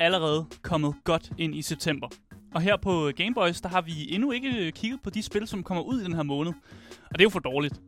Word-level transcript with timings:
allerede 0.00 0.46
kommet 0.62 0.94
godt 1.04 1.32
ind 1.38 1.54
i 1.54 1.62
september. 1.62 2.08
Og 2.54 2.60
her 2.60 2.76
på 2.76 3.10
Gameboys, 3.16 3.60
der 3.60 3.68
har 3.68 3.80
vi 3.80 4.14
endnu 4.14 4.30
ikke 4.30 4.72
kigget 4.72 5.00
på 5.02 5.10
de 5.10 5.22
spil, 5.22 5.48
som 5.48 5.62
kommer 5.62 5.82
ud 5.82 6.00
i 6.00 6.04
den 6.04 6.12
her 6.12 6.22
måned. 6.22 6.52
Og 7.10 7.14
det 7.14 7.20
er 7.20 7.24
jo 7.24 7.30
for 7.30 7.38
dårligt. 7.38 7.80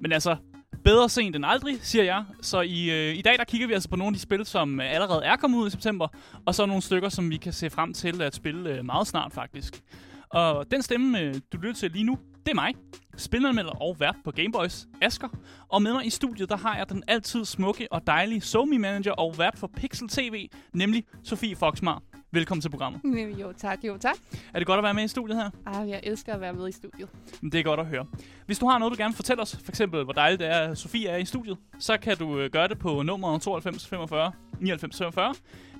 Men 0.00 0.12
altså, 0.12 0.36
bedre 0.84 1.08
sent 1.08 1.36
end 1.36 1.46
aldrig, 1.46 1.78
siger 1.80 2.04
jeg. 2.04 2.24
Så 2.42 2.60
i, 2.60 2.90
øh, 2.90 3.14
i 3.14 3.22
dag, 3.22 3.38
der 3.38 3.44
kigger 3.44 3.66
vi 3.66 3.72
altså 3.72 3.88
på 3.88 3.96
nogle 3.96 4.08
af 4.08 4.14
de 4.14 4.20
spil, 4.20 4.46
som 4.46 4.80
øh, 4.80 4.94
allerede 4.94 5.24
er 5.24 5.36
kommet 5.36 5.58
ud 5.58 5.66
i 5.66 5.70
september. 5.70 6.08
Og 6.46 6.54
så 6.54 6.66
nogle 6.66 6.82
stykker, 6.82 7.08
som 7.08 7.30
vi 7.30 7.36
kan 7.36 7.52
se 7.52 7.70
frem 7.70 7.94
til 7.94 8.22
at 8.22 8.34
spille 8.34 8.70
øh, 8.70 8.84
meget 8.84 9.06
snart, 9.06 9.32
faktisk. 9.32 9.82
Og 10.28 10.70
den 10.70 10.82
stemme, 10.82 11.20
øh, 11.20 11.34
du 11.52 11.56
lytter 11.56 11.74
til 11.74 11.90
lige 11.90 12.04
nu, 12.04 12.18
det 12.46 12.50
er 12.50 12.54
mig, 12.54 12.74
spilleranmelder 13.16 13.82
og 13.82 13.96
vært 14.00 14.16
på 14.24 14.30
Gameboys, 14.30 14.86
Asker. 15.02 15.28
Og 15.68 15.82
med 15.82 15.92
mig 15.92 16.06
i 16.06 16.10
studiet, 16.10 16.48
der 16.48 16.56
har 16.56 16.76
jeg 16.76 16.88
den 16.88 17.02
altid 17.08 17.44
smukke 17.44 17.88
og 17.92 18.06
dejlige 18.06 18.40
somi 18.40 18.76
manager 18.76 19.12
og 19.12 19.34
vært 19.38 19.58
for 19.58 19.70
Pixel 19.76 20.08
TV, 20.08 20.48
nemlig 20.72 21.04
Sofie 21.22 21.56
Foxmar. 21.56 22.02
Velkommen 22.34 22.60
til 22.62 22.70
programmet. 22.70 23.00
Jo 23.40 23.52
tak, 23.52 23.84
jo 23.84 23.96
tak. 23.98 24.16
Er 24.54 24.58
det 24.58 24.66
godt 24.66 24.78
at 24.78 24.84
være 24.84 24.94
med 24.94 25.04
i 25.04 25.08
studiet 25.08 25.36
her? 25.36 25.50
Ah, 25.66 25.88
jeg 25.88 26.00
elsker 26.02 26.34
at 26.34 26.40
være 26.40 26.52
med 26.52 26.68
i 26.68 26.72
studiet. 26.72 27.08
Det 27.42 27.54
er 27.54 27.62
godt 27.62 27.80
at 27.80 27.86
høre. 27.86 28.06
Hvis 28.46 28.58
du 28.58 28.66
har 28.66 28.78
noget, 28.78 28.92
du 28.92 29.02
gerne 29.02 29.12
vil 29.12 29.16
fortælle 29.16 29.42
os, 29.42 29.56
for 29.64 29.72
eksempel 29.72 30.04
hvor 30.04 30.12
dejligt 30.12 30.40
det 30.40 30.48
er, 30.48 30.58
at 30.58 30.78
Sofie 30.78 31.08
er 31.08 31.16
i 31.16 31.24
studiet, 31.24 31.58
så 31.78 31.96
kan 31.96 32.16
du 32.16 32.38
øh, 32.38 32.50
gøre 32.50 32.68
det 32.68 32.78
på 32.78 33.02
nummer 33.02 33.38
92 33.38 33.86
45 33.88 34.32
99 34.60 34.98
45. 34.98 35.34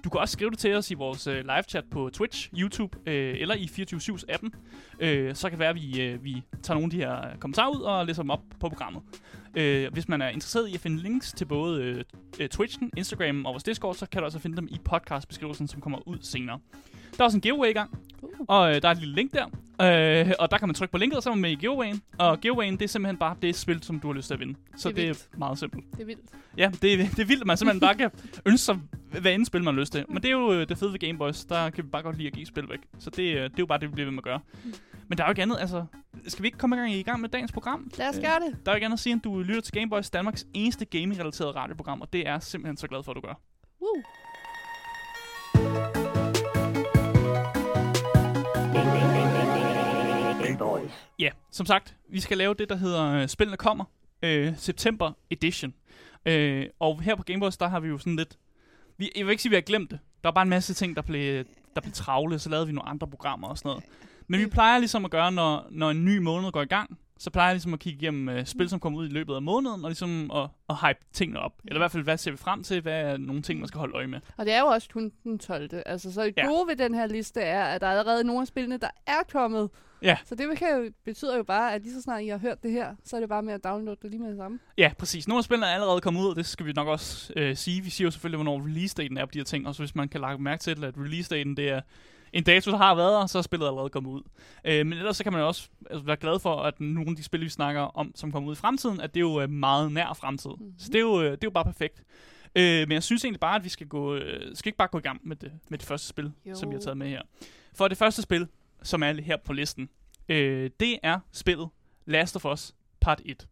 Du 0.04 0.10
kan 0.10 0.20
også 0.20 0.32
skrive 0.32 0.50
det 0.50 0.58
til 0.58 0.74
os 0.74 0.90
i 0.90 0.94
vores 0.94 1.26
øh, 1.26 1.44
live-chat 1.44 1.84
på 1.90 2.10
Twitch, 2.12 2.50
YouTube 2.58 2.98
øh, 3.06 3.36
eller 3.40 3.54
i 3.54 3.64
24-7's 3.64 4.24
appen. 4.28 4.54
Øh, 5.00 5.34
så 5.34 5.48
kan 5.48 5.50
det 5.50 5.58
være, 5.58 5.68
at 5.68 5.76
vi, 5.76 6.02
øh, 6.02 6.24
vi 6.24 6.42
tager 6.62 6.74
nogle 6.74 6.86
af 6.86 6.90
de 6.90 6.96
her 6.96 7.36
kommentarer 7.40 7.76
ud 7.76 7.80
og 7.80 8.06
læser 8.06 8.22
dem 8.22 8.30
op 8.30 8.42
på 8.60 8.68
programmet. 8.68 9.02
Øh, 9.54 9.92
hvis 9.92 10.08
man 10.08 10.22
er 10.22 10.28
interesseret 10.28 10.68
i 10.68 10.74
at 10.74 10.80
finde 10.80 11.02
links 11.02 11.32
til 11.32 11.44
både 11.44 11.82
øh, 11.82 12.04
øh, 12.40 12.48
Twitchen, 12.48 12.90
Instagram 12.96 13.46
og 13.46 13.52
vores 13.52 13.62
Discord, 13.62 13.94
så 13.94 14.06
kan 14.06 14.20
du 14.20 14.24
også 14.24 14.38
finde 14.38 14.56
dem 14.56 14.68
i 14.70 14.78
podcastbeskrivelsen, 14.84 15.68
som 15.68 15.80
kommer 15.80 16.08
ud 16.08 16.18
senere. 16.20 16.58
Der 17.16 17.20
er 17.20 17.24
også 17.24 17.36
en 17.36 17.40
giveaway 17.40 17.68
i 17.68 17.72
gang, 17.72 17.98
og 18.48 18.74
øh, 18.74 18.82
der 18.82 18.88
er 18.88 18.92
et 18.92 18.98
lille 18.98 19.14
link 19.14 19.32
der. 19.32 19.44
Øh, 19.82 20.32
og 20.38 20.50
der 20.50 20.58
kan 20.58 20.68
man 20.68 20.74
trykke 20.74 20.92
på 20.92 20.98
linket, 20.98 21.16
og 21.16 21.22
så 21.22 21.30
er 21.30 21.34
man 21.34 21.42
med 21.42 21.50
i 21.50 21.54
giveawayen. 21.54 22.02
Og 22.18 22.40
giveawayen, 22.40 22.74
det 22.76 22.82
er 22.82 22.88
simpelthen 22.88 23.16
bare 23.16 23.36
det 23.42 23.56
spil, 23.56 23.82
som 23.82 24.00
du 24.00 24.06
har 24.06 24.14
lyst 24.14 24.26
til 24.26 24.34
at 24.34 24.40
vinde. 24.40 24.54
Så 24.76 24.88
Det 24.88 24.98
er 25.08 25.12
det 25.12 25.28
er 25.32 25.38
meget 25.38 25.58
simpelt. 25.58 25.84
Det 25.92 26.00
er 26.00 26.04
vildt. 26.04 26.20
Ja, 26.58 26.70
det 26.82 26.92
er, 26.92 26.96
det 26.96 27.18
er 27.18 27.24
vildt, 27.24 27.40
at 27.40 27.46
man 27.46 27.56
simpelthen 27.56 27.80
bare 27.80 27.94
kan 27.94 28.10
ønske 28.46 28.64
sig, 28.64 28.78
hvad 29.20 29.32
end 29.34 29.44
spil 29.46 29.64
man 29.64 29.74
har 29.74 29.80
lyst 29.80 29.92
til. 29.92 30.04
Men 30.08 30.16
det 30.16 30.24
er 30.24 30.32
jo 30.32 30.52
øh, 30.52 30.68
det 30.68 30.78
fede 30.78 30.92
ved 30.92 30.98
Gameboys. 30.98 31.44
Der 31.44 31.70
kan 31.70 31.84
vi 31.84 31.88
bare 31.90 32.02
godt 32.02 32.16
lide 32.16 32.26
at 32.28 32.34
give 32.34 32.46
spil 32.46 32.68
væk. 32.68 32.78
Så 32.98 33.10
det, 33.10 33.22
øh, 33.22 33.42
det 33.42 33.44
er 33.44 33.50
jo 33.58 33.66
bare 33.66 33.78
det, 33.78 33.88
vi 33.88 33.92
bliver 33.94 34.06
ved 34.06 34.12
med 34.12 34.18
at 34.18 34.24
gøre. 34.24 34.40
Men 35.08 35.18
der 35.18 35.24
er 35.24 35.28
jo 35.28 35.32
ikke 35.32 35.42
andet, 35.42 35.56
altså... 35.60 35.84
Skal 36.28 36.42
vi 36.42 36.48
ikke 36.48 36.58
komme 36.58 36.76
i 36.76 36.78
gang, 36.78 36.92
i 36.92 37.02
gang 37.02 37.20
med 37.20 37.28
dagens 37.28 37.52
program? 37.52 37.90
Lad 37.98 38.08
os 38.08 38.16
Øh, 38.16 38.22
gøre 38.22 38.40
det. 38.40 38.56
Der 38.66 38.72
er 38.72 38.74
jo 38.74 38.76
ikke 38.76 38.84
andet 38.84 38.96
at 38.96 39.00
sige, 39.00 39.14
at 39.14 39.24
du 39.24 39.38
lytter 39.40 39.60
til 39.60 39.72
Gameboys, 39.74 40.10
Danmarks 40.10 40.46
eneste 40.54 40.84
gaming-relateret 40.84 41.54
radioprogram, 41.56 42.00
og 42.00 42.12
det 42.12 42.26
er 42.26 42.32
jeg 42.32 42.42
simpelthen 42.42 42.76
så 42.76 42.86
glad 42.88 43.02
for, 43.02 43.12
at 43.12 43.16
du 43.16 43.20
gør. 43.20 43.40
Woo. 43.82 44.02
Gameboys. 50.82 51.08
Ja, 51.18 51.30
som 51.50 51.66
sagt, 51.66 51.96
vi 52.08 52.20
skal 52.20 52.38
lave 52.38 52.54
det, 52.54 52.68
der 52.68 52.76
hedder 52.76 53.04
øh, 53.14 53.28
Spillene 53.28 53.56
kommer, 53.56 53.84
øh, 54.22 54.52
September 54.56 55.12
Edition. 55.30 55.74
Øh, 56.26 56.66
og 56.80 57.00
her 57.02 57.14
på 57.14 57.22
Gameboys, 57.22 57.56
der 57.56 57.68
har 57.68 57.80
vi 57.80 57.88
jo 57.88 57.98
sådan 57.98 58.16
lidt... 58.16 58.38
Vi, 58.98 59.10
jeg 59.16 59.26
vil 59.26 59.30
ikke 59.30 59.42
sige, 59.42 59.50
at 59.50 59.52
vi 59.52 59.56
har 59.56 59.60
glemt 59.62 59.90
det. 59.90 59.98
Der 60.22 60.28
var 60.28 60.32
bare 60.32 60.42
en 60.42 60.48
masse 60.50 60.74
ting, 60.74 60.96
der 60.96 61.02
blev, 61.02 61.44
der 61.74 61.80
blev 61.80 61.92
travle, 61.92 62.38
så 62.38 62.50
lavede 62.50 62.66
vi 62.66 62.72
nogle 62.72 62.88
andre 62.88 63.06
programmer 63.06 63.48
og 63.48 63.58
sådan 63.58 63.68
noget. 63.68 63.84
Men 64.28 64.40
vi 64.40 64.46
plejer 64.46 64.78
ligesom 64.78 65.04
at 65.04 65.10
gøre, 65.10 65.32
når, 65.32 65.66
når 65.70 65.90
en 65.90 66.04
ny 66.04 66.18
måned 66.18 66.52
går 66.52 66.62
i 66.62 66.66
gang, 66.66 66.98
så 67.18 67.30
plejer 67.30 67.48
jeg 67.48 67.54
ligesom 67.54 67.74
at 67.74 67.80
kigge 67.80 67.98
igennem 68.02 68.28
øh, 68.28 68.46
spil, 68.46 68.68
som 68.68 68.80
kommer 68.80 68.98
ud 68.98 69.08
i 69.08 69.12
løbet 69.12 69.34
af 69.34 69.42
måneden, 69.42 69.84
og 69.84 69.90
ligesom 69.90 70.30
at, 70.34 70.48
at 70.68 70.76
hype 70.76 70.98
tingene 71.12 71.40
op. 71.40 71.52
Eller 71.64 71.76
i 71.76 71.78
hvert 71.80 71.90
fald, 71.92 72.02
hvad 72.02 72.16
ser 72.18 72.30
vi 72.30 72.36
frem 72.36 72.62
til? 72.62 72.80
Hvad 72.80 73.00
er 73.02 73.16
nogle 73.16 73.42
ting, 73.42 73.58
man 73.60 73.68
skal 73.68 73.78
holde 73.78 73.94
øje 73.94 74.06
med? 74.06 74.20
Og 74.36 74.46
det 74.46 74.54
er 74.54 74.60
jo 74.60 74.66
også 74.66 74.88
kun 74.92 75.12
den 75.24 75.38
12. 75.38 75.68
Altså, 75.86 76.12
så 76.12 76.24
det 76.24 76.34
Ja. 76.36 76.46
gode 76.46 76.68
ved 76.68 76.76
den 76.76 76.94
her 76.94 77.06
liste 77.06 77.40
er, 77.40 77.64
at 77.64 77.80
der 77.80 77.86
er 77.86 77.98
allerede 77.98 78.24
nogle 78.24 78.40
af 78.40 78.46
spillene, 78.46 78.76
der 78.76 78.90
er 79.06 79.22
kommet. 79.32 79.70
Ja. 80.02 80.16
Så 80.24 80.34
det 80.34 80.58
kan 80.58 80.68
jo, 80.68 80.90
betyder 81.04 81.36
jo 81.36 81.42
bare, 81.42 81.74
at 81.74 81.82
lige 81.82 81.94
så 81.94 82.02
snart 82.02 82.22
I 82.22 82.28
har 82.28 82.38
hørt 82.38 82.62
det 82.62 82.70
her, 82.70 82.94
så 83.04 83.16
er 83.16 83.20
det 83.20 83.28
bare 83.28 83.42
med 83.42 83.54
at 83.54 83.64
downloade 83.64 83.98
det 84.02 84.10
lige 84.10 84.20
med 84.20 84.28
det 84.28 84.36
samme. 84.36 84.58
Ja, 84.78 84.92
præcis. 84.98 85.28
Nogle 85.28 85.38
af 85.38 85.44
spillene 85.44 85.66
er 85.66 85.70
allerede 85.70 86.00
kommet 86.00 86.20
ud, 86.20 86.28
og 86.28 86.36
det 86.36 86.46
skal 86.46 86.66
vi 86.66 86.72
nok 86.72 86.88
også 86.88 87.32
øh, 87.36 87.56
sige. 87.56 87.82
Vi 87.82 87.90
siger 87.90 88.06
jo 88.06 88.10
selvfølgelig, 88.10 88.42
hvornår 88.42 88.66
release-daten 88.66 89.16
er 89.16 89.24
på 89.24 89.30
de 89.32 89.38
her 89.38 89.44
ting, 89.44 89.68
og 89.68 89.74
så 89.74 89.82
hvis 89.82 89.94
man 89.94 90.08
kan 90.08 90.20
lage 90.20 90.38
mærke 90.38 90.60
til, 90.60 90.84
at 90.84 90.94
release-daten 90.98 91.56
det 91.56 91.68
er 91.68 91.80
en 92.32 92.42
dato, 92.44 92.70
der 92.70 92.76
har 92.76 92.94
været 92.94 93.12
der, 93.12 93.26
så 93.26 93.38
er 93.38 93.42
spillet 93.42 93.66
allerede 93.66 93.88
kommet 93.88 94.10
ud. 94.10 94.22
Øh, 94.64 94.86
men 94.86 94.98
ellers 94.98 95.16
så 95.16 95.22
kan 95.22 95.32
man 95.32 95.40
jo 95.40 95.46
også 95.46 95.68
altså, 95.90 96.04
være 96.04 96.16
glad 96.16 96.38
for, 96.38 96.56
at 96.56 96.80
nogle 96.80 97.10
af 97.10 97.16
de 97.16 97.22
spil, 97.22 97.40
vi 97.40 97.48
snakker 97.48 97.80
om, 97.80 98.12
som 98.14 98.32
kommer 98.32 98.48
ud 98.48 98.54
i 98.54 98.58
fremtiden, 98.58 99.00
at 99.00 99.14
det 99.14 99.20
er 99.20 99.24
jo 99.24 99.40
øh, 99.40 99.50
meget 99.50 99.92
nær 99.92 100.12
fremtid. 100.12 100.50
Mm-hmm. 100.50 100.74
Så 100.78 100.88
det 100.88 100.94
er, 100.94 101.00
jo, 101.00 101.20
øh, 101.20 101.30
det 101.30 101.32
er 101.32 101.38
jo 101.44 101.50
bare 101.50 101.64
perfekt. 101.64 102.02
Øh, 102.56 102.88
men 102.88 102.92
jeg 102.92 103.02
synes 103.02 103.24
egentlig 103.24 103.40
bare, 103.40 103.56
at 103.56 103.64
vi 103.64 103.68
skal 103.68 103.86
gå, 103.86 104.14
øh, 104.14 104.56
skal 104.56 104.68
ikke 104.68 104.76
bare 104.76 104.88
gå 104.88 104.98
i 104.98 105.02
gang 105.02 105.20
med 105.24 105.36
det, 105.36 105.52
med 105.68 105.78
det 105.78 105.86
første 105.86 106.08
spil. 106.08 106.32
Jo. 106.46 106.54
som 106.54 106.70
vi 106.70 106.74
har 106.74 106.80
taget 106.80 106.96
med 106.96 107.08
her. 107.08 107.22
For 107.74 107.88
det 107.88 107.98
første 107.98 108.22
spil, 108.22 108.48
som 108.82 109.02
er 109.02 109.22
her 109.22 109.36
på 109.36 109.52
listen, 109.52 109.88
øh, 110.28 110.70
det 110.80 110.98
er 111.02 111.20
spillet 111.32 111.68
Last 112.04 112.36
of 112.36 112.44
Us 112.44 112.74
Part 113.00 113.22
1. 113.24 113.48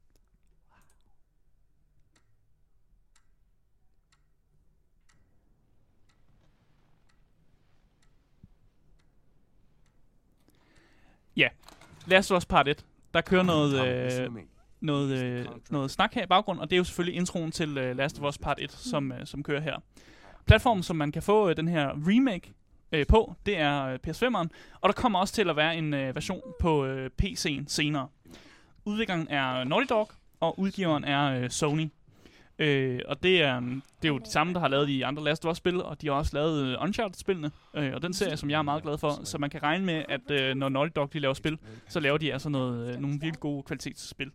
Ja, 11.37 11.49
Last 12.07 12.33
of 12.33 12.37
Us 12.37 12.47
Part 12.47 12.69
1. 12.69 12.85
Der 13.15 13.21
kører 13.21 13.43
noget, 13.43 13.87
øh, 13.87 14.31
noget, 14.81 15.23
øh, 15.25 15.47
noget 15.71 15.91
snak 15.91 16.15
her 16.15 16.23
i 16.23 16.27
baggrunden, 16.27 16.63
og 16.63 16.71
det 16.71 16.77
er 16.77 16.79
jo 16.79 16.85
selvfølgelig 16.85 17.17
introen 17.17 17.51
til 17.53 17.79
øh, 17.79 17.97
Last 17.97 18.19
of 18.19 18.29
Us 18.29 18.39
Part 18.39 18.59
1, 18.61 18.73
som, 18.73 19.13
øh, 19.13 19.27
som 19.27 19.43
kører 19.43 19.61
her. 19.61 19.77
Platformen, 20.47 20.83
som 20.83 20.97
man 20.97 21.13
kan 21.13 21.23
få 21.23 21.49
øh, 21.49 21.57
den 21.57 21.69
her 21.69 21.89
remake 22.07 22.53
øh, 22.93 23.07
på, 23.07 23.35
det 23.47 23.59
er 23.59 23.85
øh, 23.85 23.99
PS5'eren, 24.07 24.49
og 24.81 24.89
der 24.89 24.93
kommer 24.93 25.19
også 25.19 25.35
til 25.35 25.51
at 25.51 25.57
være 25.57 25.77
en 25.77 25.95
øh, 25.95 26.15
version 26.15 26.43
på 26.61 26.85
øh, 26.85 27.11
PC'en 27.23 27.65
senere. 27.67 28.09
Udvikleren 28.85 29.27
er 29.31 29.65
Naughty 29.65 29.87
Dog, 29.91 30.11
og 30.41 30.59
udgiveren 30.59 31.05
er 31.05 31.41
øh, 31.41 31.51
Sony. 31.51 31.89
Øh, 32.59 33.01
og 33.09 33.23
det 33.23 33.43
er, 33.43 33.61
mm, 33.61 33.83
det 34.03 34.09
er 34.09 34.13
jo 34.13 34.19
de 34.19 34.31
samme, 34.31 34.55
der 34.55 34.61
har 34.61 34.69
lavet 34.69 34.89
de 34.89 35.07
andre 35.07 35.25
Last 35.25 35.45
of 35.45 35.51
Us-spil, 35.51 35.83
og 35.83 36.03
de 36.03 36.07
har 36.07 36.15
også 36.15 36.31
lavet 36.35 36.67
øh, 36.67 36.77
Uncharted-spillene, 36.83 37.51
øh, 37.75 37.95
og 37.95 38.03
den 38.03 38.13
serie, 38.13 38.37
som 38.37 38.51
jeg 38.51 38.59
er 38.59 38.63
meget 38.63 38.83
glad 38.83 38.99
for. 38.99 39.25
Så 39.25 39.39
man 39.39 39.51
kan 39.51 39.63
regne 39.63 39.85
med, 39.85 40.05
at 40.09 40.31
øh, 40.31 40.55
når 40.55 40.69
Naughty 40.69 40.93
Dog 40.97 41.13
de 41.13 41.19
laver 41.19 41.35
spil, 41.35 41.59
så 41.89 42.01
laver 42.01 42.19
de 42.19 42.33
altså 42.33 42.49
noget, 42.49 42.95
øh, 42.95 43.01
nogle 43.01 43.21
virkelig 43.21 43.41
gode 43.41 43.63
kvalitetsspil. 43.63 44.31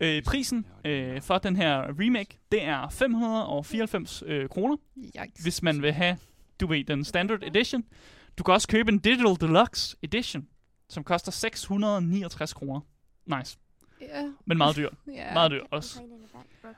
Øh, 0.00 0.22
prisen 0.22 0.66
øh, 0.84 1.22
for 1.22 1.38
den 1.38 1.56
her 1.56 1.82
remake, 2.00 2.38
det 2.52 2.64
er 2.64 2.88
594 2.88 4.22
øh, 4.26 4.48
kroner, 4.48 4.76
Yikes. 4.96 5.42
hvis 5.42 5.62
man 5.62 5.82
vil 5.82 5.92
have, 5.92 6.18
du 6.60 6.66
ved, 6.66 6.84
den 6.84 7.04
standard 7.04 7.42
edition. 7.42 7.84
Du 8.38 8.42
kan 8.42 8.54
også 8.54 8.68
købe 8.68 8.92
en 8.92 8.98
Digital 8.98 9.36
Deluxe 9.40 9.96
edition, 10.02 10.48
som 10.88 11.04
koster 11.04 11.32
669 11.32 12.52
kroner. 12.54 12.80
Nice, 13.36 13.58
Ja. 14.00 14.22
men 14.46 14.58
meget 14.58 14.76
dyr. 14.76 14.88
ja. 15.14 15.32
Meget 15.32 15.50
dyr 15.50 15.62
også. 15.70 16.00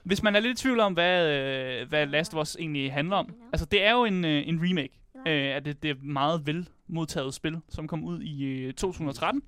Hvis 0.05 0.23
man 0.23 0.37
er 0.37 0.41
lidt 0.41 0.59
i 0.61 0.63
tvivl 0.63 0.81
om, 0.81 0.93
hvad, 0.93 1.27
øh, 1.29 1.89
hvad 1.89 2.07
Last 2.07 2.35
of 2.35 2.43
Us 2.43 2.57
egentlig 2.57 2.93
handler 2.93 3.17
om. 3.17 3.35
Altså, 3.53 3.67
det 3.67 3.85
er 3.85 3.93
jo 3.93 4.05
en, 4.05 4.25
øh, 4.25 4.49
en 4.49 4.61
remake 4.63 5.01
øh, 5.17 5.55
af 5.57 5.65
det, 5.65 5.83
det 5.83 6.03
meget 6.03 6.47
vel 6.47 6.69
modtaget 6.87 7.35
spil, 7.35 7.59
som 7.69 7.89
kom 7.89 8.05
ud 8.05 8.21
i 8.23 8.45
øh, 8.45 8.73
2013. 8.75 9.43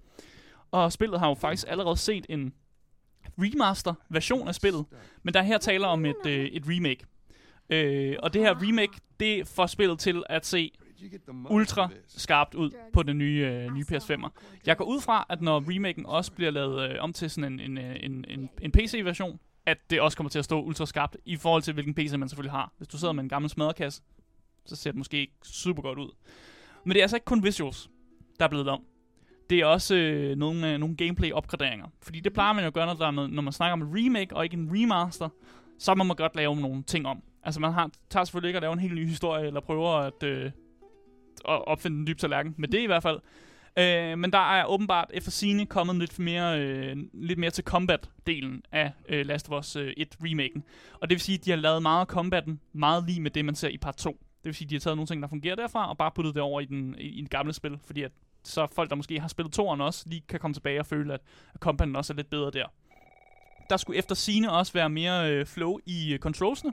Og 0.71 0.93
spillet 0.93 1.21
har 1.21 1.29
jo 1.29 1.35
faktisk 1.35 1.65
allerede 1.69 1.97
set 1.97 2.27
en 2.29 2.53
remaster-version 3.39 4.49
af 4.49 4.55
spillet. 4.55 4.85
Men 5.23 5.35
der 5.35 5.41
er 5.41 5.45
her 5.45 5.59
taler 5.59 5.87
om 5.87 6.05
et, 6.07 6.27
øh, 6.27 6.45
et 6.45 6.63
remake. 6.67 7.05
Øh, 7.71 8.17
og 8.23 8.35
det 8.35 8.43
her 8.43 8.69
remake, 8.69 8.93
det 9.21 9.49
får 9.49 9.67
spillet 9.67 9.99
til 9.99 10.23
at 10.29 10.47
se 10.47 10.73
ultra 11.51 11.89
skarpt 12.09 12.55
ud 12.55 12.71
på 12.93 13.03
den 13.03 13.19
nye, 13.19 13.47
øh, 13.47 13.75
nye 13.75 13.85
PS5'er. 13.93 14.29
Jeg 14.67 14.77
går 14.77 14.85
ud 14.85 15.01
fra, 15.01 15.27
at 15.29 15.43
når 15.43 15.65
remaken 15.75 16.07
også 16.07 16.33
bliver 16.33 16.51
lavet 16.51 16.91
øh, 16.91 16.97
om 17.01 17.13
til 17.13 17.31
sådan 17.31 17.53
en, 17.53 17.61
en, 17.61 17.79
øh, 17.79 17.97
en, 18.01 18.25
en, 18.29 18.51
en 18.63 18.73
PC-version, 18.73 19.41
at 19.67 19.79
det 19.91 20.01
også 20.01 20.17
kommer 20.17 20.31
til 20.31 20.39
at 20.39 20.45
stå 20.45 20.63
ultra 20.63 20.87
skarpt 20.87 21.17
i 21.25 21.37
forhold 21.37 21.63
til, 21.63 21.75
hvilken 21.75 21.95
PC 21.95 22.13
man 22.19 22.29
selvfølgelig 22.29 22.53
har. 22.53 22.73
Hvis 22.77 22.89
du 22.89 22.99
sidder 22.99 23.13
med 23.13 23.23
en 23.23 23.29
gammel 23.29 23.51
smadrekasse, 23.51 24.03
så 24.67 24.77
ser 24.77 24.91
det 24.91 24.99
måske 24.99 25.21
ikke 25.21 25.33
super 25.43 25.83
godt 25.83 25.99
ud. 25.99 26.11
Men 26.85 26.93
det 26.93 26.99
er 26.99 27.05
altså 27.05 27.17
ikke 27.17 27.25
kun 27.25 27.45
visuals, 27.45 27.91
der 28.39 28.45
er 28.45 28.49
blevet 28.49 28.69
om. 28.69 28.85
Det 29.51 29.61
er 29.61 29.67
også 29.67 29.95
øh, 29.95 30.37
nogle, 30.37 30.73
øh, 30.73 30.79
nogle 30.79 30.97
gameplay-opgraderinger. 30.97 31.87
Fordi 32.03 32.21
det 32.21 32.33
plejer 32.33 32.53
man 32.53 32.65
jo 32.65 32.67
at 32.69 32.75
gøre, 32.75 32.87
når, 32.87 32.95
der 32.95 33.07
er 33.07 33.11
noget, 33.11 33.31
når 33.31 33.43
man 33.43 33.53
snakker 33.53 33.73
om 33.73 33.83
en 33.83 33.89
remake 33.99 34.37
og 34.37 34.45
ikke 34.45 34.57
en 34.57 34.71
remaster. 34.73 35.29
Så 35.79 35.95
må 35.95 36.05
man 36.05 36.17
godt 36.17 36.37
lave 36.37 36.57
nogle 36.57 36.83
ting 36.83 37.07
om. 37.07 37.23
Altså 37.43 37.61
man 37.61 37.73
har, 37.73 37.91
tager 38.11 38.25
selvfølgelig 38.25 38.49
ikke 38.49 38.57
at 38.57 38.63
lave 38.63 38.73
en 38.73 38.79
helt 38.79 38.95
ny 38.95 39.07
historie, 39.07 39.47
eller 39.47 39.61
prøver 39.61 39.91
at, 39.91 40.23
øh, 40.23 40.45
at 41.49 41.67
opfinde 41.67 41.99
en 41.99 42.07
dyb 42.07 42.19
tallerken. 42.19 42.55
Men 42.59 42.73
det 42.73 42.81
i 42.81 42.87
hvert 42.87 43.03
fald. 43.03 43.21
Øh, 43.79 44.19
men 44.19 44.33
der 44.33 44.53
er 44.53 44.65
åbenbart 44.65 45.11
efter 45.15 45.31
sine 45.31 45.67
kommet 45.67 45.97
lidt 45.97 46.19
mere, 46.19 46.61
øh, 46.61 46.97
lidt 47.13 47.39
mere 47.39 47.51
til 47.51 47.65
combat-delen 47.65 48.61
af 48.73 48.93
øh, 49.09 49.27
Last 49.27 49.51
of 49.51 49.59
Us 49.61 49.77
øh, 49.77 49.93
1-remaken. 49.99 50.63
Og 51.01 51.11
det 51.11 51.15
vil 51.15 51.21
sige, 51.21 51.39
at 51.39 51.45
de 51.45 51.51
har 51.51 51.57
lavet 51.57 51.83
meget 51.83 52.01
af 52.01 52.07
combatten 52.07 52.61
meget 52.73 53.05
lige 53.07 53.21
med 53.21 53.31
det, 53.31 53.45
man 53.45 53.55
ser 53.55 53.69
i 53.69 53.79
part 53.79 53.97
2. 53.97 54.11
Det 54.11 54.19
vil 54.45 54.55
sige, 54.55 54.67
at 54.67 54.71
de 54.71 54.75
har 54.75 54.81
taget 54.81 54.97
nogle 54.97 55.07
ting, 55.07 55.23
der 55.23 55.29
fungerer 55.29 55.55
derfra, 55.55 55.89
og 55.89 55.99
bare 55.99 56.11
puttet 56.11 56.35
det 56.35 56.43
over 56.43 56.61
i, 56.61 56.65
den, 56.65 56.95
i, 56.99 57.07
i 57.07 57.21
det 57.21 57.31
gamle 57.31 57.53
spil. 57.53 57.79
Fordi 57.85 58.03
at 58.03 58.13
så 58.45 58.67
folk, 58.67 58.91
der 58.91 58.97
måske 58.97 59.21
har 59.21 59.29
spillet 59.29 59.53
toeren 59.53 59.81
også, 59.81 60.05
lige 60.09 60.23
kan 60.29 60.41
komme 60.41 60.55
tilbage 60.55 60.81
og 60.81 60.87
føle, 60.87 61.15
at 61.15 61.21
combatten 61.59 61.97
også 61.97 62.13
er 62.13 62.17
lidt 62.17 62.31
bedre 62.31 62.51
der. 62.51 62.67
der 63.71 63.77
skulle 63.77 63.99
efter 63.99 64.15
sine 64.15 64.53
også 64.53 64.73
være 64.73 64.89
mere 64.89 65.33
øh, 65.33 65.47
flow 65.47 65.79
i 65.87 66.13
øh, 66.13 66.19
controlsene. 66.19 66.73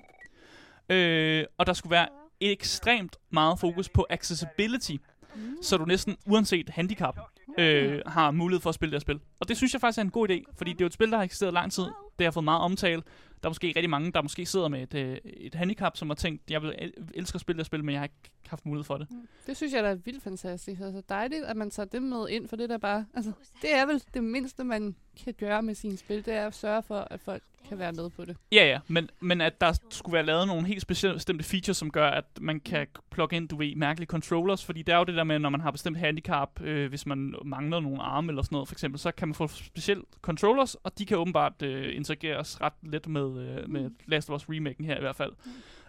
Øh, 0.90 1.46
og 1.58 1.66
der 1.66 1.74
skulle 1.74 1.92
være 1.92 2.08
ekstremt 2.42 3.18
meget 3.32 3.60
fokus 3.60 3.90
på 3.90 4.06
accessibility, 4.10 4.96
så 5.62 5.78
du 5.78 5.86
næsten 5.86 6.18
uanset 6.26 6.70
handicap 6.70 7.20
øh, 7.60 8.02
har 8.06 8.32
mulighed 8.32 8.62
for 8.62 8.70
at 8.70 8.76
spille 8.76 8.92
det 8.92 8.96
her 8.96 9.02
spil. 9.02 9.20
Og 9.40 9.48
det 9.48 9.58
synes 9.58 9.74
jeg 9.74 9.82
faktisk 9.82 9.98
er 9.98 10.02
en 10.02 10.12
god 10.12 10.30
idé, 10.30 10.44
fordi 10.58 10.74
det 10.74 10.82
er 10.82 10.86
jo 10.86 10.88
et 10.88 10.94
spil, 10.94 11.12
der 11.12 11.18
har 11.18 11.24
eksisteret 11.24 11.54
lang 11.54 11.72
tid. 11.72 11.86
Det 12.20 12.26
har 12.26 12.32
fået 12.32 12.44
meget 12.44 12.62
omtale. 12.62 13.02
Der 13.44 13.48
er 13.48 13.50
måske 13.50 13.68
rigtig 13.68 13.90
mange, 13.90 14.12
der 14.12 14.22
måske 14.22 14.46
sidder 14.46 14.68
med 14.68 14.82
et, 14.82 14.94
øh, 14.94 15.18
et 15.24 15.56
handicap, 15.56 15.98
som 15.98 16.10
har 16.10 16.16
tænkt, 16.16 16.52
jeg 16.52 16.62
vil 16.62 16.94
elske 17.14 17.36
at 17.36 17.42
spille 17.42 17.58
det 17.58 17.64
her 17.64 17.66
spil, 17.66 17.84
men 17.84 17.94
jeg 17.94 18.00
har 18.00 18.06
ikke 18.06 18.32
haft 18.50 18.66
mulighed 18.66 18.84
for 18.84 18.98
det. 18.98 19.08
Det 19.48 19.58
synes 19.58 19.74
jeg, 19.74 19.84
der 19.84 19.90
er 19.90 19.96
vildt 19.96 20.24
fantastisk. 20.24 20.82
Altså 20.82 21.02
dejligt, 21.10 21.44
at 21.44 21.58
man 21.58 21.70
tager 21.70 21.88
det 21.88 22.04
med 22.04 22.30
ind, 22.30 22.48
for 22.48 22.56
det 22.56 22.70
der 22.70 22.78
bare... 22.78 23.06
Altså, 23.14 23.32
det 23.62 23.76
er 23.76 23.86
vel 23.86 24.04
det 24.14 24.24
mindste, 24.24 24.64
man 24.64 24.96
kan 25.24 25.34
gøre 25.34 25.62
med 25.62 25.76
sine 25.76 25.98
spil, 25.98 26.26
det 26.26 26.34
er 26.34 26.48
at 26.48 26.56
sørge 26.56 26.84
for, 26.84 27.08
at 27.12 27.20
folk 27.20 27.44
kan 27.70 27.80
være 27.80 27.92
med 27.92 28.10
på 28.10 28.26
det. 28.26 28.38
Ja, 28.52 28.66
ja, 28.66 28.80
men, 28.88 29.10
men 29.20 29.42
at 29.42 29.62
der 29.62 29.80
skulle 29.90 30.14
være 30.14 30.26
lavet 30.26 30.48
nogle 30.48 30.68
helt 30.68 30.82
specielle 30.82 31.16
bestemte 31.16 31.44
features, 31.44 31.78
som 31.78 31.92
gør, 31.92 32.08
at 32.08 32.26
man 32.42 32.60
kan 32.60 32.88
plukke 33.12 33.36
ind, 33.36 33.50
du 33.50 33.56
ved, 33.56 33.76
mærkelige 33.76 34.08
controllers, 34.08 34.66
fordi 34.66 34.82
det 34.82 34.94
er 34.94 34.98
jo 34.98 35.04
det 35.04 35.16
der 35.16 35.24
med, 35.24 35.40
når 35.40 35.50
man 35.50 35.62
har 35.62 35.72
bestemt 35.72 35.98
handicap, 35.98 36.62
øh, 36.62 36.90
hvis 36.90 37.06
man 37.06 37.36
mangler 37.46 37.80
nogle 37.80 38.02
arme 38.02 38.32
eller 38.32 38.42
sådan 38.42 38.56
noget, 38.56 38.68
for 38.68 38.76
eksempel, 38.76 39.00
så 39.00 39.12
kan 39.12 39.28
man 39.28 39.36
få 39.36 39.48
specielle 39.48 40.04
controllers, 40.22 40.76
og 40.76 41.00
de 41.00 41.06
kan 41.06 41.18
åbenbart 41.18 41.62
øh, 41.62 41.96
interageres 41.96 42.62
ret 42.62 42.74
let 42.84 43.08
med, 43.08 43.40
øh, 43.42 43.70
med 43.70 43.90
Last 44.06 44.30
of 44.30 44.36
Us 44.36 44.50
remaken 44.50 44.86
her 44.86 44.98
i 44.98 45.02
hvert 45.02 45.16
fald. 45.16 45.32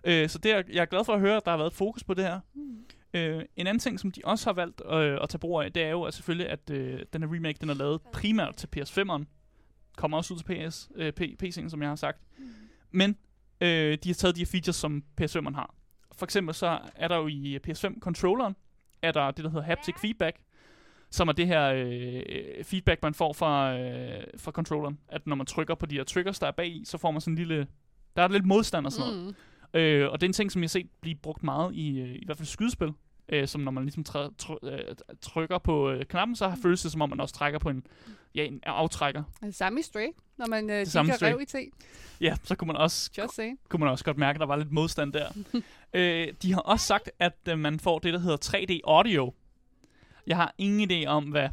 Øh, 0.04 0.28
så 0.28 0.38
det 0.38 0.52
er, 0.52 0.62
jeg 0.72 0.80
er 0.80 0.86
glad 0.86 1.04
for 1.04 1.14
at 1.14 1.20
høre, 1.20 1.36
at 1.36 1.44
der 1.44 1.50
har 1.50 1.58
været 1.58 1.72
fokus 1.72 2.04
på 2.04 2.14
det 2.14 2.24
her. 2.24 2.40
Øh, 3.14 3.44
en 3.56 3.66
anden 3.66 3.78
ting, 3.78 4.00
som 4.00 4.10
de 4.10 4.20
også 4.24 4.46
har 4.46 4.52
valgt 4.52 4.82
øh, 4.90 5.18
at 5.22 5.28
tage 5.28 5.38
brug 5.38 5.62
af, 5.62 5.72
det 5.72 5.82
er 5.82 5.90
jo 5.90 6.02
at 6.02 6.14
selvfølgelig, 6.14 6.48
at 6.48 6.70
øh, 6.70 7.00
den 7.12 7.22
her 7.22 7.34
remake, 7.34 7.58
den 7.60 7.70
er 7.70 7.74
lavet 7.74 8.00
primært 8.12 8.54
til 8.54 8.68
PS5'eren. 8.76 9.24
Kommer 9.96 10.16
også 10.16 10.34
ud 10.34 10.38
til 10.38 10.44
PS, 10.44 10.88
øh, 10.94 11.12
PC'en, 11.20 11.68
som 11.68 11.82
jeg 11.82 11.88
har 11.88 11.96
sagt. 11.96 12.18
Men 12.90 13.16
øh, 13.60 13.98
de 14.04 14.08
har 14.08 14.14
taget 14.14 14.36
de 14.36 14.40
her 14.40 14.46
features, 14.46 14.76
som 14.76 15.02
PS5'eren 15.20 15.54
har. 15.54 15.74
For 16.12 16.26
eksempel 16.26 16.54
så 16.54 16.78
er 16.94 17.08
der 17.08 17.16
jo 17.16 17.28
i 17.28 17.58
PS5-controlleren, 17.68 18.54
er 19.02 19.12
der 19.12 19.30
det, 19.30 19.44
der 19.44 19.50
hedder 19.50 19.64
haptic 19.64 19.94
feedback, 20.00 20.36
som 21.10 21.28
er 21.28 21.32
det 21.32 21.46
her 21.46 21.72
øh, 21.76 22.64
feedback, 22.64 23.02
man 23.02 23.14
får 23.14 23.32
fra, 23.32 23.78
øh, 23.78 24.24
fra 24.36 24.50
controlleren. 24.50 24.98
At 25.08 25.26
når 25.26 25.36
man 25.36 25.46
trykker 25.46 25.74
på 25.74 25.86
de 25.86 25.94
her 25.94 26.04
triggers, 26.04 26.38
der 26.38 26.46
er 26.46 26.50
bag 26.50 26.68
i, 26.68 26.84
så 26.84 26.98
får 26.98 27.10
man 27.10 27.20
sådan 27.20 27.32
en 27.32 27.38
lille... 27.38 27.66
Der 28.16 28.22
er 28.22 28.28
lidt 28.28 28.46
modstand 28.46 28.86
og 28.86 28.92
sådan 28.92 29.12
noget. 29.12 29.26
Mm. 29.26 29.34
Øh, 29.74 30.08
og 30.10 30.20
det 30.20 30.26
er 30.26 30.28
en 30.28 30.32
ting, 30.32 30.52
som 30.52 30.62
jeg 30.62 30.66
har 30.66 30.68
set 30.68 30.88
blive 31.00 31.14
brugt 31.14 31.42
meget 31.42 31.74
i, 31.74 32.00
øh, 32.00 32.14
i 32.14 32.22
hvert 32.24 32.36
fald 32.36 32.46
skydespil. 32.46 32.92
Øh, 33.28 33.48
som 33.48 33.60
når 33.60 33.70
man 33.70 33.82
ligesom 33.84 34.04
træ, 34.04 34.28
try, 34.38 34.54
øh, 34.62 34.78
trykker 35.20 35.58
på 35.58 35.90
øh, 35.90 36.04
knappen, 36.04 36.36
så 36.36 36.48
har 36.48 36.58
føles 36.62 36.82
det 36.82 36.92
som 36.92 37.02
om, 37.02 37.08
man 37.10 37.20
også 37.20 37.34
trækker 37.34 37.58
på 37.58 37.68
en, 37.68 37.86
ja, 38.34 38.44
en 38.44 38.60
aftrækker. 38.62 39.22
Er 39.42 39.46
det 39.46 39.54
samme 39.54 39.80
i 39.80 39.82
Stray, 39.82 40.06
når 40.38 40.46
man 40.46 40.70
øh, 40.70 40.86
kigger 40.86 41.22
rev 41.22 41.40
i 41.40 41.44
te? 41.44 41.58
Ja, 42.20 42.36
så 42.44 42.54
kunne 42.54 42.66
man 42.66 42.76
også, 42.76 43.10
Just 43.18 43.34
saying. 43.34 43.58
kunne 43.68 43.80
man 43.80 43.88
også 43.88 44.04
godt 44.04 44.18
mærke, 44.18 44.36
at 44.36 44.40
der 44.40 44.46
var 44.46 44.56
lidt 44.56 44.72
modstand 44.72 45.12
der. 45.12 45.28
øh, 45.94 46.28
de 46.42 46.52
har 46.52 46.60
også 46.60 46.86
sagt, 46.86 47.10
at 47.18 47.38
øh, 47.48 47.58
man 47.58 47.80
får 47.80 47.98
det, 47.98 48.12
der 48.12 48.20
hedder 48.20 48.56
3D 48.56 48.80
audio. 48.84 49.34
Jeg 50.26 50.36
har 50.36 50.54
ingen 50.58 50.90
idé 50.90 51.06
om, 51.06 51.24
hvad 51.24 51.48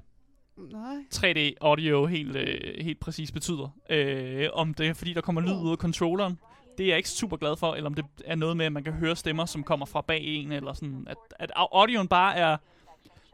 Nej. 0.57 0.95
3D 1.15 1.53
audio 1.61 2.05
helt, 2.05 2.35
øh, 2.35 2.83
helt 2.83 2.99
præcis 2.99 3.31
betyder. 3.31 3.69
Øh, 3.89 4.47
om 4.53 4.73
det 4.73 4.87
er, 4.87 4.93
fordi 4.93 5.13
der 5.13 5.21
kommer 5.21 5.41
lyd 5.41 5.61
ud 5.63 5.71
af 5.71 5.77
controlleren. 5.77 6.39
Det 6.77 6.83
er 6.83 6.87
jeg 6.87 6.97
ikke 6.97 7.09
super 7.09 7.37
glad 7.37 7.57
for, 7.57 7.73
eller 7.73 7.89
om 7.89 7.93
det 7.93 8.05
er 8.25 8.35
noget 8.35 8.57
med, 8.57 8.65
at 8.65 8.71
man 8.71 8.83
kan 8.83 8.93
høre 8.93 9.15
stemmer, 9.15 9.45
som 9.45 9.63
kommer 9.63 9.85
fra 9.85 10.01
bag 10.01 10.21
en, 10.23 10.51
eller 10.51 10.73
sådan, 10.73 11.07
at, 11.09 11.17
at 11.39 11.51
au- 11.55 11.77
audioen 11.79 12.07
bare 12.07 12.35
er, 12.35 12.57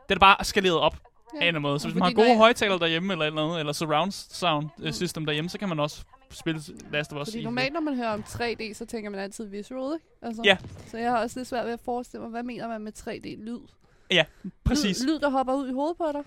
den 0.09 0.15
er 0.15 0.19
bare 0.19 0.43
skaleret 0.43 0.79
op 0.79 0.93
ja. 0.93 1.37
af 1.37 1.41
en 1.41 1.41
eller 1.41 1.47
anden 1.47 1.61
måde. 1.61 1.79
Så 1.79 1.87
hvis 1.87 1.95
man 1.95 2.03
har 2.03 2.13
gode 2.13 2.37
højtaler 2.37 2.77
derhjemme, 2.77 3.13
eller, 3.13 3.25
et 3.25 3.27
eller, 3.27 3.43
andet, 3.43 3.59
eller 3.59 3.73
surround 3.73 4.11
sound 4.11 4.69
øh, 4.83 4.93
system 4.93 5.25
derhjemme, 5.25 5.49
så 5.49 5.57
kan 5.59 5.69
man 5.69 5.79
også 5.79 6.03
spille 6.31 6.61
Last 6.91 7.13
of 7.13 7.21
Us 7.21 7.27
Fordi 7.27 7.39
i 7.39 7.43
normalt, 7.43 7.73
når 7.73 7.79
man 7.79 7.95
hører 7.95 8.13
om 8.13 8.23
3D, 8.27 8.73
så 8.73 8.85
tænker 8.85 9.09
man 9.09 9.19
altid 9.19 9.45
visual, 9.45 9.93
ikke? 9.93 10.05
Altså, 10.21 10.41
Ja. 10.45 10.57
Så 10.87 10.97
jeg 10.97 11.11
har 11.11 11.21
også 11.21 11.39
lidt 11.39 11.47
svært 11.49 11.65
ved 11.65 11.73
at 11.73 11.79
forestille 11.85 12.21
mig, 12.21 12.29
hvad 12.31 12.43
mener 12.43 12.67
man 12.67 12.81
med 12.81 12.91
3D-lyd? 12.99 13.59
Præcis. 14.63 15.03
Lyd, 15.03 15.07
lyd, 15.07 15.19
der 15.19 15.29
hopper 15.29 15.53
ud 15.53 15.69
i 15.69 15.73
hovedet 15.73 15.97
på 15.97 16.05
dig? 16.13 16.23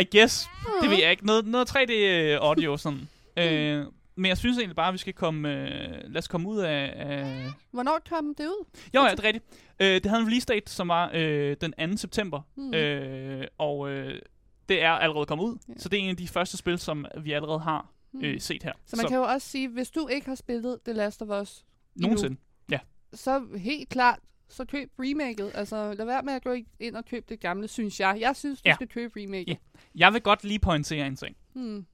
I 0.00 0.18
guess. 0.18 0.48
Det 0.82 0.90
ved 0.90 0.98
jeg 0.98 1.10
ikke. 1.10 1.26
Noget, 1.26 1.46
noget 1.46 1.70
3D 1.76 1.92
øh, 1.92 2.38
audio 2.40 2.76
sådan. 2.76 3.08
Øh, 3.36 3.86
men 4.16 4.28
jeg 4.28 4.38
synes 4.38 4.58
egentlig 4.58 4.76
bare, 4.76 4.88
at 4.88 4.92
vi 4.92 4.98
skal 4.98 5.12
komme, 5.12 5.48
øh, 5.48 5.90
lad 6.12 6.16
os 6.18 6.28
komme 6.28 6.48
ud 6.48 6.58
af, 6.58 6.92
af 6.96 7.46
Hvornår 7.70 7.98
kom 8.08 8.34
det 8.34 8.44
ud? 8.46 8.64
Jo, 8.94 9.00
ja, 9.02 9.10
det 9.10 9.18
er 9.20 9.24
rigtigt. 9.24 9.44
Øh, 9.80 9.86
det 9.86 10.06
havde 10.06 10.20
en 10.22 10.26
release 10.26 10.46
date, 10.46 10.72
som 10.72 10.88
var 10.88 11.10
øh, 11.14 11.56
den 11.60 11.90
2. 11.90 11.96
september. 11.96 12.40
Mm. 12.56 12.74
Øh, 12.74 13.46
og 13.58 13.90
øh, 13.90 14.20
det 14.68 14.82
er 14.82 14.90
allerede 14.90 15.26
kommet 15.26 15.44
ud. 15.44 15.58
Ja. 15.68 15.72
Ja. 15.72 15.78
Så 15.80 15.88
det 15.88 15.98
er 15.98 16.02
en 16.02 16.08
af 16.10 16.16
de 16.16 16.28
første 16.28 16.56
spil, 16.56 16.78
som 16.78 17.06
vi 17.20 17.32
allerede 17.32 17.58
har 17.60 17.88
Hmm. 18.12 18.24
øh, 18.24 18.40
set 18.40 18.62
her. 18.62 18.72
Så 18.86 18.96
man 18.96 19.06
kan 19.08 19.16
jo 19.16 19.22
også 19.22 19.48
sige, 19.48 19.68
hvis 19.68 19.90
du 19.90 20.08
ikke 20.08 20.26
har 20.26 20.34
spillet 20.34 20.78
The 20.84 20.92
Last 20.92 21.22
of 21.22 21.42
Us, 21.42 21.64
Nogensinde. 21.96 22.36
så 23.14 23.46
helt 23.56 23.88
klart, 23.88 24.18
så 24.48 24.64
køb 24.64 24.90
remaket. 24.98 25.50
Altså, 25.54 25.94
lad 25.94 26.04
være 26.06 26.22
med 26.22 26.32
at 26.32 26.44
gå 26.44 26.54
ind 26.80 26.96
og 26.96 27.04
købe 27.04 27.26
det 27.28 27.40
gamle, 27.40 27.68
synes 27.68 28.00
jeg. 28.00 28.16
Jeg 28.20 28.36
synes, 28.36 28.62
du 28.62 28.68
Ja. 28.68 28.74
skal 28.74 28.88
købe 28.88 29.12
remaket. 29.20 29.48
Ja. 29.48 29.54
Jeg 29.94 30.12
vil 30.12 30.20
godt 30.20 30.44
lige 30.44 30.58
pointere 30.58 31.06
en 31.06 31.16
ting. 31.16 31.36
Hmm. 31.54 31.86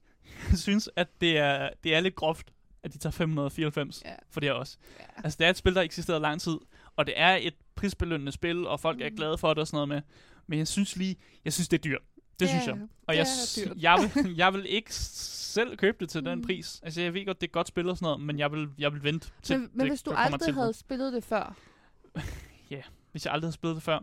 Jeg 0.49 0.57
synes, 0.67 0.89
at 0.95 1.07
det 1.21 1.37
er, 1.37 1.69
det 1.83 1.95
er 1.95 1.99
lidt 1.99 2.15
groft, 2.15 2.51
at 2.83 2.93
de 2.93 2.97
tager 2.97 3.11
594 3.11 4.01
Ja. 4.05 4.13
for 4.31 4.39
det 4.39 4.49
her 4.49 4.53
også. 4.53 4.77
Ja. 4.99 5.03
Altså, 5.23 5.37
det 5.37 5.45
er 5.45 5.49
et 5.49 5.57
spil, 5.57 5.75
der 5.75 5.81
eksisterede 5.81 6.21
lang 6.21 6.41
tid, 6.41 6.57
og 6.95 7.05
det 7.07 7.13
er 7.17 7.35
et 7.41 7.53
prisbelønnende 7.75 8.31
spil, 8.31 8.67
og 8.67 8.79
folk 8.79 9.01
er 9.01 9.09
Mm. 9.09 9.15
glade 9.15 9.37
for 9.37 9.53
det 9.53 9.61
og 9.61 9.67
sådan 9.67 9.75
noget 9.75 9.89
med. 9.89 10.01
Men 10.47 10.59
jeg 10.59 10.67
synes 10.67 10.95
lige, 10.95 11.15
jeg 11.45 11.53
synes, 11.53 11.67
det 11.67 11.77
er 11.77 11.81
dyrt. 11.81 12.01
Det 12.39 12.45
Ja, 12.45 12.49
synes 12.51 12.67
jeg. 12.67 12.77
Og 13.07 13.15
jeg, 13.15 13.21
er 13.21 13.73
jeg, 13.77 14.09
vil, 14.15 14.35
jeg 14.43 14.53
vil 14.53 14.65
ikke 14.69 14.93
selv 14.95 15.77
købe 15.77 15.97
det 15.99 16.09
til 16.09 16.25
den 16.25 16.37
Mm. 16.39 16.45
pris. 16.45 16.79
Altså, 16.83 17.01
jeg 17.01 17.13
ved 17.13 17.25
godt, 17.25 17.41
det 17.41 17.47
er 17.47 17.51
godt 17.51 17.67
spil 17.67 17.89
og 17.89 17.97
sådan 17.97 18.05
noget, 18.05 18.19
men 18.21 18.39
jeg 18.39 18.51
vil, 18.51 18.67
jeg 18.77 18.93
vil 18.93 19.03
vente 19.03 19.29
til 19.43 19.59
Men, 19.59 19.69
men 19.73 19.79
det, 19.79 19.89
hvis 19.91 20.01
du 20.01 20.11
aldrig 20.11 20.53
havde 20.53 20.73
spillet 20.73 21.13
det 21.13 21.23
før, 21.23 21.55
Hvis 23.11 23.25
jeg 23.25 23.33
aldrig 23.33 23.47
havde 23.47 23.53
spillet 23.53 23.75
det 23.75 23.83
før. 23.83 23.99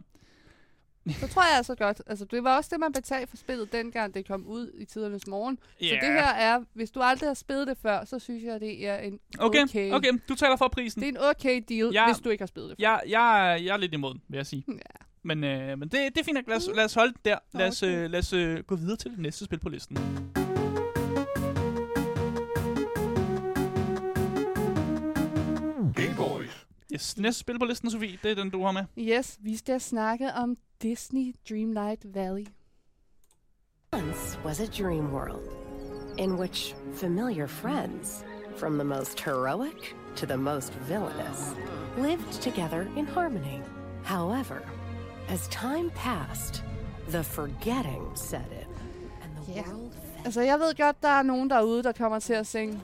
Så 1.10 1.26
tror 1.28 1.42
jeg 1.42 1.56
altså 1.56 1.74
godt. 1.74 2.02
Altså, 2.06 2.24
det 2.24 2.44
var 2.44 2.56
også 2.56 2.68
det, 2.72 2.80
man 2.80 2.92
betalte 2.92 3.30
for 3.30 3.36
spillet, 3.36 3.72
dengang 3.72 4.14
det 4.14 4.26
kom 4.28 4.46
ud 4.46 4.70
i 4.78 4.84
tidernes 4.84 5.26
morgen. 5.26 5.58
Så 5.80 5.88
det 6.00 6.12
her 6.12 6.26
er, 6.28 6.60
hvis 6.74 6.90
du 6.90 7.00
aldrig 7.00 7.28
har 7.28 7.34
spillet 7.34 7.66
det 7.66 7.78
før, 7.82 8.04
så 8.04 8.18
synes 8.18 8.44
jeg, 8.44 8.60
det 8.60 8.86
er 8.86 8.96
en 8.98 9.18
Okay, 9.38 9.62
okay. 9.62 9.92
okay, 9.92 10.08
du 10.28 10.34
taler 10.34 10.56
for 10.56 10.68
prisen. 10.68 11.02
Det 11.02 11.08
er 11.08 11.12
en 11.12 11.18
okay 11.30 11.62
deal, 11.68 11.90
Jeg- 11.92 12.06
hvis 12.06 12.18
du 12.24 12.28
ikke 12.30 12.42
har 12.42 12.46
spillet 12.46 12.70
det 12.70 12.76
før. 12.80 12.88
Jeg, 12.90 13.00
jeg, 13.08 13.52
er- 13.52 13.56
jeg 13.56 13.72
er 13.72 13.76
lidt 13.76 13.94
imod, 13.94 14.14
vil 14.28 14.36
jeg 14.36 14.46
sige. 14.46 14.64
Ja. 14.68 14.74
Men, 15.22 15.44
øh, 15.44 15.78
men 15.78 15.82
det, 15.88 15.92
det 15.92 16.18
er 16.18 16.24
fint 16.24 16.34
nok. 16.34 16.48
Lad 16.48 16.56
os, 16.56 16.68
lad 16.74 16.84
os 16.84 16.94
holde 16.94 17.12
det 17.12 17.24
der. 17.24 17.38
Lad 17.54 17.68
os, 17.68 17.82
Okay. 17.82 18.04
øh, 18.04 18.10
lad 18.10 18.18
os 18.18 18.32
øh, 18.32 18.62
gå 18.64 18.76
videre 18.76 18.96
til 18.96 19.10
det 19.10 19.18
næste 19.18 19.44
spil 19.44 19.58
på 19.58 19.68
listen. 19.68 19.96
Game 25.96 26.14
Boys. 26.16 26.66
Yes, 26.92 27.16
næste 27.18 27.40
spil 27.40 27.58
på 27.58 27.64
listen, 27.64 27.90
Sofie, 27.90 28.18
det 28.22 28.30
er 28.30 28.34
den, 28.34 28.50
du 28.50 28.64
har 28.64 28.72
med. 28.72 28.84
Yes, 28.98 29.38
vi 29.40 29.56
skal 29.56 29.80
snakke 29.80 30.32
om 30.32 30.56
Disney 30.78 31.34
Dreamlight 31.44 32.02
Valley. 32.04 32.48
Once 33.92 34.36
was 34.44 34.60
a 34.60 34.66
dream 34.68 35.10
world 35.12 35.48
in 36.18 36.36
which 36.36 36.74
familiar 36.94 37.46
friends, 37.46 38.24
from 38.56 38.78
the 38.78 38.84
most 38.84 39.20
heroic 39.20 39.94
to 40.16 40.26
the 40.26 40.36
most 40.36 40.72
villainous, 40.88 41.54
lived 41.98 42.42
together 42.42 42.88
in 42.96 43.06
harmony. 43.06 43.62
However, 44.04 44.62
as 45.28 45.48
time 45.48 45.90
passed, 45.94 46.62
the 47.10 47.22
forgetting 47.22 48.10
set 48.14 48.50
in, 48.52 48.66
and 49.22 49.46
the 49.46 49.52
Ja. 49.52 49.62
world 49.62 49.92
fell. 49.92 50.24
Altså, 50.24 50.40
jeg 50.40 50.58
ved 50.60 50.74
godt, 50.76 51.02
der 51.02 51.08
er 51.08 51.22
nogen 51.22 51.50
derude, 51.50 51.82
der 51.82 51.92
kommer 51.92 52.18
til 52.18 52.32
at 52.32 52.46
synge, 52.46 52.80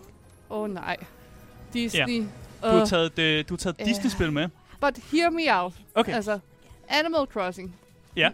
åh 0.50 0.60
oh, 0.62 0.70
nej, 0.70 0.96
Disney. 1.72 2.20
Du 2.62 2.66
har 2.66 2.80
uh, 2.82 2.86
taget, 2.88 3.18
øh, 3.18 3.44
du 3.48 3.54
har 3.54 3.58
taget 3.58 3.76
Ja. 3.78 3.84
Disney-spil 3.84 4.32
med. 4.32 4.48
But 4.80 4.96
hear 4.96 5.30
me 5.30 5.62
out. 5.62 5.72
Okay. 5.94 6.12
Altså, 6.12 6.38
Animal 6.88 7.26
Crossing. 7.26 7.76
Ja. 8.16 8.30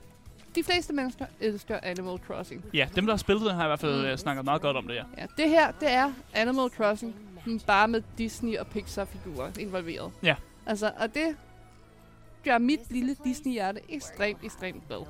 De 0.54 0.64
fleste 0.64 0.92
mennesker 0.92 1.26
elsker 1.40 1.80
Animal 1.82 2.18
Crossing. 2.26 2.64
Ja, 2.75 2.88
dem, 2.97 3.06
der 3.06 3.12
har 3.12 3.18
spillet 3.18 3.44
det, 3.47 3.54
har 3.54 3.64
i 3.64 3.66
hvert 3.68 3.80
fald 3.80 4.11
Mm. 4.11 4.16
snakket 4.16 4.44
meget 4.44 4.62
godt 4.62 4.76
om 4.76 4.87
det, 4.87 4.94
ja. 4.94 5.04
Ja, 5.18 5.26
det 5.37 5.49
her, 5.50 5.70
det 5.80 5.92
er 5.92 6.12
Animal 6.35 6.68
Crossing, 6.70 7.14
men 7.47 7.61
bare 7.61 7.88
med 7.88 8.02
Disney 8.18 8.56
og 8.58 8.66
Pixar-figurer 8.66 9.50
involveret. 9.58 10.12
Ja. 10.23 10.37
Altså, 10.66 10.92
og 10.99 11.14
det 11.14 11.37
gør 12.44 12.58
mit 12.58 12.80
lille 12.90 13.16
Disney-hjerte 13.25 13.80
ekstremt, 13.88 14.38
ekstremt 14.44 14.87
glad. 14.88 15.04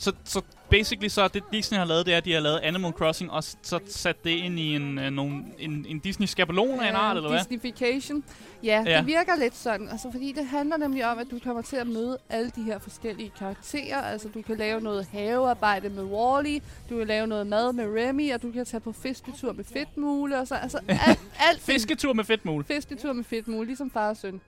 Så, 0.00 0.12
så 0.24 0.40
basically 0.70 1.08
så 1.08 1.28
det 1.28 1.42
Disney 1.52 1.78
har 1.78 1.84
lavet, 1.84 2.06
det 2.06 2.14
er, 2.14 2.18
at 2.18 2.24
de 2.24 2.32
har 2.32 2.40
lavet 2.40 2.58
Animal 2.58 2.92
Crossing, 2.92 3.30
og 3.30 3.44
så 3.44 3.78
sat 3.88 4.24
det 4.24 4.30
ind 4.30 4.58
i 4.58 4.74
en, 4.74 4.98
øh, 4.98 5.10
nogle, 5.10 5.44
en, 5.58 5.86
en 5.88 5.98
Disney-skabelon 5.98 6.80
af 6.80 6.88
en 6.88 6.94
art, 6.94 7.16
eller 7.16 7.30
hvad? 7.30 7.38
Disneyfication. 7.38 8.24
Ja, 8.62 8.82
Ja. 8.86 8.98
det 8.98 9.06
virker 9.06 9.36
lidt 9.36 9.56
sådan. 9.56 9.88
Altså, 9.88 10.10
fordi 10.12 10.32
det 10.32 10.46
handler 10.46 10.76
nemlig 10.76 11.06
om, 11.10 11.18
at 11.18 11.26
du 11.30 11.38
kommer 11.44 11.62
til 11.62 11.76
at 11.76 11.86
møde 11.86 12.18
alle 12.28 12.50
de 12.56 12.62
her 12.62 12.78
forskellige 12.78 13.32
karakterer. 13.38 14.02
Altså, 14.02 14.28
du 14.28 14.42
kan 14.42 14.56
lave 14.56 14.80
noget 14.80 15.06
havearbejde 15.12 15.88
med 15.88 16.02
Wally, 16.04 16.58
du 16.90 16.98
kan 16.98 17.06
lave 17.06 17.26
noget 17.26 17.46
mad 17.46 17.72
med 17.72 17.84
Remy, 17.84 18.32
og 18.34 18.42
du 18.42 18.52
kan 18.52 18.64
tage 18.66 18.80
på 18.80 18.92
fisketur 18.92 19.52
med 19.52 19.64
Fedtmule, 19.64 20.38
og 20.38 20.48
så 20.48 20.54
altså 20.54 20.78
alt, 20.88 21.20
alt 21.50 21.60
Fisketur 21.60 22.12
med 22.12 22.24
fedtmul. 22.24 22.64
fisketur 22.64 23.12
med 23.12 23.24
Fedtmule, 23.24 23.66
ligesom 23.66 23.90
far 23.90 24.08
og 24.08 24.16
søn. 24.16 24.40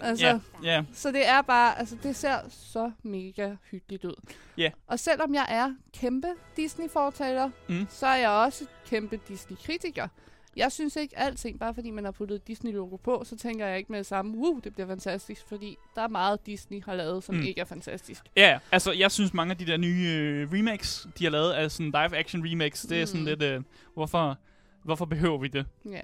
Altså, 0.00 0.26
Ja, 0.26 0.38
ja. 0.62 0.84
Så 0.92 1.10
det 1.12 1.28
er 1.28 1.42
bare, 1.42 1.78
altså 1.78 1.96
det 2.02 2.16
ser 2.16 2.36
så 2.48 2.90
mega 3.02 3.54
hyggeligt 3.70 4.04
ud. 4.04 4.14
Ja. 4.56 4.70
Og 4.86 4.98
selvom 4.98 5.34
jeg 5.34 5.46
er 5.48 5.74
kæmpe 5.94 6.28
Disney-fortaler, 6.56 7.50
Mm. 7.68 7.86
så 7.90 8.06
er 8.06 8.16
jeg 8.16 8.30
også 8.30 8.66
kæmpe 8.86 9.20
Disney-kritiker. 9.28 10.08
Jeg 10.56 10.72
synes 10.72 10.96
ikke 10.96 11.18
alting, 11.18 11.58
bare 11.58 11.74
fordi 11.74 11.90
man 11.90 12.04
har 12.04 12.10
puttet 12.10 12.48
Disney-logo 12.48 12.96
på, 12.96 13.22
så 13.26 13.36
tænker 13.36 13.66
jeg 13.66 13.78
ikke 13.78 13.92
med 13.92 13.98
det 13.98 14.06
samme, 14.06 14.38
wow, 14.38 14.60
det 14.60 14.74
bliver 14.74 14.86
fantastisk, 14.86 15.42
fordi 15.48 15.76
der 15.94 16.02
er 16.02 16.08
meget 16.08 16.46
Disney 16.46 16.84
har 16.84 16.94
lavet, 16.94 17.24
som 17.24 17.34
Mm. 17.34 17.40
mm. 17.40 17.46
ikke 17.46 17.60
er 17.60 17.64
fantastisk. 17.64 18.22
Ja, 18.36 18.48
ja. 18.50 18.58
altså 18.72 18.92
jeg 18.92 19.10
synes 19.10 19.34
mange 19.34 19.50
af 19.50 19.58
de 19.58 19.66
der 19.66 19.76
nye 19.76 20.06
øh, 20.08 20.52
remakes, 20.52 21.06
de 21.18 21.24
har 21.24 21.30
lavet 21.30 21.52
af 21.52 21.70
sådan 21.70 21.86
live-action 21.86 22.46
remakes, 22.50 22.82
det 22.82 23.02
er 23.02 23.06
sådan 23.06 23.20
Mm. 23.20 23.26
lidt, 23.26 23.42
øh, 23.42 23.60
hvorfor, 23.94 24.38
hvorfor 24.84 25.04
behøver 25.04 25.38
vi 25.38 25.48
det? 25.48 25.66
Ja, 25.84 26.00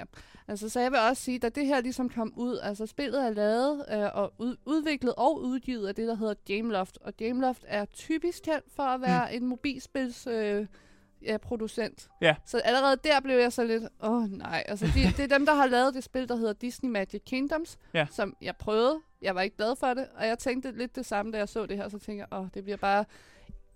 altså 0.49 0.69
så 0.69 0.81
jeg 0.81 0.91
vil 0.91 1.01
også 1.11 1.23
sige, 1.23 1.39
da 1.39 1.49
det 1.49 1.67
her 1.67 1.81
ligesom 1.81 2.09
kom 2.09 2.33
ud, 2.37 2.59
altså 2.63 2.87
spillet 2.87 3.27
er 3.27 3.31
lavet 3.31 3.85
øh, 3.93 4.09
og 4.15 4.33
ud, 4.39 4.57
udviklet 4.67 5.15
og 5.15 5.41
udgivet 5.43 5.89
af 5.89 5.95
det, 5.95 6.09
der 6.09 6.15
hedder 6.15 6.35
Gameloft. 6.45 6.99
Og 7.01 7.17
Gameloft 7.17 7.65
er 7.67 7.85
typisk 7.85 8.43
kendt 8.43 8.65
for 8.77 8.83
at 8.83 9.01
være 9.01 9.29
mm. 9.31 9.37
en 9.37 9.49
mobilspils 9.49 10.27
øh, 10.27 10.67
ja, 11.23 11.39
producent. 11.39 12.09
Ja. 12.21 12.35
Så 12.47 12.59
allerede 12.59 12.97
der 13.05 13.21
blev 13.21 13.39
jeg 13.39 13.53
så 13.53 13.65
lidt, 13.65 13.83
åh 14.03 14.13
oh, 14.13 14.31
nej. 14.31 14.65
Altså 14.69 14.87
de, 14.87 15.13
det 15.17 15.33
er 15.33 15.39
dem, 15.39 15.47
der 15.47 15.55
har 15.55 15.67
lavet 15.67 15.95
det 15.95 16.05
spil, 16.05 16.29
der 16.29 16.37
hedder 16.37 16.53
Disney 16.53 16.91
Magic 16.91 17.23
Kingdoms, 17.27 17.79
Ja. 17.95 18.07
som 18.11 18.37
jeg 18.43 18.57
prøvede. 18.57 19.01
Jeg 19.23 19.35
var 19.35 19.41
ikke 19.41 19.57
glad 19.57 19.77
for 19.77 19.95
det, 19.95 20.07
og 20.17 20.27
jeg 20.27 20.39
tænkte 20.39 20.71
lidt 20.71 20.97
det 20.97 21.07
samme, 21.07 21.33
da 21.33 21.39
jeg 21.39 21.49
så 21.49 21.67
det 21.67 21.77
her. 21.77 21.89
Så 21.89 21.99
tænkte 21.99 22.27
jeg, 22.31 22.39
åh, 22.39 22.45
oh, 22.45 22.49
det 22.55 22.65
bliver 22.65 22.77
bare 22.77 23.05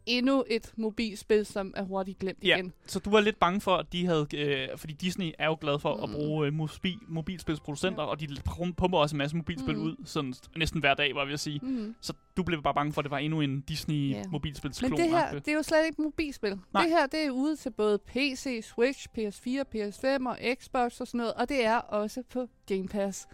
endnu 0.06 0.44
et 0.50 0.72
mobilspil, 0.76 1.46
som 1.46 1.74
er 1.76 1.82
hurtigt 1.82 2.18
glemt 2.18 2.38
Ja. 2.44 2.56
igen. 2.56 2.72
Så 2.86 2.98
du 2.98 3.10
var 3.10 3.20
lidt 3.20 3.38
bange 3.38 3.60
for, 3.60 3.76
at 3.76 3.86
de 3.92 4.06
havde, 4.06 4.26
øh, 4.34 4.68
fordi 4.76 4.92
Disney 4.94 5.32
er 5.38 5.46
jo 5.46 5.56
glad 5.60 5.78
for 5.78 5.96
mm. 5.96 6.02
at 6.02 6.10
bruge 6.10 6.46
øh, 6.46 6.52
mobi, 6.52 6.98
mobilspilsproducenter, 7.08 8.02
ja. 8.02 8.08
og 8.08 8.20
de 8.20 8.26
pum- 8.48 8.72
pumper 8.72 8.98
også 8.98 9.14
en 9.16 9.18
masse 9.18 9.36
mobilspil 9.36 9.76
mm. 9.76 9.82
Ud, 9.82 9.96
sådan 10.04 10.34
næsten 10.56 10.80
hver 10.80 10.94
dag, 10.94 11.14
var 11.14 11.24
vi 11.24 11.32
at 11.32 11.40
sige. 11.40 11.60
Mm. 11.62 11.94
Så 12.00 12.12
du 12.36 12.42
blev 12.42 12.62
bare 12.62 12.74
bange 12.74 12.92
for, 12.92 13.00
at 13.00 13.04
det 13.04 13.10
var 13.10 13.18
endnu 13.18 13.40
en 13.40 13.60
Disney 13.60 14.10
Ja. 14.10 14.22
mobilspilsklon. 14.30 14.90
Men 14.90 14.98
det 15.00 15.10
her, 15.10 15.32
det 15.32 15.48
er 15.48 15.52
jo 15.52 15.62
slet 15.62 15.86
ikke 15.86 16.02
mobilspil. 16.02 16.58
Nej. 16.74 16.82
Det 16.82 16.90
her, 16.90 17.06
det 17.06 17.26
er 17.26 17.30
ude 17.30 17.56
til 17.56 17.70
både 17.70 17.98
PC, 17.98 18.64
Switch, 18.74 19.06
PS4, 19.18 19.62
PS5 19.74 20.28
og 20.28 20.38
Xbox 20.60 21.00
og 21.00 21.06
sådan 21.06 21.18
noget, 21.18 21.34
og 21.34 21.48
det 21.48 21.64
er 21.64 21.76
også 21.76 22.22
på 22.32 22.46
Game 22.66 22.88
Pass. 22.88 23.26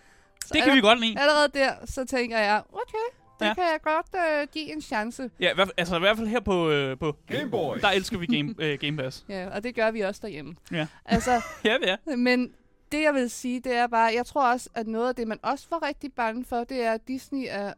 Så 0.44 0.54
det 0.54 0.62
kan 0.62 0.76
vi 0.76 0.80
godt 0.80 1.00
lide. 1.00 1.20
Allerede 1.20 1.48
der, 1.54 1.72
så 1.86 2.04
tænker 2.04 2.38
jeg, 2.38 2.62
okay, 2.72 3.18
det 3.38 3.44
Ja. 3.44 3.48
ja. 3.48 3.54
kan 3.54 3.64
jeg 3.64 3.80
godt 3.82 4.06
øh, 4.42 4.48
give 4.52 4.72
en 4.72 4.82
chance. 4.82 5.30
Ja, 5.40 5.50
i 5.50 5.54
hvert 5.54 5.72
altså 5.76 5.96
i 5.96 5.98
hvert 5.98 6.16
fald 6.16 6.28
her 6.28 6.40
på, 6.40 6.70
øh, 6.70 6.98
på 6.98 7.16
Game 7.26 7.50
Boys. 7.50 7.80
der 7.80 7.88
elsker 7.88 8.18
vi 8.18 8.26
Game, 8.26 8.54
øh, 8.58 8.78
Game 8.78 8.96
Pass. 8.96 9.24
Ja, 9.28 9.48
og 9.48 9.62
det 9.62 9.74
gør 9.74 9.90
vi 9.90 10.00
også 10.00 10.20
derhjemme. 10.22 10.56
Ja. 10.72 10.86
Altså, 11.04 11.30
ja, 11.64 11.76
er. 11.82 12.16
men 12.16 12.54
det 12.92 13.02
jeg 13.02 13.14
vil 13.14 13.30
sige, 13.30 13.60
det 13.60 13.72
er 13.74 13.86
bare, 13.86 14.12
jeg 14.14 14.26
tror 14.26 14.52
også, 14.52 14.70
at 14.74 14.86
noget 14.86 15.08
af 15.08 15.14
det, 15.14 15.28
man 15.28 15.38
også 15.42 15.66
var 15.70 15.82
rigtig 15.82 16.12
bange 16.12 16.44
for, 16.44 16.64
det 16.64 16.82
er, 16.84 16.92
at 16.92 17.08
Disney 17.08 17.46
er 17.48 17.72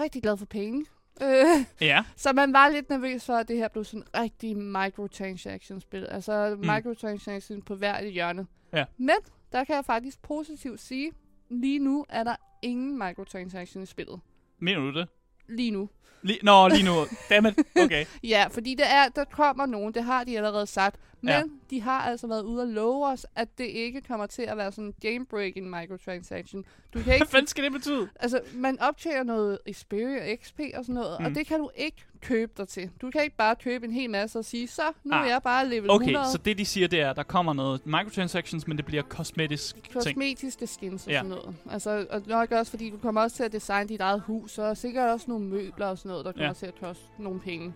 rigtig 0.00 0.22
glad 0.22 0.36
for 0.36 0.46
penge. 0.46 0.86
Øh, 1.22 1.44
Ja. 1.80 2.04
Så 2.16 2.32
man 2.32 2.52
var 2.52 2.68
lidt 2.68 2.90
nervøs 2.90 3.26
for, 3.26 3.32
at 3.34 3.48
det 3.48 3.56
her 3.56 3.68
blev 3.68 3.84
sådan 3.84 4.00
en 4.00 4.20
rigtig 4.22 4.56
microtransaction-spil. 4.56 6.06
Altså 6.10 6.56
mm. 6.60 6.66
microtransaction 6.66 7.62
på 7.62 7.74
hvert 7.74 8.04
et 8.04 8.12
hjørne. 8.12 8.46
Ja. 8.72 8.84
Men 8.96 9.16
der 9.52 9.64
kan 9.64 9.74
jeg 9.76 9.84
faktisk 9.84 10.22
positivt 10.22 10.80
sige, 10.80 11.12
lige 11.50 11.78
nu 11.78 12.04
er 12.08 12.24
der 12.24 12.36
ingen 12.62 12.98
microtransaction 12.98 13.82
i 13.82 13.86
spillet. 13.86 14.20
Mener 14.58 14.80
du 14.80 14.92
det? 14.92 15.08
Lige 15.48 15.70
nu. 15.70 15.88
Lige, 16.22 16.38
nå, 16.42 16.68
lige 16.68 16.84
nu. 16.84 17.06
Dammit. 17.30 17.54
Okay. 17.84 18.04
Ja, 18.22 18.46
fordi 18.50 18.74
det 18.74 18.86
er, 18.90 19.08
der 19.08 19.24
kommer 19.24 19.66
nogen, 19.66 19.94
det 19.94 20.04
har 20.04 20.24
de 20.24 20.36
allerede 20.36 20.66
sagt. 20.66 20.96
Men 21.20 21.28
Ja. 21.30 21.42
de 21.70 21.80
har 21.80 22.00
altså 22.00 22.26
været 22.26 22.42
ude 22.42 22.62
og 22.62 22.68
love 22.68 23.06
os, 23.06 23.26
at 23.36 23.48
det 23.58 23.64
ikke 23.64 24.00
kommer 24.00 24.26
til 24.26 24.42
at 24.42 24.56
være 24.56 24.72
sådan 24.72 24.84
en 24.84 24.94
game-breaking 25.06 25.80
microtransaction. 25.80 26.64
Du 26.94 26.98
kan 26.98 27.04
Hvad 27.04 27.14
ikke 27.14 27.26
fanden 27.26 27.46
skal 27.46 27.64
det 27.64 27.72
betyde? 27.72 28.08
Altså, 28.20 28.40
man 28.54 28.80
optager 28.80 29.22
noget 29.22 29.58
Xperia 29.72 30.32
og 30.32 30.38
XP 30.44 30.60
og 30.74 30.84
sådan 30.84 30.94
noget, 30.94 31.16
mm. 31.20 31.24
Og 31.26 31.34
det 31.34 31.46
kan 31.46 31.58
du 31.58 31.70
ikke 31.76 31.96
købe 32.20 32.52
dig 32.56 32.68
til. 32.68 32.90
Du 33.02 33.10
kan 33.10 33.22
ikke 33.22 33.36
bare 33.36 33.56
købe 33.56 33.86
en 33.86 33.92
hel 33.92 34.10
masse 34.10 34.38
og 34.38 34.44
sige, 34.44 34.68
så 34.68 34.82
nu 35.04 35.14
Ah, 35.14 35.26
er 35.26 35.30
jeg 35.30 35.42
bare 35.42 35.68
level 35.68 35.90
Okay, 35.90 36.04
100. 36.06 36.26
så 36.32 36.38
det 36.38 36.58
de 36.58 36.64
siger, 36.64 36.88
det 36.88 37.00
er, 37.00 37.10
at 37.10 37.16
der 37.16 37.22
kommer 37.22 37.52
noget 37.52 37.86
microtransactions, 37.86 38.66
men 38.66 38.76
det 38.76 38.86
bliver 38.86 39.02
kosmetisk 39.02 39.74
ting. 39.74 39.92
Kosmetiske 39.94 40.66
skins 40.66 41.06
og 41.06 41.12
Ja. 41.12 41.18
sådan 41.18 41.30
noget. 41.30 41.54
Altså, 41.70 42.06
og 42.10 42.22
nok 42.26 42.52
også, 42.52 42.70
fordi 42.70 42.90
du 42.90 42.96
kommer 42.98 43.20
også 43.20 43.36
til 43.36 43.42
at 43.44 43.52
designe 43.52 43.88
dit 43.88 44.00
eget 44.00 44.20
hus, 44.20 44.58
og 44.58 44.76
sikkert 44.76 45.10
også 45.10 45.24
nogle 45.28 45.44
møbler 45.46 45.86
og 45.86 45.98
sådan 45.98 46.08
noget, 46.08 46.24
der 46.24 46.32
kommer 46.32 46.46
ja. 46.46 46.52
til 46.52 46.66
at 46.66 46.74
koste 46.80 47.04
nogle 47.18 47.40
penge. 47.40 47.74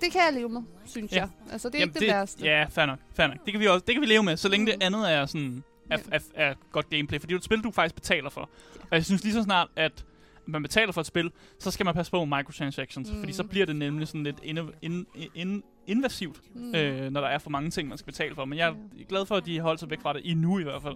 Det 0.00 0.12
kan 0.12 0.20
jeg 0.26 0.32
leve 0.34 0.48
med, 0.48 0.62
synes 0.84 1.12
Ja. 1.12 1.16
jeg. 1.20 1.28
Altså, 1.52 1.68
det 1.68 1.74
er 1.74 1.78
Jamen, 1.78 1.88
ikke 1.96 2.00
det, 2.00 2.08
værste. 2.14 2.44
Ja, 2.44 2.66
fair 2.70 2.86
nok, 2.86 2.98
fair 3.14 3.26
nok. 3.26 3.36
Det 3.44 3.52
kan 3.52 3.60
vi 3.60 3.66
også, 3.66 3.84
det 3.86 3.94
kan 3.94 4.02
vi 4.02 4.06
leve 4.06 4.22
med, 4.22 4.36
så 4.36 4.48
længe 4.48 4.66
det 4.66 4.74
Mm. 4.74 4.82
andet 4.82 5.12
er 5.12 5.26
sådan 5.26 5.62
er, 5.90 5.98
er, 6.12 6.18
er 6.34 6.54
godt 6.72 6.90
gameplay, 6.90 7.20
for 7.20 7.26
det 7.26 7.34
er 7.34 7.38
et 7.38 7.44
spil, 7.44 7.60
du 7.64 7.70
faktisk 7.70 7.94
betaler 7.94 8.30
for. 8.30 8.40
Og 8.80 8.88
jeg 8.90 9.04
synes 9.04 9.24
lige 9.24 9.32
så 9.34 9.42
snart, 9.42 9.68
at 9.76 10.04
man 10.46 10.62
betaler 10.62 10.92
for 10.92 11.00
et 11.00 11.06
spil, 11.06 11.30
så 11.58 11.70
skal 11.70 11.84
man 11.86 11.94
passe 11.94 12.12
på 12.12 12.24
microtransactions, 12.24 13.10
mm. 13.12 13.18
fordi 13.18 13.32
så 13.32 13.44
bliver 13.44 13.66
det 13.66 13.76
nemlig 13.76 14.08
sådan 14.08 14.22
lidt 14.24 14.36
ind, 14.42 14.58
ind, 14.82 15.06
ind, 15.34 15.62
invasivt, 15.86 16.40
Mm. 16.54 16.74
øh, 16.74 17.10
når 17.10 17.20
der 17.20 17.28
er 17.28 17.38
for 17.38 17.50
mange 17.50 17.70
ting, 17.70 17.88
man 17.88 17.98
skal 17.98 18.06
betale 18.12 18.34
for. 18.34 18.44
Men 18.44 18.58
jeg 18.58 18.68
er 18.68 18.74
glad 19.08 19.26
for, 19.26 19.36
at 19.36 19.46
de 19.46 19.60
holder 19.60 19.78
sig 19.78 19.90
væk 19.90 20.00
fra 20.00 20.12
det 20.12 20.20
endnu 20.24 20.58
i 20.58 20.62
hvert 20.62 20.82
fald. 20.82 20.94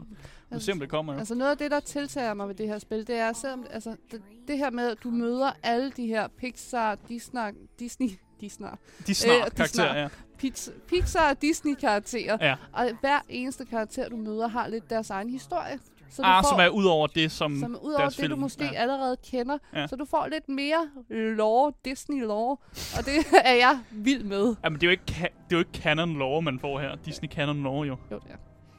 Nu 0.50 0.60
ser 0.60 0.72
vi, 0.72 0.76
om 0.76 0.80
det 0.80 0.88
kommer 0.88 1.12
jo. 1.12 1.18
Altså 1.18 1.34
noget 1.34 1.50
af 1.50 1.58
det, 1.58 1.70
der 1.70 1.80
tiltager 1.80 2.34
mig 2.34 2.48
ved 2.48 2.54
det 2.54 2.68
her 2.68 2.78
spil, 2.78 3.06
det 3.06 3.16
er 3.16 3.32
selvom, 3.32 3.66
altså, 3.70 3.96
det, 4.10 4.22
det 4.48 4.58
her 4.58 4.70
med, 4.70 4.90
at 4.90 4.98
du 5.04 5.10
møder 5.10 5.52
alle 5.62 5.90
de 5.90 6.06
her 6.06 6.28
Pixar, 6.28 6.98
Disney, 7.08 7.40
Disney, 7.78 8.08
Disney, 8.42 8.68
De 9.06 9.14
snart 9.14 9.38
øh, 9.38 9.44
de 9.44 9.50
karakterer, 9.56 9.66
snart. 9.92 9.96
ja. 9.96 10.08
Pix- 10.48 10.70
Pixar 10.88 11.30
og 11.30 11.42
Disney-karakterer. 11.42 12.38
ja. 12.40 12.54
Og 12.72 12.90
hver 13.00 13.18
eneste 13.28 13.64
karakter, 13.64 14.08
du 14.08 14.16
møder, 14.16 14.48
har 14.48 14.68
lidt 14.68 14.90
deres 14.90 15.10
egen 15.10 15.30
historie. 15.30 15.78
Så 16.10 16.22
du 16.22 16.28
Ah, 16.28 16.44
får, 16.44 16.48
som 16.50 16.60
er 16.60 16.68
ud 16.68 16.84
over 16.84 17.06
det, 17.06 17.32
som, 17.32 17.60
som 17.60 17.78
ud 17.82 17.92
over 17.92 18.08
det, 18.08 18.16
du 18.18 18.22
film, 18.22 18.38
måske 18.38 18.64
ja. 18.64 18.72
allerede 18.72 19.16
kender. 19.30 19.58
Ja. 19.74 19.86
Så 19.86 19.96
du 19.96 20.04
får 20.04 20.26
lidt 20.32 20.48
mere 20.48 20.88
lore, 21.10 21.72
Disney-lore. 21.84 22.56
Og 22.98 23.04
det 23.06 23.14
er 23.44 23.54
jeg 23.54 23.78
vild 23.90 24.24
med. 24.24 24.54
Jamen, 24.64 24.80
det 24.80 24.86
er 24.86 24.86
jo 24.86 24.90
ikke, 24.90 25.04
det 25.08 25.24
er 25.24 25.28
jo 25.52 25.58
ikke 25.58 25.70
canon 25.74 26.18
lore, 26.18 26.42
man 26.42 26.58
får 26.60 26.80
her. 26.80 26.96
Disney 27.04 27.28
canon 27.28 27.62
lore, 27.62 27.86
jo. 27.86 27.96
Jo, 28.10 28.18
det 28.18 28.30
er. 28.30 28.36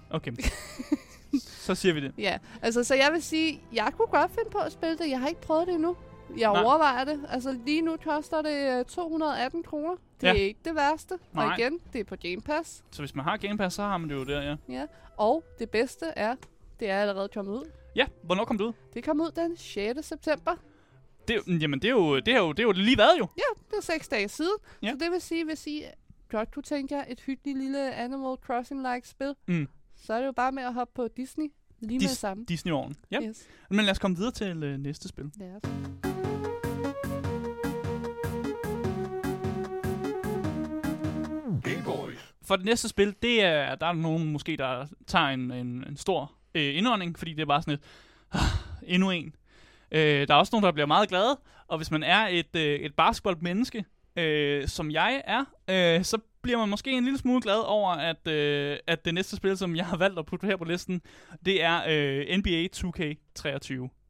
Okay. 0.10 0.32
så 1.66 1.76
siger 1.76 1.94
vi 1.94 2.02
det. 2.02 2.12
Ja, 2.18 2.38
altså, 2.62 2.84
så 2.84 2.96
jeg 2.96 3.10
vil 3.14 3.24
sige, 3.24 3.62
jeg 3.74 3.92
kunne 3.98 4.08
godt 4.08 4.32
finde 4.32 4.50
på 4.52 4.58
at 4.58 4.72
spille 4.72 4.98
det. 4.98 5.10
Jeg 5.10 5.20
har 5.20 5.28
ikke 5.28 5.42
prøvet 5.42 5.68
det 5.68 5.74
endnu. 5.76 5.96
Jeg 6.38 6.52
Nej. 6.54 6.64
overvejer 6.64 7.04
det. 7.06 7.26
Altså, 7.30 7.58
lige 7.66 7.82
nu 7.82 7.98
koster 8.04 8.42
det 8.42 8.80
øh, 8.80 8.86
218 8.86 9.64
kroner. 9.64 9.96
Det 10.22 10.28
Ja. 10.28 10.30
er 10.30 10.34
ikke 10.34 10.60
det 10.66 10.76
værste. 10.76 11.16
Nej. 11.34 11.46
Og 11.46 11.60
igen, 11.60 11.80
det 11.94 12.00
er 12.00 12.04
på 12.04 12.16
Game 12.16 12.42
Pass. 12.42 12.84
Så 12.92 13.02
hvis 13.02 13.16
man 13.16 13.26
har 13.26 13.38
Game 13.38 13.58
Pass, 13.58 13.76
så 13.76 13.82
har 13.82 13.98
man 13.98 14.10
det 14.10 14.16
jo 14.16 14.24
der, 14.24 14.42
ja. 14.42 14.56
Ja. 14.70 14.86
Og 15.18 15.44
det 15.60 15.70
bedste 15.70 16.06
er, 16.06 16.36
det 16.80 16.90
er 16.90 17.00
allerede 17.02 17.30
kommet 17.34 17.52
ud. 17.54 17.66
Ja, 17.96 18.06
hvornår 18.24 18.46
kom 18.46 18.58
det 18.58 18.66
ud? 18.66 18.74
Det 18.94 19.04
kom 19.04 19.22
ud 19.22 19.32
den 19.36 19.58
6. 19.58 20.06
september. 20.08 20.52
Det, 21.28 21.62
jamen, 21.62 21.80
det 21.82 21.88
er 21.88 21.92
jo, 21.92 22.16
det 22.20 22.28
er 22.28 22.38
jo, 22.40 22.52
det 22.52 22.60
er 22.60 22.64
jo 22.64 22.72
lige 22.72 22.98
været 22.98 23.20
jo. 23.20 23.28
Ja, 23.38 23.62
det 23.72 23.78
er 23.78 23.82
seks 23.94 24.08
dage 24.08 24.30
siden. 24.30 24.56
Ja. 24.82 24.92
Så 24.92 24.98
det 25.00 25.12
vil 25.12 25.22
sige, 25.22 25.46
hvis 25.46 25.68
I 25.68 25.84
godt 26.30 26.54
kunne 26.54 26.64
tænke 26.64 26.96
jer 26.96 27.04
et 27.08 27.20
hyggeligt 27.20 27.58
lille 27.58 27.94
Animal 27.94 28.36
Crossing-like 28.50 29.10
spil, 29.10 29.36
Mm. 29.48 29.68
så 29.96 30.14
er 30.14 30.20
det 30.20 30.26
jo 30.28 30.32
bare 30.32 30.52
med 30.52 30.64
at 30.64 30.74
hoppe 30.74 30.92
på 30.96 31.08
Disney 31.18 31.52
lige 31.80 32.00
med 32.00 32.06
Dis- 32.06 32.10
det 32.10 32.18
samme. 32.18 32.46
Disney-åren. 32.48 32.96
Ja. 33.12 33.22
Yes. 33.22 33.48
Men 33.70 33.80
lad 33.86 33.92
os 33.92 34.00
komme 34.00 34.18
videre 34.18 34.32
til 34.32 34.64
øh, 34.64 34.78
næste 34.80 35.08
spil. 35.08 35.32
Lad 35.36 35.56
os. 35.56 36.13
For 42.54 42.58
det 42.58 42.66
næste 42.66 42.90
spil, 42.90 43.16
det 43.22 43.44
er, 43.44 43.76
der 43.76 43.86
er 43.86 43.94
nogen 43.94 44.32
måske, 44.32 44.58
der 44.58 44.86
tager 45.08 45.26
en, 45.26 45.52
en, 45.52 45.84
en 45.88 45.98
stor 45.98 46.32
øh, 46.56 46.78
indånding, 46.78 47.18
fordi 47.18 47.34
det 47.34 47.42
er 47.42 47.46
bare 47.46 47.62
sådan 47.62 47.74
et, 47.74 47.80
ah, 48.32 48.42
endnu 48.84 49.12
en. 49.12 49.36
Øh, 49.92 50.28
der 50.28 50.34
er 50.34 50.38
også 50.38 50.50
nogen, 50.54 50.64
der 50.64 50.72
bliver 50.72 50.86
meget 50.86 51.10
glade, 51.10 51.40
og 51.68 51.78
hvis 51.78 51.92
man 51.92 52.04
er 52.04 52.28
et, 52.28 52.56
øh, 52.56 52.80
et 52.80 52.96
basketballmenneske, 52.96 53.86
øh, 54.16 54.68
som 54.68 54.92
jeg 54.92 55.22
er, 55.28 55.46
øh, 55.70 56.04
så 56.04 56.18
bliver 56.42 56.58
man 56.58 56.70
måske 56.70 56.92
en 56.92 57.04
lille 57.04 57.20
smule 57.20 57.42
glad 57.42 57.60
over, 57.60 57.92
at, 57.92 58.28
øh, 58.28 58.78
at 58.88 59.06
det 59.06 59.14
næste 59.14 59.36
spil, 59.36 59.58
som 59.58 59.76
jeg 59.76 59.86
har 59.86 59.98
valgt 59.98 60.20
at 60.20 60.26
putte 60.26 60.48
her 60.48 60.58
på 60.58 60.64
listen, 60.64 61.02
det 61.46 61.64
er 61.64 61.82
øh, 61.90 62.38
NBA 62.38 62.68
2K23. 62.76 64.03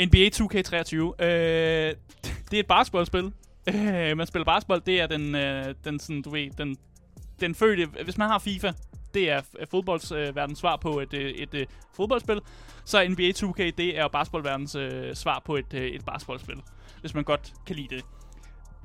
NBA 0.00 0.30
2K23. 0.34 1.24
Øh, 1.24 1.94
det 2.50 2.56
er 2.56 2.60
et 2.60 2.66
basketballspil. 2.66 3.32
Øh, 3.68 4.16
man 4.16 4.26
spiller 4.26 4.44
basketball, 4.44 4.82
det 4.86 5.00
er 5.00 5.06
den, 5.06 5.34
øh, 5.34 5.74
den 5.84 5.98
sådan, 6.00 6.22
du 6.22 6.30
ved, 6.30 6.50
den, 6.50 6.76
den 7.40 7.54
fødte, 7.54 7.86
hvis 8.04 8.18
man 8.18 8.28
har 8.28 8.38
FIFA, 8.38 8.72
det 9.14 9.30
er 9.30 9.40
øh, 9.58 9.66
fodboldsverdens 9.70 10.58
øh, 10.58 10.60
svar 10.60 10.76
på 10.76 11.00
et, 11.00 11.14
øh, 11.14 11.30
et, 11.30 11.54
et 11.54 11.68
fodboldspil, 11.94 12.40
så 12.84 13.08
NBA 13.08 13.30
2K, 13.36 13.62
det 13.78 13.98
er 13.98 14.08
basketballverdens 14.08 14.74
øh, 14.74 15.14
svar 15.14 15.42
på 15.44 15.56
et, 15.56 15.74
øh, 15.74 15.86
et 15.86 16.04
basketballspil, 16.04 16.62
hvis 17.00 17.14
man 17.14 17.24
godt 17.24 17.52
kan 17.66 17.76
lide 17.76 17.96
det. 17.96 18.04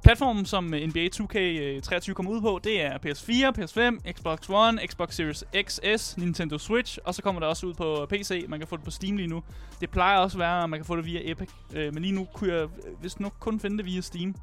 Platformen, 0.03 0.45
som 0.45 0.63
NBA 0.63 1.07
2K23 1.15 2.13
kommer 2.13 2.31
ud 2.31 2.41
på, 2.41 2.59
det 2.63 2.81
er 2.81 2.97
PS4, 2.97 3.59
PS5, 3.59 4.11
Xbox 4.11 4.49
One, 4.49 4.87
Xbox 4.87 5.15
Series 5.15 5.43
XS, 5.63 6.17
Nintendo 6.17 6.57
Switch, 6.57 6.97
og 7.05 7.15
så 7.15 7.21
kommer 7.21 7.41
det 7.41 7.49
også 7.49 7.65
ud 7.65 7.73
på 7.73 8.05
PC. 8.09 8.45
Man 8.47 8.59
kan 8.59 8.67
få 8.67 8.77
det 8.77 8.85
på 8.85 8.91
Steam 8.91 9.17
lige 9.17 9.27
nu. 9.27 9.43
Det 9.81 9.89
plejer 9.89 10.17
også 10.17 10.37
at 10.37 10.39
være, 10.39 10.63
at 10.63 10.69
man 10.69 10.79
kan 10.79 10.85
få 10.85 10.95
det 10.95 11.05
via 11.05 11.19
Epic, 11.23 11.49
øh, 11.73 11.93
men 11.93 12.03
lige 12.03 12.15
nu 12.15 12.27
kunne 12.33 12.53
jeg 12.53 12.67
vist 13.01 13.19
nok 13.19 13.33
kun 13.39 13.59
finde 13.59 13.77
det 13.77 13.85
via 13.85 14.01
Steam. 14.01 14.35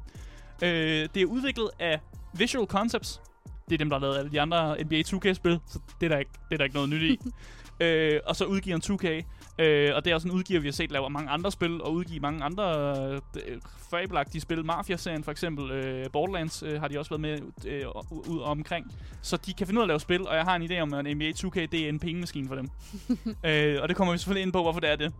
Øh, 0.63 1.09
det 1.13 1.17
er 1.21 1.25
udviklet 1.25 1.69
af 1.79 1.99
Visual 2.33 2.67
Concepts, 2.67 3.21
Det 3.69 3.73
er 3.73 3.77
dem, 3.77 3.89
der 3.89 3.99
har 3.99 4.01
lavet 4.01 4.17
alle 4.17 4.31
de 4.31 4.41
andre 4.41 4.83
NBA 4.83 5.01
2K-spil, 5.07 5.59
så 5.67 5.79
det 5.99 6.05
er 6.05 6.09
der 6.09 6.17
ikke, 6.17 6.31
det 6.49 6.55
er 6.55 6.57
der 6.57 6.63
ikke 6.63 6.75
noget 6.75 6.89
nyt 6.89 7.01
i. 7.01 7.19
øh, 7.83 8.19
og 8.25 8.35
så 8.35 8.45
udgiver 8.45 8.75
en 8.75 8.81
2K, 8.85 9.25
øh, 9.59 9.95
og 9.95 10.05
det 10.05 10.11
er 10.11 10.15
også 10.15 10.27
en 10.27 10.33
udgiver, 10.33 10.59
vi 10.59 10.67
har 10.67 10.73
set 10.73 10.91
laver 10.91 11.09
mange 11.09 11.29
andre 11.29 11.51
spil, 11.51 11.81
og 11.81 11.93
udgive 11.93 12.19
mange 12.19 12.43
andre 12.43 12.95
øh, 13.35 13.61
fabelagtige 13.91 14.41
spil. 14.41 14.65
Mafia-serien 14.65 15.23
for 15.23 15.31
eksempel, 15.31 15.71
øh, 15.71 16.09
Borderlands 16.13 16.63
øh, 16.63 16.81
har 16.81 16.87
de 16.87 16.99
også 16.99 17.09
været 17.09 17.21
med 17.21 17.39
øh, 17.65 17.85
ud 18.11 18.39
ud 18.39 18.41
omkring. 18.41 18.85
Så 19.21 19.37
de 19.37 19.53
kan 19.53 19.67
finde 19.67 19.79
ud 19.79 19.81
af 19.81 19.85
at 19.85 19.87
lave 19.87 19.99
spil, 19.99 20.27
og 20.27 20.35
jeg 20.35 20.43
har 20.43 20.55
en 20.55 20.71
idé 20.71 20.79
om, 20.79 20.93
at 20.93 21.17
NBA 21.17 21.29
2K 21.29 21.65
det 21.65 21.73
er 21.73 21.89
en 21.89 21.99
pengemaskine 21.99 22.47
for 22.47 22.55
dem. 22.55 22.69
øh, 23.49 23.81
og 23.81 23.89
det 23.89 23.95
kommer 23.95 24.11
vi 24.11 24.17
selvfølgelig 24.17 24.43
ind 24.43 24.53
på, 24.53 24.61
hvorfor 24.61 24.79
det 24.79 24.89
er 24.89 24.95
det. 24.95 25.13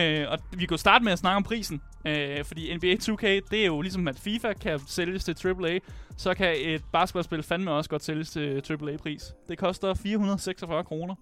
Øh, 0.00 0.26
og 0.30 0.38
vi 0.52 0.66
kan 0.66 0.78
starte 0.78 1.04
med 1.04 1.12
at 1.12 1.18
snakke 1.18 1.36
om 1.36 1.42
prisen. 1.42 1.82
Øh, 2.06 2.44
fordi 2.44 2.76
NBA 2.76 2.94
2K, 2.94 3.26
det 3.50 3.54
er 3.54 3.66
jo 3.66 3.80
ligesom, 3.80 4.08
at 4.08 4.18
FIFA 4.18 4.52
kan 4.52 4.80
sælges 4.86 5.24
til 5.24 5.36
AAA, 5.44 5.78
så 6.16 6.34
kan 6.34 6.54
et 6.58 6.84
basketballspil 6.92 7.42
fandme 7.42 7.70
også 7.70 7.90
godt 7.90 8.04
sælges 8.04 8.30
til 8.30 8.62
AAA-pris. 8.70 9.34
Det 9.48 9.58
koster 9.58 9.94
446 9.94 10.84
kroner. 10.84 11.14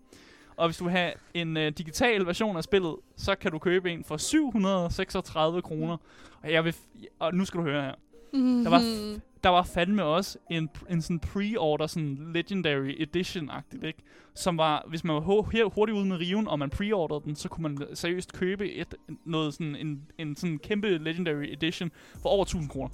Og 0.57 0.69
hvis 0.69 0.77
du 0.77 0.85
vil 0.85 0.93
have 0.93 1.13
en 1.35 1.57
øh, 1.57 1.73
digital 1.79 2.27
version 2.27 2.57
af 2.57 2.65
spillet, 2.65 2.97
så 3.17 3.35
kan 3.35 3.53
du 3.53 3.59
købe 3.59 3.93
en 3.93 4.05
for 4.05 4.17
736 4.17 5.63
kroner. 5.63 5.97
Og, 6.43 6.53
jeg 6.53 6.65
vil 6.65 6.75
og 7.19 7.35
nu 7.35 7.45
skal 7.45 7.59
du 7.61 7.65
høre 7.65 7.83
her. 7.83 7.95
Mm-hmm. 8.33 8.65
Der 8.65 8.71
var, 8.71 8.83
der 9.45 9.49
var 9.49 9.63
fandme 9.63 10.05
også 10.05 10.39
en, 10.51 10.69
en 10.91 11.03
sådan 11.03 11.21
pre-order, 11.21 11.87
sådan 11.87 12.31
Legendary 12.35 12.95
Edition-agtigt, 12.99 13.85
ikke? 13.85 14.03
Som 14.35 14.59
var, 14.59 14.85
hvis 14.89 15.05
man 15.05 15.17
var 15.17 15.51
her 15.53 15.65
hurtigt 15.65 15.97
ude 15.97 16.05
med 16.05 16.17
riven, 16.17 16.49
og 16.49 16.59
man 16.59 16.71
pre-orderede 16.71 17.25
den, 17.25 17.37
så 17.37 17.49
kunne 17.49 17.63
man 17.63 17.87
seriøst 17.95 18.33
købe 18.33 18.73
et, 18.73 18.95
noget 19.25 19.55
sådan, 19.55 19.77
en, 19.77 20.03
en 20.19 20.37
sådan 20.37 20.59
kæmpe 20.59 20.99
Legendary 20.99 21.45
Edition 21.53 21.91
for 22.23 22.29
over 22.29 22.43
1000 22.43 22.71
kroner. 22.71 22.89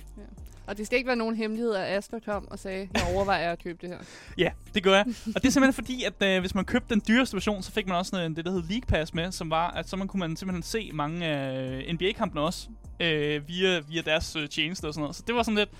Og 0.66 0.78
det 0.78 0.86
skal 0.86 0.96
ikke 0.96 1.06
være 1.06 1.16
nogen 1.16 1.36
hemmelighed, 1.36 1.74
at 1.74 1.98
Asger 1.98 2.18
kom 2.18 2.48
og 2.50 2.58
sagde, 2.58 2.88
jeg 2.94 3.02
overvejer 3.14 3.52
at 3.52 3.62
købe 3.62 3.78
det 3.80 3.88
her. 3.88 3.98
Ja, 4.38 4.50
det 4.74 4.82
gør 4.82 4.94
jeg. 4.94 5.04
Og 5.34 5.42
det 5.42 5.48
er 5.48 5.52
simpelthen 5.52 5.72
fordi, 5.72 6.04
at 6.04 6.22
øh, 6.22 6.40
hvis 6.40 6.54
man 6.54 6.64
købte 6.64 6.94
den 6.94 7.02
dyreste 7.08 7.34
version, 7.34 7.62
så 7.62 7.72
fik 7.72 7.86
man 7.86 7.96
også 7.96 8.16
noget, 8.16 8.36
det, 8.36 8.44
der 8.44 8.50
hed 8.50 8.62
League 8.68 8.86
Pass 8.88 9.14
med, 9.14 9.32
som 9.32 9.50
var, 9.50 9.70
at 9.70 9.88
så 9.88 9.96
man 9.96 10.08
kunne 10.08 10.20
man 10.20 10.36
simpelthen 10.36 10.62
se 10.62 10.90
mange 10.94 11.26
af 11.26 11.82
øh, 11.88 11.94
NBA-kampene 11.94 12.40
også, 12.40 12.68
øh, 13.00 13.48
via, 13.48 13.80
via 13.80 14.02
deres 14.02 14.36
øh, 14.36 14.48
tjeneste 14.48 14.86
og 14.86 14.94
sådan 14.94 15.02
noget. 15.02 15.16
Så 15.16 15.22
det 15.26 15.34
var 15.34 15.42
sådan 15.42 15.58
lidt, 15.58 15.70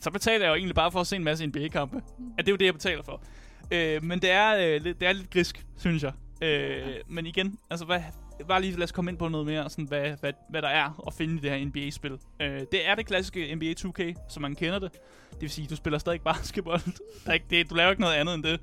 så 0.00 0.10
betaler 0.10 0.44
jeg 0.44 0.50
jo 0.50 0.54
egentlig 0.54 0.74
bare 0.74 0.92
for 0.92 1.00
at 1.00 1.06
se 1.06 1.16
en 1.16 1.24
masse 1.24 1.46
NBA-kampe. 1.46 1.96
At 2.38 2.46
det 2.46 2.48
er 2.48 2.52
jo 2.52 2.56
det, 2.56 2.64
jeg 2.64 2.74
betaler 2.74 3.02
for. 3.02 3.22
Øh, 3.70 4.04
men 4.04 4.22
det 4.22 4.30
er, 4.30 4.56
øh, 4.56 4.84
det 4.84 5.02
er 5.02 5.12
lidt 5.12 5.30
grisk, 5.30 5.66
synes 5.78 6.02
jeg. 6.02 6.12
Øh, 6.42 6.94
men 7.08 7.26
igen, 7.26 7.58
altså 7.70 7.86
hvad, 7.86 8.00
bare 8.48 8.60
lige 8.60 8.72
lad 8.72 8.82
os 8.82 8.92
komme 8.92 9.10
ind 9.10 9.18
på 9.18 9.28
noget 9.28 9.46
mere, 9.46 9.70
sådan 9.70 9.84
hvad, 9.84 10.16
hvad, 10.20 10.32
hvad 10.50 10.62
der 10.62 10.68
er 10.68 11.04
at 11.06 11.14
finde 11.14 11.34
i 11.34 11.38
det 11.38 11.50
her 11.50 11.64
NBA-spil. 11.64 12.18
Øh, 12.40 12.60
det 12.72 12.88
er 12.88 12.94
det 12.94 13.06
klassiske 13.06 13.54
NBA 13.54 13.74
2K, 13.80 14.28
som 14.28 14.42
man 14.42 14.54
kender 14.54 14.78
det. 14.78 14.92
Det 15.30 15.40
vil 15.40 15.50
sige, 15.50 15.66
du 15.66 15.76
spiller 15.76 15.98
stadig 15.98 16.20
basketball. 16.20 16.80
Der 17.24 17.30
er 17.30 17.32
ikke 17.32 17.46
det, 17.50 17.70
du 17.70 17.74
laver 17.74 17.90
ikke 17.90 18.02
noget 18.02 18.14
andet 18.14 18.34
end 18.34 18.42
det. 18.42 18.60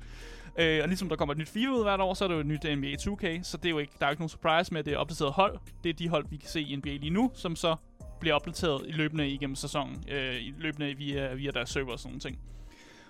Øh, 0.58 0.82
og 0.82 0.88
ligesom 0.88 1.08
der 1.08 1.16
kommer 1.16 1.32
et 1.32 1.38
nyt 1.38 1.48
FIFA 1.48 1.70
ud 1.70 1.82
hvert 1.82 2.00
år, 2.00 2.14
så 2.14 2.24
er 2.24 2.28
det 2.28 2.34
jo 2.34 2.40
et 2.40 2.46
nyt 2.46 2.64
NBA 2.64 2.94
2K, 3.00 3.42
så 3.42 3.56
det 3.56 3.66
er 3.66 3.70
jo 3.70 3.78
ikke, 3.78 3.92
der 3.98 4.06
er 4.06 4.10
jo 4.10 4.12
ikke 4.12 4.20
nogen 4.20 4.28
surprise 4.28 4.72
med, 4.72 4.78
at 4.78 4.86
det 4.86 4.94
er 4.94 4.98
opdateret 4.98 5.32
hold. 5.32 5.58
Det 5.84 5.90
er 5.90 5.94
de 5.94 6.08
hold, 6.08 6.26
vi 6.30 6.36
kan 6.36 6.48
se 6.48 6.60
i 6.60 6.76
NBA 6.76 6.88
lige 6.88 7.10
nu, 7.10 7.30
som 7.34 7.56
så 7.56 7.76
bliver 8.20 8.34
opdateret 8.34 8.86
i 8.88 8.92
løbende 8.92 9.28
igennem 9.28 9.56
sæsonen, 9.56 10.04
øh, 10.10 10.34
i 10.34 10.54
løbende 10.58 10.94
via, 10.96 11.34
via 11.34 11.50
deres 11.50 11.70
server 11.70 11.92
og 11.92 11.98
sådan 11.98 12.10
noget 12.10 12.22
ting. 12.22 12.38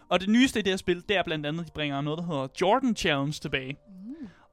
Og 0.08 0.20
det 0.20 0.28
nyeste 0.28 0.58
i 0.58 0.62
det 0.62 0.72
her 0.72 0.76
spil, 0.76 1.02
det 1.08 1.16
er 1.16 1.22
blandt 1.22 1.46
andet, 1.46 1.60
at 1.60 1.66
de 1.66 1.72
bringer 1.72 2.00
noget, 2.00 2.18
der 2.18 2.26
hedder 2.26 2.48
Jordan 2.60 2.96
Challenge 2.96 3.32
tilbage. 3.32 3.76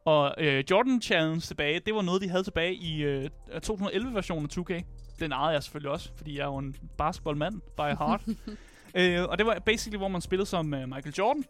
Og 0.06 0.36
øh, 0.38 0.64
Jordan 0.72 1.02
Challenge 1.02 1.40
tilbage, 1.40 1.80
det 1.80 1.96
var 1.96 2.02
noget, 2.02 2.22
de 2.22 2.30
havde 2.30 2.44
tilbage 2.44 2.76
i 2.76 3.04
øh, 3.04 3.30
2011-versionen 3.56 4.46
af 4.46 4.58
2K. 4.58 4.84
Den 5.20 5.32
ejede 5.32 5.54
jeg 5.54 5.64
selvfølgelig 5.64 5.92
også, 5.92 6.12
fordi 6.16 6.38
jeg 6.38 6.42
er 6.44 6.48
jo 6.48 6.58
en 6.58 6.76
basketballmand 6.98 7.62
by 7.62 7.98
heart. 7.98 8.22
øh, 9.00 9.24
og 9.24 9.38
det 9.38 9.46
var 9.46 9.60
basically, 9.66 9.98
hvor 9.98 10.08
man 10.08 10.22
spillede 10.22 10.46
som 10.46 10.74
øh, 10.74 10.88
Michael 10.88 11.14
Jordan. 11.18 11.44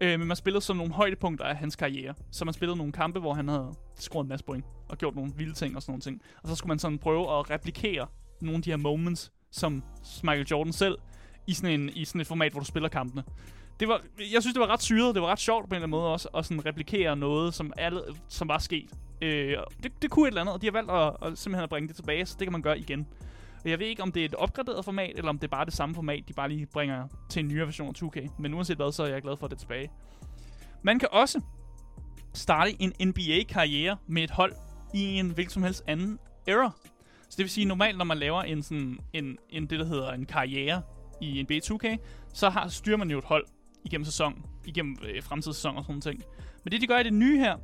Øh, 0.00 0.18
men 0.18 0.28
man 0.28 0.36
spillede 0.36 0.64
som 0.64 0.76
nogle 0.76 0.92
højdepunkter 0.92 1.44
af 1.44 1.56
hans 1.56 1.76
karriere. 1.76 2.14
Så 2.30 2.44
man 2.44 2.54
spillede 2.54 2.76
nogle 2.76 2.92
kampe, 2.92 3.20
hvor 3.20 3.34
han 3.34 3.48
havde 3.48 3.74
scoret 3.94 4.24
en 4.24 4.28
masse 4.28 4.44
point 4.44 4.64
og 4.88 4.98
gjort 4.98 5.14
nogle 5.14 5.32
vilde 5.36 5.54
ting 5.54 5.76
og 5.76 5.82
sådan 5.82 5.92
nogle 5.92 6.02
ting. 6.02 6.22
Og 6.42 6.48
så 6.48 6.54
skulle 6.54 6.68
man 6.68 6.78
sådan 6.78 6.98
prøve 6.98 7.38
at 7.38 7.50
replikere 7.50 8.06
nogle 8.40 8.56
af 8.56 8.62
de 8.62 8.70
her 8.70 8.76
moments, 8.76 9.32
som 9.50 9.82
Michael 10.22 10.46
Jordan 10.50 10.72
selv, 10.72 10.98
i 11.46 11.52
sådan, 11.52 11.80
en, 11.80 11.90
i 11.94 12.04
sådan 12.04 12.20
et 12.20 12.26
format, 12.26 12.52
hvor 12.52 12.60
du 12.60 12.66
spiller 12.66 12.88
kampene. 12.88 13.24
Det 13.80 13.88
var, 13.88 14.02
jeg 14.32 14.42
synes, 14.42 14.54
det 14.54 14.60
var 14.60 14.66
ret 14.66 14.82
syret. 14.82 15.14
Det 15.14 15.22
var 15.22 15.28
ret 15.28 15.38
sjovt 15.38 15.68
på 15.68 15.74
en 15.74 15.74
eller 15.74 15.86
anden 15.86 15.90
måde 15.90 16.12
også, 16.12 16.28
at 16.36 16.44
sådan 16.44 16.66
replikere 16.66 17.16
noget, 17.16 17.54
som, 17.54 17.72
alle, 17.76 18.00
som 18.28 18.48
var 18.48 18.58
sket. 18.58 18.90
Øh, 19.22 19.56
det, 19.82 20.02
det 20.02 20.10
kunne 20.10 20.28
et 20.28 20.30
eller 20.30 20.40
andet, 20.40 20.54
og 20.54 20.62
de 20.62 20.66
har 20.66 20.72
valgt 20.72 20.90
at, 20.90 21.16
at 21.22 21.38
simpelthen 21.38 21.62
at 21.62 21.70
bringe 21.70 21.88
det 21.88 21.96
tilbage, 21.96 22.26
så 22.26 22.36
det 22.38 22.46
kan 22.46 22.52
man 22.52 22.62
gøre 22.62 22.78
igen. 22.78 23.06
Og 23.64 23.70
jeg 23.70 23.78
ved 23.78 23.86
ikke, 23.86 24.02
om 24.02 24.12
det 24.12 24.20
er 24.20 24.24
et 24.24 24.34
opgraderet 24.34 24.84
format, 24.84 25.16
eller 25.16 25.28
om 25.28 25.38
det 25.38 25.46
er 25.46 25.50
bare 25.50 25.64
det 25.64 25.72
samme 25.72 25.94
format, 25.94 26.24
de 26.28 26.32
bare 26.32 26.48
lige 26.48 26.66
bringer 26.66 27.08
til 27.30 27.40
en 27.40 27.48
nyere 27.48 27.66
version 27.66 27.88
af 27.88 28.02
2K. 28.02 28.28
Men 28.38 28.54
uanset 28.54 28.76
hvad, 28.76 28.92
så 28.92 29.02
er 29.02 29.08
jeg 29.08 29.22
glad 29.22 29.36
for 29.36 29.46
at 29.46 29.50
det 29.50 29.56
er 29.56 29.60
tilbage. 29.60 29.90
Man 30.82 30.98
kan 30.98 31.08
også 31.12 31.40
starte 32.34 32.82
en 32.82 32.92
NBA-karriere 33.08 33.96
med 34.06 34.22
et 34.22 34.30
hold 34.30 34.52
i 34.94 35.04
en 35.04 35.30
hvilken 35.30 35.52
som 35.52 35.62
helst 35.62 35.84
anden 35.86 36.18
era. 36.46 36.70
Så 37.22 37.34
det 37.36 37.38
vil 37.38 37.50
sige, 37.50 37.64
normalt 37.64 37.98
når 37.98 38.04
man 38.04 38.18
laver 38.18 38.42
en, 38.42 38.62
sådan, 38.62 38.98
en, 39.12 39.38
en 39.50 39.66
det, 39.66 39.78
der 39.78 39.84
hedder 39.84 40.12
en 40.12 40.26
karriere 40.26 40.82
i 41.20 41.42
NBA 41.42 41.58
2K, 41.64 41.96
så 42.32 42.48
har, 42.48 42.68
styrer 42.68 42.96
man 42.96 43.10
jo 43.10 43.18
et 43.18 43.24
hold 43.24 43.46
igennem 43.84 44.04
sæsonen, 44.04 44.44
igennem 44.66 44.96
øh, 45.02 45.22
fremtidssæsoner 45.22 45.78
og 45.78 45.84
sådan 45.84 46.00
ting. 46.00 46.22
Men 46.64 46.72
det, 46.72 46.80
de 46.80 46.86
gør 46.86 46.98
i 46.98 47.02
det 47.02 47.12
nye 47.12 47.38
her, 47.38 47.56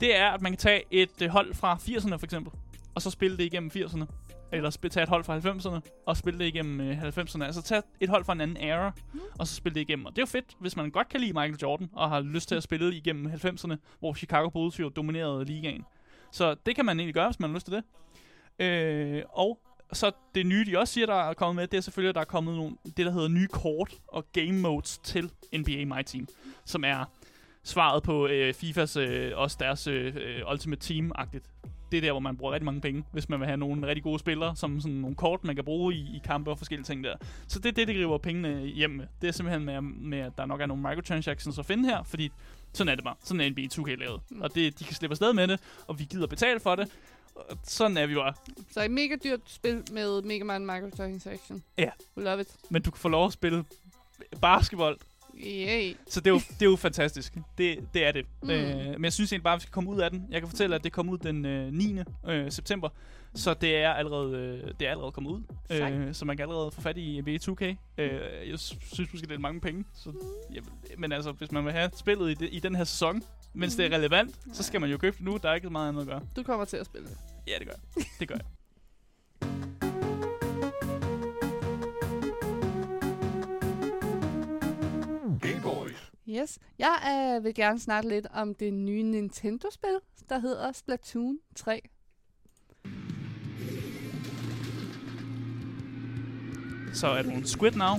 det 0.00 0.16
er, 0.16 0.30
at 0.30 0.42
man 0.42 0.52
kan 0.52 0.58
tage 0.58 0.82
et 0.90 1.22
øh, 1.22 1.28
hold 1.28 1.54
fra 1.54 1.74
80'erne 1.74 2.16
for 2.16 2.24
eksempel, 2.24 2.52
og 2.94 3.02
så 3.02 3.10
spille 3.10 3.36
det 3.36 3.44
igennem 3.44 3.70
80'erne. 3.74 4.04
Eller 4.52 4.70
spil, 4.70 4.90
tage 4.90 5.02
et 5.02 5.08
hold 5.08 5.24
fra 5.24 5.38
90'erne, 5.38 5.80
og 6.06 6.16
spille 6.16 6.38
det 6.38 6.46
igennem 6.46 6.80
øh, 6.80 7.02
90'erne. 7.02 7.44
Altså 7.44 7.62
tage 7.62 7.82
et 8.00 8.08
hold 8.08 8.24
fra 8.24 8.32
en 8.32 8.40
anden 8.40 8.56
era, 8.56 8.92
mm. 9.12 9.20
og 9.38 9.46
så 9.48 9.54
spille 9.54 9.74
det 9.74 9.80
igennem. 9.80 10.06
Og 10.06 10.12
det 10.12 10.18
er 10.18 10.22
jo 10.22 10.26
fedt, 10.26 10.56
hvis 10.60 10.76
man 10.76 10.90
godt 10.90 11.08
kan 11.08 11.20
lide 11.20 11.32
Michael 11.32 11.58
Jordan, 11.62 11.90
og 11.92 12.08
har 12.08 12.20
lyst 12.20 12.48
til 12.48 12.54
at 12.54 12.62
spille 12.62 12.96
igennem 12.96 13.26
90'erne, 13.26 13.76
hvor 13.98 14.14
Chicago 14.14 14.48
Bulls 14.48 14.80
jo 14.80 14.88
dominerede 14.88 15.44
ligaen. 15.44 15.84
Så 16.32 16.56
det 16.66 16.76
kan 16.76 16.84
man 16.84 17.00
egentlig 17.00 17.14
gøre, 17.14 17.28
hvis 17.28 17.40
man 17.40 17.50
har 17.50 17.54
lyst 17.54 17.66
til 17.66 17.74
det. 17.74 17.84
Øh, 18.64 19.22
og 19.28 19.58
så 19.96 20.12
det 20.34 20.46
nye, 20.46 20.64
de 20.64 20.78
også 20.78 20.94
siger, 20.94 21.06
der 21.06 21.14
er 21.14 21.34
kommet 21.34 21.62
med, 21.62 21.66
det 21.66 21.76
er 21.76 21.80
selvfølgelig, 21.80 22.08
at 22.08 22.14
der 22.14 22.20
er 22.20 22.24
kommet 22.24 22.56
nogle, 22.56 22.76
det, 22.96 23.06
der 23.06 23.12
hedder 23.12 23.28
nye 23.28 23.46
kort 23.46 23.94
og 24.08 24.24
game 24.32 24.52
modes 24.52 24.98
til 24.98 25.30
NBA 25.56 25.84
My 25.84 26.02
Team, 26.06 26.28
som 26.64 26.84
er 26.84 27.04
svaret 27.64 28.02
på 28.02 28.26
øh, 28.26 28.54
FIFAs, 28.54 28.96
øh, 28.96 29.32
også 29.34 29.56
deres 29.60 29.86
øh, 29.86 30.16
øh, 30.16 30.52
Ultimate 30.52 30.94
Team-agtigt. 30.94 31.50
Det 31.92 31.96
er 31.96 32.00
der, 32.00 32.10
hvor 32.10 32.20
man 32.20 32.36
bruger 32.36 32.52
rigtig 32.52 32.64
mange 32.64 32.80
penge, 32.80 33.04
hvis 33.12 33.28
man 33.28 33.40
vil 33.40 33.46
have 33.46 33.56
nogle 33.56 33.86
rigtig 33.86 34.02
gode 34.02 34.18
spillere, 34.18 34.56
som 34.56 34.80
sådan 34.80 34.96
nogle 34.96 35.16
kort, 35.16 35.44
man 35.44 35.54
kan 35.54 35.64
bruge 35.64 35.94
i, 35.94 35.98
i 35.98 36.20
kampe 36.24 36.50
og 36.50 36.58
forskellige 36.58 36.84
ting 36.84 37.04
der. 37.04 37.16
Så 37.48 37.58
det 37.58 37.68
er 37.68 37.72
det, 37.72 37.88
det 37.88 37.96
griber 37.96 38.18
pengene 38.18 38.60
hjem 38.66 38.90
med. 38.90 39.06
Det 39.20 39.28
er 39.28 39.32
simpelthen 39.32 39.64
med, 39.64 39.80
med, 39.80 40.18
at 40.18 40.32
der 40.38 40.46
nok 40.46 40.60
er 40.60 40.66
nogle 40.66 40.82
microtransactions 40.82 41.58
at 41.58 41.66
finde 41.66 41.88
her, 41.88 42.02
fordi 42.02 42.30
sådan 42.72 42.90
er 42.90 42.94
det 42.94 43.04
bare. 43.04 43.14
Sådan 43.24 43.40
er 43.40 43.50
NBA 43.50 43.60
2K 43.74 43.94
lavet. 43.94 44.20
Og 44.40 44.54
det, 44.54 44.78
de 44.78 44.84
kan 44.84 44.94
slippe 44.94 45.12
afsted 45.12 45.32
med 45.32 45.48
det, 45.48 45.60
og 45.86 45.98
vi 45.98 46.04
gider 46.04 46.26
betale 46.26 46.60
for 46.60 46.74
det. 46.74 46.88
Sådan 47.64 47.96
er 47.96 48.06
vi 48.06 48.14
bare. 48.14 48.34
Så 48.70 48.82
et 48.82 48.90
mega 48.90 49.16
dyrt 49.24 49.40
spil 49.46 49.82
med 49.92 50.22
mega 50.22 50.44
mange 50.44 50.66
microtransaction. 50.66 51.62
Ja. 51.78 51.90
We 52.16 52.24
love 52.24 52.40
it. 52.40 52.48
Men 52.70 52.82
du 52.82 52.90
kan 52.90 52.98
få 52.98 53.08
lov 53.08 53.26
at 53.26 53.32
spille 53.32 53.64
basketball 54.40 54.96
Yay. 55.36 55.96
Så 56.08 56.20
det 56.20 56.26
er 56.26 56.30
jo, 56.34 56.40
det 56.60 56.62
er 56.62 56.70
jo 56.70 56.76
fantastisk. 56.76 57.34
Det, 57.58 57.78
det 57.94 58.04
er 58.04 58.12
det. 58.12 58.26
Mm. 58.42 58.50
Øh, 58.50 58.86
men 58.86 59.04
jeg 59.04 59.12
synes 59.12 59.32
egentlig 59.32 59.44
bare, 59.44 59.54
at 59.54 59.60
vi 59.60 59.62
skal 59.62 59.72
komme 59.72 59.90
ud 59.90 60.00
af 60.00 60.10
den. 60.10 60.26
Jeg 60.30 60.40
kan 60.40 60.48
fortælle, 60.48 60.76
at 60.76 60.84
det 60.84 60.92
kom 60.92 61.08
ud 61.08 61.18
den 61.18 61.46
øh, 61.46 61.72
9. 61.72 61.98
Øh, 62.28 62.52
september. 62.52 62.88
Så 63.34 63.54
det 63.54 63.76
er 63.76 63.90
allerede, 63.90 64.36
øh, 64.36 64.72
det 64.80 64.86
er 64.86 64.90
allerede 64.90 65.12
kommet 65.12 65.30
ud. 65.30 65.42
Sej. 65.68 65.92
Øh, 65.92 66.14
så 66.14 66.24
man 66.24 66.36
kan 66.36 66.44
allerede 66.44 66.70
få 66.70 66.80
fat 66.80 66.96
i 66.96 67.20
NBA 67.20 67.36
2K. 67.36 67.64
Øh, 67.98 68.50
jeg 68.50 68.58
synes 68.58 69.12
måske, 69.12 69.26
det 69.26 69.34
er 69.34 69.38
mange 69.38 69.60
penge. 69.60 69.84
Så, 69.94 70.12
ja, 70.54 70.60
men 70.98 71.12
altså, 71.12 71.32
hvis 71.32 71.52
man 71.52 71.64
vil 71.64 71.72
have 71.72 71.90
spillet 71.96 72.30
i, 72.30 72.34
det, 72.34 72.48
i 72.52 72.58
den 72.58 72.74
her 72.74 72.84
sæson, 72.84 73.22
mens 73.52 73.76
det 73.76 73.86
er 73.86 73.96
relevant, 73.96 74.40
så 74.52 74.62
skal 74.62 74.80
man 74.80 74.90
jo 74.90 74.98
købe 74.98 75.16
det 75.16 75.24
nu. 75.24 75.38
Der 75.42 75.50
er 75.50 75.54
ikke 75.54 75.70
meget 75.70 75.88
andet 75.88 76.00
at 76.00 76.06
gøre. 76.06 76.20
Du 76.36 76.42
kommer 76.42 76.64
til 76.64 76.76
at 76.76 76.86
spille 76.86 77.08
det. 77.08 77.18
Ja, 77.46 77.52
det 77.58 77.66
gør 77.66 77.74
jeg. 77.96 78.04
Det 78.20 78.28
gør 78.28 78.34
jeg. 78.34 78.44
Yes. 86.28 86.58
Jeg 86.78 87.34
øh, 87.36 87.44
vil 87.44 87.54
gerne 87.54 87.80
snakke 87.80 88.08
lidt 88.08 88.26
om 88.34 88.54
det 88.54 88.74
nye 88.74 89.02
Nintendo-spil, 89.02 89.98
der 90.28 90.38
hedder 90.38 90.72
Splatoon 90.72 91.38
3. 91.56 91.82
Så 96.94 97.06
er 97.08 97.22
du 97.22 97.30
en 97.30 97.46
squid 97.46 97.72
now. 97.72 97.94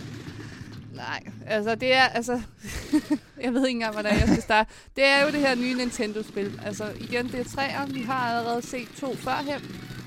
Nej, 0.95 1.23
altså 1.45 1.75
det 1.75 1.93
er, 1.93 2.03
altså, 2.03 2.41
jeg 3.43 3.53
ved 3.53 3.67
ikke 3.67 3.75
engang, 3.77 3.93
hvordan 3.93 4.19
jeg 4.19 4.27
skal 4.27 4.41
starte. 4.41 4.69
Det 4.95 5.03
er 5.05 5.21
jo 5.25 5.31
det 5.31 5.39
her 5.39 5.55
nye 5.55 5.73
Nintendo-spil. 5.73 6.59
Altså 6.65 6.91
igen, 6.99 7.27
det 7.27 7.39
er 7.39 7.43
træer, 7.43 7.85
vi 7.85 8.01
har 8.01 8.13
allerede 8.37 8.61
set 8.61 8.87
to 8.97 9.15
førhen, 9.15 9.61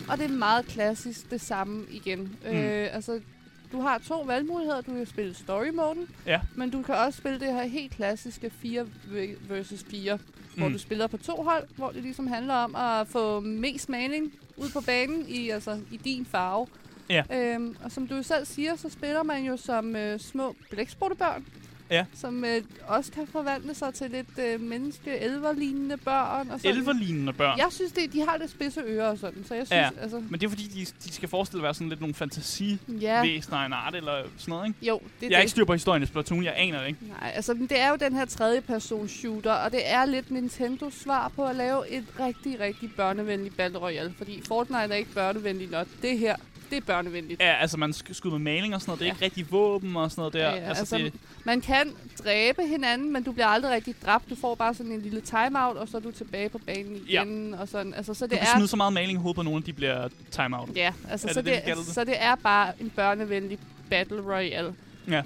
og 0.09 0.19
det 0.19 0.25
er 0.25 0.29
meget 0.29 0.67
klassisk 0.67 1.31
det 1.31 1.41
samme 1.41 1.85
igen. 1.91 2.19
Mm. 2.45 2.51
Øh, 2.51 2.89
altså, 2.95 3.21
du 3.73 3.81
har 3.81 3.99
to 3.99 4.21
valgmuligheder. 4.21 4.81
Du 4.81 4.93
kan 4.95 5.07
spille 5.07 5.35
story-moden, 5.35 6.09
Ja. 6.27 6.41
men 6.57 6.71
du 6.71 6.83
kan 6.83 6.95
også 6.95 7.17
spille 7.19 7.41
det 7.41 7.53
her 7.53 7.63
helt 7.65 7.93
klassiske 7.93 8.51
4 8.63 8.87
versus 9.49 9.85
4, 9.91 10.19
hvor 10.57 10.67
Mm. 10.67 10.73
du 10.73 10.79
spiller 10.79 11.07
på 11.07 11.17
to 11.17 11.43
hold, 11.43 11.65
hvor 11.77 11.91
det 11.91 12.03
ligesom 12.03 12.27
handler 12.27 12.55
om 12.55 12.77
at 12.77 13.09
få 13.09 13.41
mest 13.41 13.89
maling 13.89 14.33
ud 14.57 14.69
på 14.73 14.81
banen 14.81 15.25
i, 15.29 15.51
altså, 15.51 15.79
i 15.91 15.97
din 15.97 16.27
farve. 16.27 16.67
Ja. 17.11 17.23
Øhm, 17.33 17.77
og 17.85 17.93
som 17.93 18.07
du 18.07 18.23
selv 18.23 18.47
siger, 18.47 18.77
så 18.77 18.89
spiller 18.91 19.23
man 19.23 19.45
jo 19.45 19.57
som 19.57 19.97
øh, 19.97 20.21
små 20.21 20.55
blæksprutebørn. 20.71 21.45
Ja. 21.91 22.05
som 22.15 22.45
øh, 22.45 22.63
også 22.87 23.13
kan 23.13 23.27
forvandle 23.33 23.75
sig 23.75 23.95
til 23.95 24.11
lidt 24.11 24.39
øh, 24.39 24.61
menneske 24.61 25.19
elverlignende 25.19 25.97
børn. 25.97 26.51
Og 26.51 26.61
sådan. 26.61 26.77
Elverlignende 26.77 27.33
børn. 27.33 27.59
Jeg 27.59 27.67
synes, 27.71 27.93
det, 27.93 28.13
de 28.13 28.21
har 28.29 28.37
lidt 28.37 28.51
spidse 28.51 28.81
ører 28.87 29.09
og 29.09 29.19
sådan, 29.19 29.45
så 29.45 29.55
jeg 29.55 29.67
synes, 29.67 29.77
Ja. 29.81 29.89
altså... 30.03 30.21
Men 30.31 30.41
det 30.41 30.47
er 30.47 30.51
fordi, 30.51 30.63
de, 30.67 30.85
de 31.05 31.13
skal 31.13 31.29
forestille 31.29 31.61
at 31.61 31.63
være 31.63 31.75
sådan 31.75 31.89
lidt 31.89 32.01
nogle 32.01 32.15
fantasivæsener 32.15 33.59
Ja, 33.61 33.67
en 33.67 33.73
art 33.73 33.95
eller 33.95 34.23
sådan 34.39 34.53
noget, 34.53 34.67
ikke? 34.69 34.87
jo, 34.87 35.01
det 35.21 35.27
er 35.27 35.31
Jeg 35.31 35.35
er 35.35 35.39
det. 35.39 35.43
ikke 35.43 35.51
styr 35.51 35.65
på 35.65 35.73
historien 35.73 36.03
i 36.03 36.07
Splatoon, 36.07 36.45
jeg 36.45 36.55
aner 36.57 36.81
det 36.81 36.89
ikke. 36.89 36.99
Nej, 37.21 37.33
altså 37.35 37.55
det 37.55 37.81
er 37.81 37.89
jo 37.91 37.97
den 37.97 38.15
her 38.17 38.25
tredje 38.25 38.61
person 38.61 39.09
shooter, 39.09 39.53
og 39.53 39.73
det 39.73 39.81
er 39.85 40.05
lidt 40.05 40.31
Nintendos 40.31 40.95
svar 40.95 41.29
på 41.37 41.45
at 41.47 41.57
lave 41.57 41.91
et 41.91 42.05
rigtig, 42.21 42.61
rigtig 42.61 42.91
børnevenligt 42.97 43.57
Battle 43.57 43.79
Royale. 43.79 44.15
Fordi 44.19 44.43
Fortnite 44.49 44.81
er 44.81 44.95
ikke 44.95 45.13
børnevenligt 45.15 45.71
nok. 45.71 45.87
Det 46.03 46.19
her, 46.19 46.37
det 46.71 46.77
er 46.77 46.81
børnevenligt. 46.81 47.41
Ja, 47.41 47.55
altså 47.61 47.77
man 47.77 47.93
skal 47.93 48.15
skyde 48.15 48.33
med 48.33 48.41
maling 48.41 48.75
og 48.75 48.81
sådan 48.81 48.91
noget. 48.91 49.01
Det 49.01 49.05
er 49.05 49.09
Ja. 49.09 49.13
ikke 49.15 49.25
rigtig 49.25 49.53
våben 49.53 49.97
og 49.97 50.11
sådan 50.11 50.21
noget 50.21 50.33
der. 50.35 50.41
Ja, 50.41 50.55
ja, 50.55 50.61
altså, 50.69 50.81
altså, 50.81 50.99
det, 50.99 51.13
Man 51.45 51.61
kan 51.61 51.93
dræbe 52.25 52.63
hinanden, 52.67 53.13
men 53.13 53.23
du 53.23 53.33
bliver 53.33 53.47
aldrig 53.47 53.73
rigtig 53.73 53.95
dræbt. 54.07 54.31
Du 54.31 54.35
får 54.41 54.55
bare 54.55 54.75
sådan 54.75 54.93
en 54.93 55.03
lille 55.03 55.21
timeout, 55.21 55.77
og 55.77 55.89
så 55.89 55.97
er 55.97 56.01
du 56.01 56.11
tilbage 56.11 56.49
på 56.49 56.59
banen 56.59 56.97
igen. 57.09 57.55
Og 57.55 57.69
sådan. 57.69 57.95
Altså, 57.95 58.15
så 58.15 58.27
du 58.27 58.31
det 58.31 58.39
kan 58.39 58.49
er, 58.49 58.57
smide 58.57 58.69
så 58.69 58.77
meget 58.77 58.93
maling 58.93 59.13
i 59.13 59.21
hovedet 59.23 59.37
på 59.37 59.43
nogen, 59.43 59.63
at 59.63 59.67
de 59.67 59.73
bliver 59.73 60.09
timeout. 60.31 60.69
Ja, 60.77 60.93
altså, 61.11 61.29
Er 61.29 61.33
så, 61.33 61.43
det 61.43 61.63
det? 61.67 61.87
så 61.87 62.05
det 62.05 62.15
er 62.19 62.35
bare 62.35 62.73
en 62.81 62.91
børnevenlig 62.91 63.59
Battle 63.91 64.21
Royale. 64.21 64.75
Ja. 65.09 65.23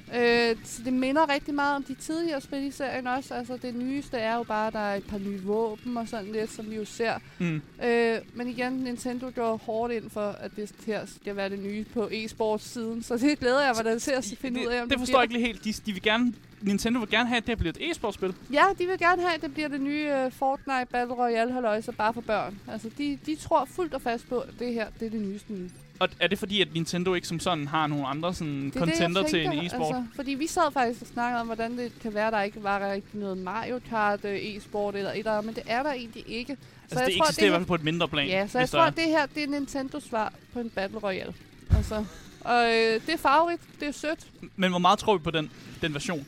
Øh, 0.51 0.57
så 0.65 0.83
det 0.85 0.93
minder 0.93 1.33
rigtig 1.35 1.55
meget 1.55 1.77
om 1.77 1.83
de 1.83 1.95
tidligere 1.95 2.41
spil 2.41 2.63
i 2.63 2.71
serien 2.71 3.07
også. 3.07 3.35
Altså 3.35 3.59
det 3.63 3.75
nyeste 3.75 4.17
er 4.17 4.37
jo 4.37 4.43
bare, 4.43 4.67
at 4.67 4.73
der 4.73 4.79
er 4.79 4.95
et 4.95 5.05
par 5.05 5.19
nye 5.19 5.43
våben 5.43 5.97
og 5.97 6.09
sådan 6.09 6.33
lidt, 6.33 6.53
som 6.53 6.71
vi 6.71 6.77
jo 6.77 6.85
ser. 6.85 7.15
Mm. 7.39 7.63
Øh, 7.85 8.19
men 8.35 8.49
igen, 8.49 8.73
Nintendo 8.73 9.31
går 9.35 9.57
hårdt 9.57 9.93
ind 9.93 10.11
for, 10.11 10.37
at 10.41 10.51
det 10.57 10.73
her 10.87 11.07
skal 11.07 11.37
være 11.37 11.49
det 11.49 11.59
nye 11.59 11.85
på 11.95 12.09
e-sports-siden. 12.13 13.03
Så 13.03 13.17
det 13.17 13.39
glæder 13.39 13.61
jeg 13.65 13.73
mig 13.77 13.85
da 13.85 13.99
til 13.99 14.11
at 14.11 14.35
finde 14.41 14.61
det, 14.61 14.67
ud 14.67 14.73
af, 14.73 14.83
om 14.83 14.89
det 14.89 14.99
forstår 14.99 15.27
bliver. 15.27 15.41
jeg 15.41 15.49
ikke 15.49 15.65
helt. 15.65 15.77
De, 15.77 15.83
de 15.87 15.93
vil 15.93 16.03
gerne, 16.03 16.33
Nintendo 16.63 17.01
vil 17.01 17.09
gerne 17.09 17.29
have, 17.29 17.37
at 17.37 17.47
det 17.47 17.59
bliver 17.59 17.73
et 17.81 17.91
e-sportspil. 17.91 18.35
Ja, 18.53 18.65
de 18.79 18.87
vil 18.87 18.99
gerne 18.99 19.23
have, 19.23 19.35
at 19.35 19.43
det 19.43 19.55
bliver 19.55 19.69
det 19.69 19.81
nye 19.81 20.11
uh, 20.27 20.33
Fortnite 20.33 20.87
Battle 20.91 21.15
Royale 21.15 21.53
halløjse 21.53 21.93
bare 21.93 22.15
for 22.15 22.21
børn. 22.21 22.59
Altså, 22.69 22.91
de, 22.99 23.19
de 23.27 23.37
tror 23.37 23.65
fuldt 23.65 23.95
og 23.95 24.03
fast 24.03 24.29
på, 24.29 24.39
at 24.39 24.55
det 24.59 24.75
her 24.75 24.87
det 25.01 25.07
er 25.07 25.11
det 25.11 25.21
nyeste 25.21 25.53
nye. 25.53 25.71
Og 25.99 26.09
er 26.21 26.27
det 26.27 26.39
fordi, 26.39 26.61
at 26.61 26.75
Nintendo 26.75 27.15
ikke 27.15 27.29
som 27.29 27.41
sådan 27.41 27.69
har 27.69 27.87
nogle 27.87 28.07
andre 28.07 28.35
sådan 28.35 28.53
Det 28.53 28.77
er 28.77 28.85
det, 28.85 28.87
jeg 28.87 28.97
contender 28.99 29.23
til 29.29 29.45
en 29.45 29.51
tænker, 29.51 29.67
e-sport? 29.67 29.97
Altså, 29.97 30.05
fordi 30.15 30.31
vi 30.31 30.47
sad 30.47 30.73
faktisk 30.73 31.01
og 31.03 31.07
snakkede 31.07 31.41
om, 31.41 31.47
hvordan 31.47 31.79
det 31.79 31.93
kan 32.03 32.15
være, 32.15 32.27
at 32.27 32.33
der 32.33 32.43
ikke 32.43 32.63
var 32.63 32.93
rigtig 32.93 33.21
noget 33.21 33.39
Mario 33.39 33.81
Kart 33.89 34.25
øh, 34.25 34.39
e-sport 34.43 34.95
eller 34.95 35.11
et 35.11 35.19
eller 35.19 35.33
andet, 35.33 35.47
men 35.47 35.55
det 35.55 35.63
er 35.67 35.83
der 35.83 35.93
egentlig 35.93 36.25
ikke. 36.27 36.57
Så 36.89 36.99
Altså, 36.99 37.05
det 37.05 37.17
tror, 37.17 37.25
eksisterer 37.25 37.47
i 37.47 37.51
hvert 37.51 37.61
fald 37.61 37.67
på 37.67 37.75
et 37.75 37.85
mindre 37.85 38.09
plan. 38.09 38.29
Ja, 38.29 38.49
så 38.49 38.59
jeg 38.59 38.69
tror, 38.69 38.81
at 38.81 38.97
det 38.97 39.05
her 39.05 39.27
det 39.27 39.43
er 39.43 39.47
Nintendos 39.49 40.03
svar 40.03 40.33
på 40.53 40.61
en 40.61 40.71
Battle 40.71 40.99
Royale. 40.99 41.35
Altså, 41.77 42.05
og 42.41 42.65
øh, 42.65 43.01
det 43.07 43.09
er 43.09 43.19
farverigt, 43.19 43.63
det 43.81 43.89
er 43.89 43.93
sødt. 43.93 44.27
Men 44.57 44.71
hvor 44.71 44.79
meget 44.79 44.99
tror 44.99 45.17
vi 45.17 45.23
på 45.23 45.31
den, 45.31 45.51
den 45.83 45.95
version? 45.95 46.27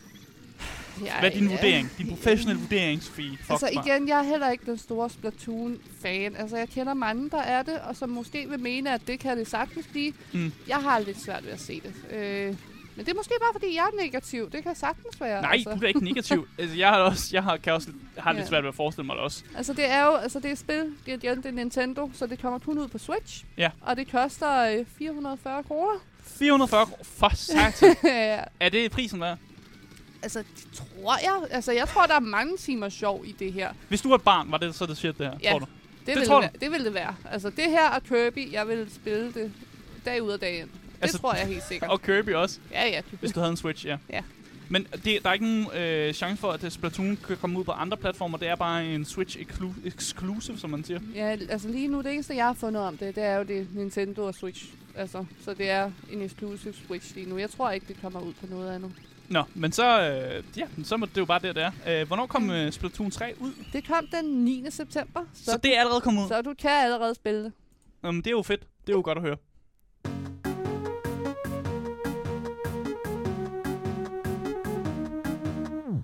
Ja, 1.04 1.20
Hvad 1.20 1.30
er 1.30 1.34
din 1.34 1.44
ja. 1.48 1.50
vurdering? 1.54 1.90
Din 1.98 2.08
professionelle 2.08 2.60
vurdering, 2.62 3.02
Sofie? 3.02 3.30
Fuck 3.38 3.50
Altså 3.50 3.70
mig. 3.74 3.86
igen, 3.86 4.08
jeg 4.08 4.18
er 4.18 4.22
heller 4.22 4.50
ikke 4.50 4.66
den 4.66 4.78
store 4.78 5.10
Splatoon-fan. 5.10 6.36
Altså 6.36 6.56
jeg 6.56 6.68
kender 6.68 6.94
mange, 6.94 7.30
der 7.30 7.40
er 7.40 7.62
det, 7.62 7.78
og 7.88 7.96
som 7.96 8.08
måske 8.08 8.48
vil 8.48 8.60
mene, 8.60 8.94
at 8.94 9.00
det 9.06 9.18
kan 9.20 9.38
det 9.38 9.48
sagtens 9.48 9.86
blive. 9.86 10.12
Mm. 10.32 10.52
Jeg 10.68 10.76
har 10.76 10.98
lidt 10.98 11.20
svært 11.22 11.44
ved 11.44 11.52
at 11.52 11.60
se 11.60 11.80
det. 11.80 11.94
Øh, 12.16 12.54
men 12.96 13.06
det 13.06 13.12
er 13.12 13.16
måske 13.16 13.32
bare, 13.40 13.52
fordi 13.52 13.74
jeg 13.76 13.82
er 13.92 14.02
negativ. 14.04 14.50
Det 14.50 14.62
kan 14.62 14.74
sagtens 14.74 15.20
være. 15.20 15.42
Nej, 15.42 15.52
altså. 15.52 15.70
du 15.74 15.84
er 15.84 15.88
ikke 15.88 16.04
negativ. 16.04 16.48
altså, 16.58 16.76
jeg 16.76 16.88
har 16.88 16.96
også, 16.98 17.30
jeg 17.32 17.42
har, 17.42 17.56
kan 17.56 17.72
også, 17.72 17.88
har 18.18 18.32
lidt 18.32 18.42
Ja. 18.42 18.48
svært 18.48 18.62
ved 18.62 18.68
at 18.68 18.74
forestille 18.74 19.06
mig 19.06 19.14
det 19.16 19.22
også. 19.24 19.42
Altså 19.56 19.72
det 19.72 19.90
er 19.90 20.04
jo 20.04 20.14
altså 20.14 20.40
det 20.40 20.50
er 20.50 20.54
spil, 20.54 20.92
det 21.06 21.24
er, 21.24 21.34
det 21.34 21.46
er 21.46 21.50
Nintendo, 21.50 22.10
så 22.14 22.26
det 22.26 22.38
kommer 22.42 22.58
kun 22.58 22.78
ud 22.78 22.88
på 22.88 22.98
Switch. 22.98 23.44
Ja. 23.58 23.70
Og 23.80 23.96
det 23.96 24.10
koster 24.10 24.78
øh, 24.78 24.84
440 24.98 25.62
kroner. 25.62 25.98
440 26.38 26.82
kr- 26.86 27.04
for 27.18 27.32
satan. 27.36 27.96
Ja, 28.10 28.40
er 28.60 28.68
det 28.68 28.90
prisen 28.90 29.20
der? 29.20 29.36
Altså 30.24 30.38
det 30.38 30.66
tror 30.74 31.14
jeg. 31.22 31.48
Altså 31.50 31.72
jeg 31.72 31.88
tror, 31.88 32.06
der 32.06 32.14
er 32.14 32.20
mange 32.20 32.56
timer 32.56 32.88
sjov 32.88 33.24
i 33.26 33.32
det 33.38 33.52
her. 33.52 33.72
Hvis 33.88 34.00
du 34.00 34.08
var 34.08 34.16
et 34.16 34.22
barn, 34.22 34.50
var 34.50 34.58
det 34.58 34.74
så 34.74 34.86
det 34.86 34.96
shit, 34.96 35.18
det 35.18 35.26
her, 35.26 35.34
Ja. 35.42 35.50
tror 35.50 35.58
du? 35.58 35.64
Det, 35.98 36.06
Det 36.06 36.16
vil 36.20 36.26
tror 36.26 36.40
det, 36.40 36.50
være, 36.52 36.60
det 36.60 36.70
vil 36.78 36.84
det 36.84 36.94
være. 36.94 37.14
Altså 37.30 37.50
det 37.50 37.64
her 37.64 37.88
og 37.90 38.02
Kirby, 38.02 38.52
jeg 38.52 38.68
vil 38.68 38.86
spille 38.94 39.32
det 39.32 39.52
dag 40.04 40.22
ud 40.22 40.30
og 40.30 40.40
dag 40.40 40.58
ind. 40.60 40.68
Det 40.68 40.78
Altså, 41.02 41.18
tror 41.18 41.34
jeg 41.34 41.46
helt 41.46 41.62
sikkert. 41.68 41.90
Og 41.90 42.02
Kirby 42.02 42.34
også, 42.34 42.58
Ja, 42.72 42.86
ja. 42.88 43.00
hvis 43.20 43.32
du 43.32 43.40
havde 43.40 43.50
en 43.50 43.56
Switch, 43.56 43.86
ja. 43.86 43.96
Ja. 44.10 44.20
Men 44.68 44.86
det, 45.04 45.18
der 45.22 45.28
er 45.28 45.32
ikke 45.32 45.44
nogen 45.46 45.66
øh, 45.82 46.14
chance 46.14 46.40
for, 46.40 46.50
at 46.52 46.72
Splatoon 46.72 47.18
kan 47.26 47.36
komme 47.36 47.58
ud 47.58 47.64
på 47.64 47.72
andre 47.72 47.96
platformer. 47.96 48.38
Det 48.38 48.48
er 48.48 48.56
bare 48.56 48.86
en 48.86 49.04
Switch 49.04 49.38
exclu- 49.38 49.86
exclusive, 49.86 50.58
som 50.58 50.70
man 50.70 50.84
siger. 50.84 51.00
Ja, 51.14 51.36
altså 51.48 51.68
lige 51.68 51.88
nu, 51.88 52.00
det 52.00 52.12
eneste, 52.12 52.34
jeg 52.36 52.44
har 52.46 52.52
fundet 52.52 52.82
om 52.82 52.96
det, 52.96 53.14
det 53.16 53.24
er 53.24 53.36
jo 53.36 53.42
det 53.42 53.68
Nintendo 53.74 54.26
og 54.26 54.34
Switch. 54.34 54.64
Altså, 54.96 55.24
så 55.44 55.54
det 55.54 55.70
er 55.70 55.90
en 56.12 56.22
exclusive 56.22 56.74
Switch 56.86 57.14
lige 57.14 57.28
nu. 57.28 57.38
Jeg 57.38 57.50
tror 57.50 57.70
ikke, 57.70 57.86
det 57.88 57.96
kommer 58.02 58.20
ud 58.20 58.32
på 58.32 58.46
noget 58.50 58.74
andet. 58.74 58.92
Nå, 59.28 59.42
men 59.54 59.72
så, 59.72 60.00
øh, 60.10 60.44
ja, 60.58 60.66
så 60.84 60.96
må 60.96 61.06
det 61.06 61.16
jo 61.16 61.24
bare 61.24 61.38
det, 61.38 61.54
det 61.54 61.62
er. 61.62 62.00
Øh, 62.00 62.06
hvornår 62.06 62.26
kom 62.26 62.50
øh, 62.50 62.72
Splatoon 62.72 63.10
3 63.10 63.34
ud? 63.40 63.52
Det 63.72 63.86
kom 63.86 64.06
den 64.06 64.24
9. 64.24 64.64
september, 64.70 65.20
så, 65.34 65.44
Så 65.44 65.56
det 65.62 65.76
er 65.76 65.80
allerede 65.80 66.00
kommet 66.00 66.22
ud. 66.22 66.28
så 66.28 66.42
du 66.42 66.54
kan 66.58 66.70
allerede 66.70 67.14
spille 67.14 67.44
det. 67.44 67.52
Jamen, 68.04 68.20
det 68.20 68.26
er 68.26 68.30
jo 68.30 68.42
fedt. 68.42 68.60
Det 68.86 68.92
er 68.92 68.96
jo 68.96 69.02
godt 69.04 69.18
at 69.18 69.24
høre. 69.24 69.36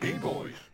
Game 0.00 0.20
Boys. 0.22 0.70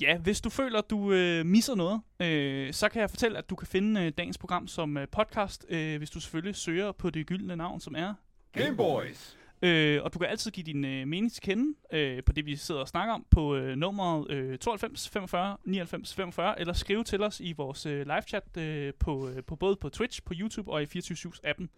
Ja, 0.00 0.18
hvis 0.18 0.40
du 0.40 0.50
føler, 0.50 0.78
at 0.78 0.90
du 0.90 1.12
øh, 1.12 1.46
misser 1.46 1.74
noget, 1.74 2.00
øh, 2.20 2.72
så 2.72 2.88
kan 2.88 3.00
jeg 3.00 3.10
fortælle, 3.10 3.38
at 3.38 3.50
du 3.50 3.54
kan 3.54 3.66
finde 3.66 4.00
øh, 4.00 4.12
dagens 4.18 4.38
program 4.38 4.68
som 4.68 4.96
øh, 4.96 5.08
podcast, 5.08 5.66
øh, 5.68 5.98
hvis 5.98 6.10
du 6.10 6.20
selvfølgelig 6.20 6.56
søger 6.56 6.92
på 6.92 7.10
det 7.10 7.26
gyldne 7.26 7.56
navn, 7.56 7.80
som 7.80 7.94
er. 7.94 8.14
Game 8.52 8.76
Boys. 8.76 9.36
Øh, 9.62 10.02
og 10.02 10.14
du 10.14 10.18
kan 10.18 10.28
altid 10.28 10.50
give 10.50 10.64
din 10.64 10.84
øh, 10.84 11.08
mening 11.08 11.32
til 11.32 11.42
kende 11.42 11.74
øh, 11.92 12.22
på 12.22 12.32
det, 12.32 12.46
vi 12.46 12.56
sidder 12.56 12.80
og 12.80 12.88
snakker 12.88 13.14
om, 13.14 13.26
på 13.30 13.56
øh, 13.56 13.76
nummeret 13.76 14.30
øh, 14.30 14.58
92 14.58 15.08
45 15.08 15.56
99 15.64 16.14
45, 16.14 16.60
eller 16.60 16.72
skrive 16.72 17.04
til 17.04 17.22
os 17.22 17.40
i 17.40 17.52
vores 17.52 17.86
øh, 17.86 18.06
live-chat 18.06 18.56
øh, 18.56 18.94
på, 18.94 19.28
øh, 19.28 19.44
på 19.44 19.56
både 19.56 19.76
på 19.76 19.88
Twitch, 19.88 20.22
på 20.24 20.34
YouTube 20.36 20.72
og 20.72 20.82
i 20.82 20.86
24 20.86 21.32
appen. 21.44 21.70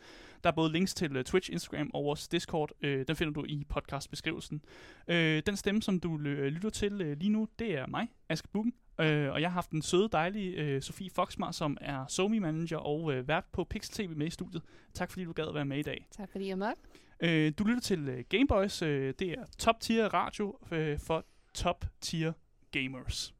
Der 0.45 0.51
er 0.51 0.55
både 0.55 0.73
links 0.73 0.95
til 0.95 1.17
øh, 1.17 1.25
Twitch, 1.25 1.53
Instagram 1.53 1.91
og 1.95 2.05
vores 2.05 2.29
Discord. 2.29 2.71
Øh, 2.83 3.07
den 3.09 3.17
finder 3.17 3.33
du 3.33 3.45
i 3.49 3.65
podcastbeskrivelsen. 3.69 4.63
Øh, 5.09 5.43
den 5.47 5.57
stemme, 5.57 5.83
som 5.83 6.01
du 6.01 6.19
øh, 6.19 6.47
lytter 6.47 6.71
til 6.71 7.01
øh, 7.01 7.19
lige 7.19 7.31
nu, 7.31 7.49
det 7.59 7.79
er 7.79 7.87
mig, 7.87 8.09
Aske 8.29 8.49
Bukken. 8.49 8.75
Øh, 9.01 9.33
og 9.33 9.41
jeg 9.41 9.51
har 9.51 9.55
haft 9.55 9.71
den 9.71 9.83
søde, 9.83 10.09
dejlige 10.13 10.51
øh, 10.51 10.83
Sofie 10.83 11.11
Foxmar, 11.11 11.51
som 11.51 11.77
er 11.81 12.07
somi 12.09 12.39
manager 12.39 12.77
og 12.77 13.13
øh, 13.13 13.29
vært 13.29 13.45
på 13.53 13.65
Pixel 13.65 13.95
TV 13.95 14.17
med 14.17 14.27
i 14.27 14.31
studiet. 14.31 14.63
Tak 14.95 15.11
fordi 15.11 15.25
du 15.25 15.33
gad 15.33 15.49
at 15.49 15.55
være 15.55 15.65
med 15.65 15.79
i 15.79 15.83
dag. 15.83 16.07
Tak 16.11 16.29
fordi 16.33 16.49
jeg 16.49 16.59
måtte. 16.59 16.81
Øh, 17.25 17.53
du 17.59 17.65
lytter 17.65 17.81
til 17.81 18.09
øh, 18.09 18.25
Gameboys. 18.29 18.83
Øh, 18.83 19.15
det 19.19 19.31
er 19.31 19.45
top 19.59 19.81
tier 19.81 20.15
radio 20.15 20.59
øh, 20.73 20.99
for 20.99 21.25
top 21.55 21.85
tier 22.01 22.33
gamers. 22.71 23.35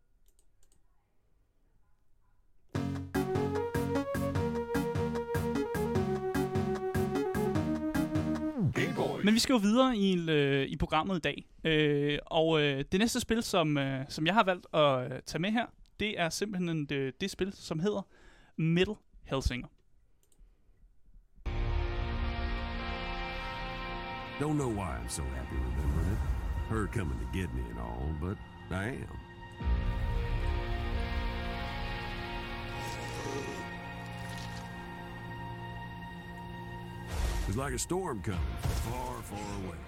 Men 9.25 9.35
vi 9.35 9.39
skal 9.39 9.53
jo 9.53 9.59
videre 9.59 9.97
i, 9.97 10.31
øh, 10.31 10.67
i 10.67 10.77
programmet 10.77 11.17
i 11.17 11.21
dag. 11.21 11.45
Øh, 11.65 12.19
og 12.27 12.63
øh, 12.63 12.85
det 12.93 13.01
næste 13.01 13.21
spil, 13.21 13.43
som, 13.43 13.79
øh, 13.79 14.05
som 14.09 14.27
jeg 14.27 14.35
har 14.35 14.45
valgt 14.45 14.67
at 14.75 15.13
øh, 15.13 15.21
tage 15.27 15.41
med 15.41 15.51
her, 15.51 15.67
det 16.01 16.21
er 16.21 16.29
simpelthen 16.29 16.87
det, 16.87 17.21
det 17.21 17.31
spil, 17.31 17.53
som 17.53 17.79
hedder 17.79 18.07
Middle 18.57 18.95
Hellsinger. 19.23 19.69
Don't 24.45 24.59
know 24.59 24.69
why 24.69 24.91
I'm 25.01 25.09
so 25.09 25.23
happy 25.23 25.57
remembering 25.57 26.13
it. 26.13 26.19
Her 26.69 26.87
coming 26.87 27.19
to 27.19 27.39
get 27.39 27.49
me 27.55 27.63
and 27.71 27.79
all, 27.79 28.09
but 28.21 28.37
I 28.71 28.89
am. 28.89 29.17
It's 37.49 37.57
like 37.57 37.75
a 37.75 37.79
storm 37.79 38.21
coming 38.23 38.41
from 38.61 38.71
far, 38.93 39.23
far 39.23 39.65
away. 39.65 39.79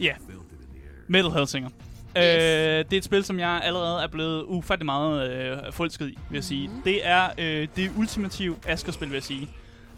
Ja, 0.00 0.14
Felt 0.14 0.52
it 0.52 0.60
in 0.60 0.80
the 0.80 0.86
air. 0.86 1.04
Middle 1.08 1.32
Hellsinger. 1.32 1.70
Yes. 1.70 2.16
Øh, 2.16 2.84
det 2.84 2.92
er 2.92 2.98
et 2.98 3.04
spil, 3.04 3.24
som 3.24 3.38
jeg 3.38 3.60
allerede 3.64 4.02
er 4.02 4.08
blevet 4.08 4.44
ufattelig 4.44 4.86
meget 4.86 5.30
øh, 5.30 5.72
forelsket 5.72 6.08
i, 6.08 6.18
vil 6.30 6.36
jeg 6.36 6.44
sige. 6.44 6.68
Mhm. 6.68 6.82
Det 6.82 7.06
er 7.06 7.28
øh, 7.38 7.68
det 7.76 7.90
ultimative 7.96 8.56
Asker-spil, 8.66 9.08
vil 9.08 9.14
jeg 9.16 9.22
sige. 9.22 9.50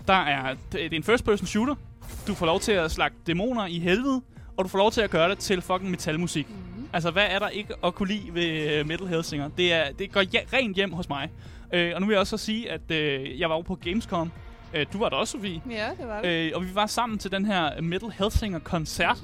Der 0.07 0.15
er, 0.15 0.55
det 0.73 0.85
er 0.93 0.97
en 0.97 1.03
first-person 1.03 1.47
shooter. 1.47 1.75
Du 2.27 2.35
får 2.35 2.47
lov 2.47 2.61
til 2.61 2.73
at 2.73 2.91
slagte 2.91 3.19
dæmoner 3.27 3.67
i 3.67 3.79
helvede, 3.79 4.23
og 4.57 4.65
du 4.65 4.69
får 4.69 4.79
lov 4.79 4.91
til 4.91 5.01
at 5.01 5.11
gøre 5.11 5.29
det 5.31 5.39
til 5.39 5.63
fucking 5.63 5.91
metalmusik. 5.91 6.49
Mhm. 6.49 6.89
Altså, 6.93 7.11
hvad 7.11 7.27
er 7.31 7.39
der 7.39 7.49
ikke 7.49 7.75
at 7.85 7.95
kunne 7.95 8.09
lide 8.09 8.35
ved 8.35 8.81
uh, 8.81 8.87
Metal 8.87 9.07
Hellsinger? 9.07 9.49
Det, 9.49 9.73
er, 9.73 9.93
det 9.99 10.13
går 10.13 10.21
ja, 10.21 10.41
rent 10.53 10.77
hjem 10.77 10.93
hos 10.93 11.09
mig. 11.09 11.31
Øh, 11.73 11.93
og 11.95 12.01
nu 12.01 12.07
vil 12.07 12.15
jeg 12.15 12.21
også 12.21 12.37
så 12.37 12.45
sige, 12.45 12.71
at 12.71 12.91
øh, 12.91 13.41
jeg 13.41 13.49
var 13.49 13.55
over 13.55 13.65
på 13.65 13.75
Gamescom. 13.75 14.33
Øh, 14.75 14.87
du 14.93 14.99
var 14.99 15.09
der 15.09 15.17
også, 15.17 15.33
Sofie. 15.33 15.63
Ja, 15.71 15.89
det 16.01 16.09
var 16.09 16.23
det. 16.23 16.29
Øh, 16.29 16.53
og 16.55 16.63
vi 16.63 16.75
var 16.75 16.87
sammen 16.87 17.19
til 17.19 17.33
den 17.33 17.45
her 17.45 17.81
Metal 17.81 18.11
Hellsinger-koncert. 18.11 19.19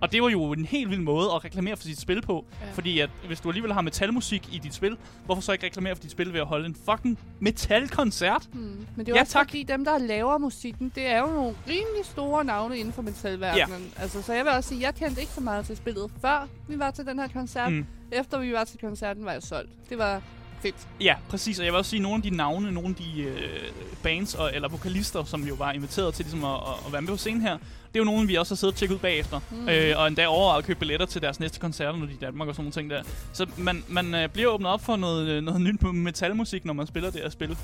Og 0.00 0.12
det 0.12 0.22
var 0.22 0.28
jo 0.28 0.52
en 0.52 0.64
helt 0.64 0.90
vild 0.90 1.00
måde 1.00 1.26
at 1.34 1.44
reklamere 1.44 1.76
for 1.76 1.82
sit 1.82 2.00
spil 2.00 2.22
på. 2.22 2.44
Ja. 2.60 2.66
Fordi 2.72 2.98
at 3.00 3.10
hvis 3.26 3.40
du 3.40 3.48
alligevel 3.48 3.72
har 3.72 3.80
metalmusik 3.80 4.48
i 4.52 4.58
dit 4.58 4.74
spil, 4.74 4.96
hvorfor 5.26 5.42
så 5.42 5.52
ikke 5.52 5.66
reklamere 5.66 5.96
for 5.96 6.02
dit 6.02 6.10
spil 6.10 6.32
ved 6.32 6.40
at 6.40 6.46
holde 6.46 6.66
en 6.66 6.76
fucking 6.90 7.18
metalkoncert? 7.40 8.48
Hmm. 8.52 8.62
Men 8.96 9.06
det 9.06 9.08
er 9.08 9.14
Ja, 9.16 9.20
også 9.20 9.32
tak. 9.32 9.48
fordi, 9.48 9.62
dem, 9.62 9.84
der 9.84 9.98
laver 9.98 10.38
musikken, 10.38 10.92
det 10.94 11.06
er 11.06 11.18
jo 11.20 11.26
nogle 11.26 11.54
rimelig 11.68 12.04
store 12.04 12.44
navne 12.44 12.78
inden 12.78 12.92
for 12.92 13.02
metalverdenen. 13.02 13.92
Ja. 13.96 14.02
Altså, 14.02 14.22
så 14.22 14.32
jeg 14.32 14.44
vil 14.44 14.52
også 14.52 14.68
sige, 14.68 14.80
jeg 14.80 14.94
kendte 14.94 15.20
ikke 15.20 15.32
så 15.32 15.40
meget 15.40 15.66
til 15.66 15.76
spillet, 15.76 16.10
før 16.20 16.48
vi 16.68 16.78
var 16.78 16.90
til 16.90 17.06
den 17.06 17.18
her 17.18 17.28
koncert. 17.28 17.72
Mm. 17.72 17.76
Mm. 17.78 17.86
Efter 18.12 18.38
vi 18.38 18.52
var 18.52 18.64
til 18.64 18.80
koncerten, 18.80 19.24
var 19.24 19.32
jeg 19.32 19.42
solgt. 19.42 19.70
Det 19.90 19.98
var 19.98 20.22
fedt. 20.60 20.88
Ja, 21.00 21.14
præcis. 21.28 21.58
Og 21.58 21.64
jeg 21.64 21.72
vil 21.72 21.78
også 21.78 21.90
sige, 21.90 21.98
at 22.00 22.02
nogle 22.02 22.16
af 22.16 22.22
de 22.22 22.30
navne, 22.36 22.72
nogle 22.72 22.88
af 22.88 22.94
de 22.94 23.22
øh, 23.22 23.60
bands 24.02 24.34
og, 24.34 24.50
eller 24.54 24.68
vokalister, 24.68 25.24
som 25.24 25.42
jo 25.42 25.54
var 25.54 25.72
inviteret 25.72 26.14
til 26.14 26.24
ligesom 26.24 26.44
at, 26.44 26.54
at 26.86 26.92
være 26.92 27.02
med 27.02 27.08
på 27.10 27.16
scenen 27.16 27.42
her, 27.42 27.58
det 27.94 28.00
er 28.00 28.04
jo 28.04 28.10
nogle, 28.10 28.28
vi 28.28 28.34
også 28.34 28.54
har 28.54 28.56
siddet 28.56 28.74
og 28.74 28.78
tjekket 28.78 28.94
ud 28.94 29.00
bagefter. 29.00 29.40
Mm. 29.50 29.68
Øh, 29.68 29.98
og 29.98 30.08
endda 30.08 30.26
over 30.26 30.52
at 30.52 30.64
købe 30.64 30.78
billetter 30.78 31.06
til 31.06 31.22
deres 31.22 31.40
næste 31.40 31.60
koncerter, 31.60 31.98
når 31.98 32.06
de 32.06 32.12
er 32.12 32.16
i 32.16 32.18
Danmark 32.20 32.48
og 32.48 32.54
sådan 32.54 32.64
nogle 32.64 32.72
ting 32.72 32.90
der. 32.90 33.02
Så 33.32 33.46
man, 33.56 33.84
man 33.88 34.14
øh, 34.14 34.28
bliver 34.28 34.48
åbnet 34.48 34.70
op 34.70 34.84
for 34.84 34.96
noget, 34.96 35.28
øh, 35.28 35.42
noget 35.42 35.60
nyt 35.60 35.82
metalmusik, 35.82 36.64
når 36.64 36.72
man 36.72 36.86
spiller 36.86 37.10
det 37.10 37.20
her 37.20 37.28
spil. 37.28 37.56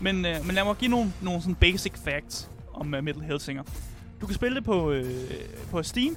Men, 0.00 0.26
øh, 0.26 0.46
men 0.46 0.54
lad 0.54 0.64
mig 0.64 0.76
give 0.76 0.90
nogle, 0.90 1.12
nogle 1.22 1.40
sådan 1.40 1.54
basic 1.54 1.92
facts 2.04 2.50
om 2.74 2.94
uh, 2.94 3.04
Metal 3.04 3.22
Hellsinger. 3.22 3.62
Du 4.20 4.26
kan 4.26 4.34
spille 4.34 4.56
det 4.56 4.64
på, 4.64 4.90
øh, 4.90 5.30
på 5.70 5.82
Steam, 5.82 6.16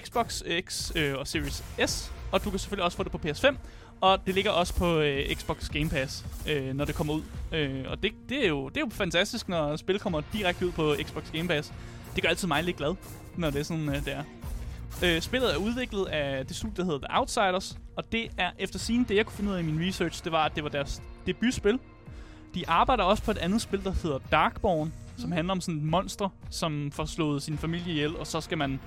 Xbox 0.00 0.42
X 0.68 0.92
øh, 0.96 1.14
og 1.18 1.26
Series 1.26 1.64
S, 1.86 2.12
og 2.32 2.44
du 2.44 2.50
kan 2.50 2.58
selvfølgelig 2.58 2.84
også 2.84 2.96
få 2.96 3.02
det 3.02 3.12
på 3.12 3.20
PS5. 3.26 3.56
Og 4.00 4.18
det 4.26 4.34
ligger 4.34 4.50
også 4.50 4.74
på 4.74 4.98
øh, 4.98 5.34
Xbox 5.34 5.68
Game 5.68 5.88
Pass, 5.88 6.24
øh, 6.48 6.74
når 6.74 6.84
det 6.84 6.94
kommer 6.94 7.14
ud. 7.14 7.22
Øh, 7.52 7.84
og 7.88 8.02
det, 8.02 8.12
det, 8.28 8.44
er 8.44 8.48
jo, 8.48 8.68
det 8.68 8.76
er 8.76 8.80
jo 8.80 8.88
fantastisk, 8.90 9.48
når 9.48 9.76
spil 9.76 9.98
kommer 9.98 10.22
direkte 10.32 10.66
ud 10.66 10.72
på 10.72 10.94
Xbox 11.02 11.24
Game 11.32 11.48
Pass. 11.48 11.72
Det 12.14 12.22
gør 12.22 12.28
altid 12.28 12.48
mig 12.48 12.64
lidt 12.64 12.76
glad, 12.76 12.94
når 13.36 13.50
det 13.50 13.60
er 13.60 13.64
sådan, 13.64 13.88
øh, 13.88 13.94
det 13.94 14.12
er. 14.12 14.24
Øh, 15.04 15.22
spillet 15.22 15.54
er 15.54 15.56
udviklet 15.56 16.06
af 16.06 16.46
det 16.46 16.56
studie, 16.56 16.76
der 16.76 16.84
hedder 16.84 16.98
The 16.98 17.18
Outsiders, 17.18 17.78
og 17.96 18.12
det 18.12 18.30
er 18.38 18.50
efter 18.58 18.78
sin 18.78 19.04
det 19.04 19.16
jeg 19.16 19.26
kunne 19.26 19.36
finde 19.36 19.50
ud 19.50 19.56
af 19.56 19.60
i 19.60 19.62
min 19.62 19.88
research, 19.88 20.24
det 20.24 20.32
var, 20.32 20.44
at 20.44 20.54
det 20.54 20.64
var 20.64 20.70
deres 20.70 21.02
debutspil. 21.26 21.78
De 22.54 22.68
arbejder 22.68 23.04
også 23.04 23.22
på 23.22 23.30
et 23.30 23.38
andet 23.38 23.62
spil, 23.62 23.84
der 23.84 23.92
hedder 24.02 24.18
Darkborn, 24.32 24.92
som 25.16 25.32
handler 25.32 25.52
om 25.52 25.60
sådan 25.60 25.78
et 25.80 25.84
monster, 25.84 26.28
som 26.50 26.90
får 26.92 27.04
slået 27.04 27.42
sin 27.42 27.58
familie 27.58 27.92
ihjel, 27.92 28.16
og 28.16 28.26
så 28.26 28.40
skal 28.40 28.58
man 28.58 28.80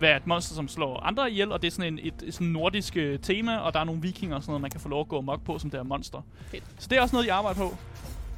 være 0.00 0.16
et 0.16 0.26
monster, 0.26 0.54
som 0.54 0.68
slår 0.68 1.00
andre 1.00 1.30
ihjel, 1.30 1.52
og 1.52 1.62
det 1.62 1.68
er 1.68 1.72
sådan 1.72 1.92
en, 1.92 1.98
et, 2.02 2.14
et 2.22 2.34
sådan 2.34 2.46
nordisk 2.46 2.96
øh, 2.96 3.18
tema, 3.18 3.56
og 3.56 3.74
der 3.74 3.80
er 3.80 3.84
nogle 3.84 4.02
vikinger 4.02 4.36
og 4.36 4.42
sådan 4.42 4.50
noget, 4.50 4.62
man 4.62 4.70
kan 4.70 4.80
få 4.80 4.88
lov 4.88 5.00
at 5.00 5.08
gå 5.08 5.18
amok 5.18 5.44
på, 5.44 5.58
som 5.58 5.70
det 5.70 5.78
her 5.78 5.84
monster. 5.84 6.22
Fedt. 6.46 6.64
Så 6.78 6.88
det 6.88 6.98
er 6.98 7.02
også 7.02 7.14
noget, 7.14 7.26
de 7.26 7.32
arbejder 7.32 7.58
på. 7.58 7.76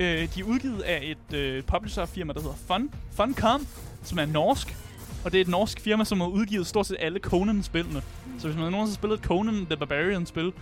Øh, 0.00 0.34
de 0.34 0.40
er 0.40 0.44
udgivet 0.44 0.80
af 0.80 1.00
et 1.02 1.36
øh, 1.36 1.62
publisher-firma, 1.62 2.32
der 2.32 2.40
hedder 2.40 2.56
Fun, 2.56 2.90
Funcom, 3.12 3.66
som 4.02 4.18
er 4.18 4.26
norsk. 4.26 4.76
Og 5.24 5.32
det 5.32 5.38
er 5.38 5.42
et 5.42 5.48
norsk 5.48 5.80
firma, 5.80 6.04
som 6.04 6.20
har 6.20 6.28
udgivet 6.28 6.66
stort 6.66 6.86
set 6.86 6.96
alle 7.00 7.18
Conan-spillene. 7.18 8.02
Så 8.38 8.46
hvis 8.48 8.56
man 8.56 8.72
nogensinde 8.72 8.86
har 8.86 8.94
spillet 8.94 9.18
et 9.18 9.24
Conan 9.24 9.66
the 9.66 9.76
Barbarian-spil, 9.76 10.52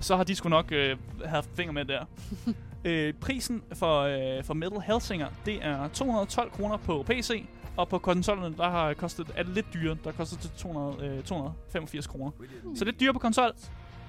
så 0.00 0.16
har 0.16 0.24
de 0.24 0.34
sgu 0.34 0.48
nok 0.48 0.72
øh, 0.72 0.96
haft 1.24 1.48
fingre 1.56 1.72
med 1.72 1.84
der. 1.84 2.04
øh, 2.84 3.14
prisen 3.14 3.62
for, 3.74 4.00
øh, 4.00 4.44
for 4.44 4.54
Metal 4.54 4.80
Hellsinger, 4.80 5.28
det 5.46 5.58
er 5.64 5.88
212 5.88 6.50
kroner 6.50 6.76
på 6.76 7.04
PC, 7.06 7.44
og 7.76 7.88
på 7.88 7.98
konsollerne, 7.98 8.56
der 8.56 8.70
har 8.70 8.94
kostet, 8.94 9.26
er 9.36 9.42
det 9.42 9.54
lidt 9.54 9.66
dyrere. 9.74 9.96
Der 10.04 10.12
koster 10.12 10.36
til 10.36 10.50
200, 10.56 11.16
øh, 11.16 11.22
285 11.22 12.06
kroner. 12.06 12.30
Så 12.74 12.84
lidt 12.84 13.00
dyrere 13.00 13.12
på 13.12 13.18
konsol, 13.18 13.52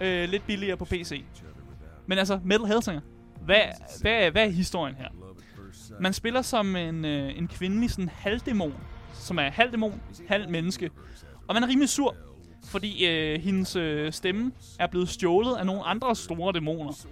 øh, 0.02 0.30
lidt 0.30 0.48
billigere 0.48 0.78
på 0.78 0.86
PC. 0.86 1.24
Men 2.06 2.18
altså, 2.18 2.40
Metal 2.44 2.66
Hellsinger, 2.68 3.02
hvad, 3.46 3.62
hvad, 4.02 4.32
hvad 4.32 4.46
er 4.46 4.50
historien 4.50 4.96
her? 4.96 5.08
Man 6.00 6.14
spiller 6.14 6.42
som 6.42 6.76
en, 6.76 7.06
øh, 7.06 7.38
en 7.38 7.48
kvindelig 7.48 7.92
sådan 7.92 8.10
halvdæmon, 8.10 8.74
som 9.14 9.40
er 9.40 9.50
halvdæmon, 9.50 10.02
halv 10.28 10.50
menneske. 10.50 10.90
Og 11.48 11.54
man 11.54 11.64
er 11.64 11.68
rimelig 11.68 11.90
sur, 11.90 12.16
fordi 12.66 13.08
øh, 13.08 13.42
hendes 13.42 13.76
øh, 13.76 14.14
stemme 14.14 14.52
er 14.80 14.88
blevet 14.88 15.10
stjålet 15.10 15.56
af 15.56 15.66
nogle 15.66 15.84
andre 15.84 16.16
store 16.16 16.54
dæmoner. 16.54 17.06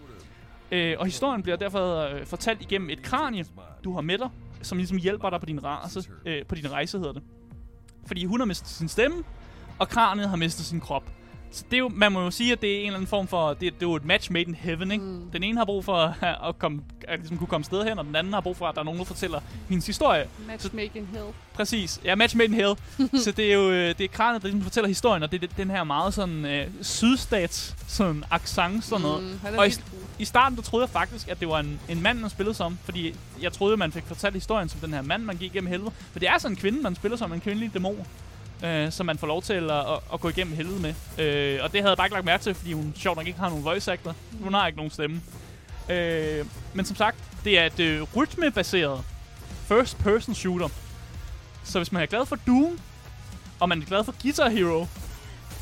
Øh, 0.72 0.96
og 1.00 1.06
historien 1.06 1.44
bliver 1.44 1.58
derfor 1.58 1.98
øh, 1.98 2.26
fortalt 2.26 2.62
igennem 2.62 2.90
et 2.90 3.02
kranie, 3.02 3.46
du 3.84 3.94
har 3.94 4.02
med 4.02 4.18
dig, 4.18 4.30
som 4.62 4.78
ligesom 4.78 4.98
hjælper 4.98 5.30
dig 5.30 5.40
på 5.40 5.46
din, 5.46 5.64
race, 5.64 6.10
øh, 6.26 6.46
på 6.46 6.56
din 6.56 6.72
rejse, 6.72 6.98
hedder 6.98 7.14
det. 7.14 7.24
Fordi 8.06 8.26
hun 8.26 8.40
har 8.40 8.46
mistet 8.46 8.70
sin 8.70 8.88
stemme, 8.88 9.24
og 9.80 9.90
kraniet 9.90 10.30
har 10.30 10.36
mistet 10.36 10.66
sin 10.66 10.80
krop. 10.80 11.04
Så 11.52 11.64
det 11.72 11.78
er 11.78 11.80
jo, 11.80 11.90
man 11.90 12.12
må 12.12 12.22
jo 12.22 12.32
sige, 12.32 12.52
at 12.52 12.62
det 12.62 12.76
er 12.76 12.80
en 12.80 12.86
eller 12.86 12.96
anden 12.96 13.08
form 13.08 13.28
for, 13.28 13.50
det, 13.50 13.60
det 13.60 13.68
er 13.70 13.74
jo 13.82 13.96
et 13.96 14.06
match 14.06 14.32
made 14.32 14.44
in 14.44 14.56
heaven, 14.56 14.92
ikke? 14.92 15.04
Mm. 15.04 15.32
Den 15.34 15.44
ene 15.44 15.58
har 15.58 15.66
brug 15.66 15.86
for 15.86 15.96
at, 15.96 16.14
at, 16.50 16.60
komme, 16.60 16.82
at 17.08 17.20
ligesom 17.20 17.38
kunne 17.38 17.48
komme 17.48 17.64
sted 17.66 17.84
hen, 17.84 18.00
og 18.00 18.06
den 18.06 18.16
anden 18.16 18.34
har 18.34 18.42
brug 18.42 18.58
for, 18.58 18.68
at 18.68 18.76
der 18.76 18.82
er 18.82 18.86
nogen, 18.86 19.00
der 19.00 19.06
fortæller 19.06 19.40
hendes 19.70 19.88
historie. 19.88 20.28
Matchmaking 20.48 21.08
hell. 21.12 21.26
Præcis. 21.54 22.02
Ja, 22.06 22.16
match 22.16 22.38
made 22.38 22.46
in 22.46 22.54
hell. 22.54 22.76
så 23.24 23.32
det 23.32 23.46
er 23.46 23.54
jo 23.54 23.72
øh, 23.72 23.98
det 23.98 24.02
er 24.02 24.08
kranet, 24.08 24.42
der 24.42 24.48
ligesom 24.48 24.64
fortæller 24.64 24.88
historien, 24.88 25.24
og 25.24 25.32
det 25.32 25.44
er 25.44 25.48
den 25.58 25.70
her 25.70 25.84
meget 25.84 26.14
sådan 26.14 26.46
øh, 26.46 26.68
sydstats 26.82 27.76
sådan 27.88 28.24
accent 28.32 28.84
sådan 28.84 29.02
noget. 29.02 29.24
Mm, 29.24 29.58
Og 29.58 29.68
i. 29.68 29.72
I 30.20 30.26
starten, 30.26 30.56
der 30.58 30.64
troede 30.64 30.84
jeg 30.84 30.90
faktisk, 30.90 31.28
at 31.28 31.40
det 31.40 31.48
var 31.48 31.60
en, 31.60 31.80
en 31.90 32.02
mand, 32.02 32.20
man 32.20 32.30
spillede 32.30 32.56
som, 32.56 32.78
fordi 32.84 33.16
jeg 33.42 33.54
troede, 33.54 33.78
man 33.78 33.92
fik 33.92 34.04
fortalt 34.06 34.34
historien 34.34 34.70
som 34.70 34.80
den 34.80 34.94
her 34.94 35.02
mand, 35.02 35.24
man 35.24 35.38
gik 35.38 35.52
igennem 35.52 35.70
helvede. 35.70 35.92
Men 36.14 36.22
det 36.22 36.30
er 36.30 36.38
sådan 36.38 36.54
en 36.54 36.60
kvinde, 36.60 36.82
man 36.82 36.96
spiller 36.96 37.18
som 37.18 37.34
en 37.34 37.42
kvindelig 37.42 37.74
dæmon, 37.74 38.06
øh, 38.64 38.92
som 38.92 39.06
man 39.06 39.18
får 39.18 39.28
lov 39.28 39.42
til 39.42 39.54
at, 39.54 39.72
at, 39.72 40.00
at 40.14 40.20
gå 40.20 40.30
igennem 40.30 40.56
helvede 40.56 40.80
med. 40.82 40.94
Øh, 41.18 41.60
og 41.64 41.72
det 41.72 41.82
havde 41.82 41.90
jeg 41.90 41.98
bare 41.98 42.08
ikke 42.08 42.16
lagt 42.16 42.26
mærke 42.26 42.44
til, 42.44 42.54
fordi 42.54 42.74
hun 42.74 42.94
sjovt 42.98 43.18
nok 43.18 43.28
ikke 43.28 43.40
har 43.40 43.50
nogen 43.50 43.66
voice 43.66 43.92
actor. 43.92 44.16
Hun 44.44 44.54
har 44.54 44.68
ikke 44.68 44.78
nogen 44.78 44.92
stemme. 44.92 45.22
Øh, 45.90 46.46
men 46.74 46.86
som 46.86 46.96
sagt, 46.96 47.18
det 47.44 47.60
er 47.60 47.66
et 47.66 47.80
øh, 47.80 48.02
rytmebaseret 48.16 49.04
first 49.68 49.98
person 49.98 50.36
shooter. 50.36 50.68
Så 51.64 51.80
hvis 51.80 51.92
man 51.92 52.02
er 52.02 52.06
glad 52.06 52.26
for 52.26 52.36
Doom, 52.48 52.80
og 53.60 53.70
man 53.70 53.82
er 53.82 53.86
glad 53.86 54.04
for 54.04 54.16
Guitar 54.22 54.50
Hero, 54.50 54.88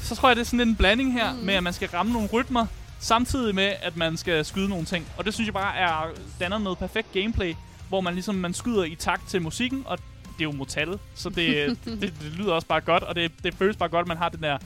så 0.01 0.15
tror 0.15 0.29
jeg, 0.29 0.35
det 0.35 0.41
er 0.41 0.45
sådan 0.45 0.67
en 0.67 0.75
blanding 0.75 1.13
her 1.13 1.31
Mm. 1.33 1.39
mm. 1.39 1.45
med, 1.45 1.53
at 1.53 1.63
man 1.63 1.73
skal 1.73 1.89
ramme 1.89 2.13
nogle 2.13 2.27
rytmer, 2.33 2.65
samtidig 2.99 3.55
med, 3.55 3.73
at 3.81 3.97
man 3.97 4.17
skal 4.17 4.45
skyde 4.45 4.69
nogle 4.69 4.85
ting. 4.85 5.07
Og 5.17 5.25
det 5.25 5.33
synes 5.33 5.47
jeg 5.47 5.53
bare 5.53 5.77
er, 5.77 6.07
danner 6.39 6.57
noget 6.57 6.77
perfekt 6.77 7.11
gameplay, 7.11 7.53
hvor 7.89 8.01
man 8.01 8.13
ligesom 8.13 8.35
man 8.35 8.53
skyder 8.53 8.83
i 8.83 8.95
takt 8.95 9.29
til 9.29 9.41
musikken, 9.41 9.83
og 9.85 9.97
det 10.39 10.45
er 10.45 10.49
jo 10.49 10.57
metal, 10.57 10.99
så 11.15 11.29
det, 11.35 11.77
det, 11.85 12.01
det, 12.01 12.13
lyder 12.37 12.53
også 12.53 12.67
bare 12.67 12.81
godt, 12.81 13.03
og 13.03 13.15
det, 13.15 13.31
det 13.43 13.53
føles 13.53 13.77
bare 13.77 13.89
godt, 13.89 14.01
at 14.01 14.07
man 14.07 14.17
har 14.17 14.29
den 14.29 14.43
der, 14.43 14.57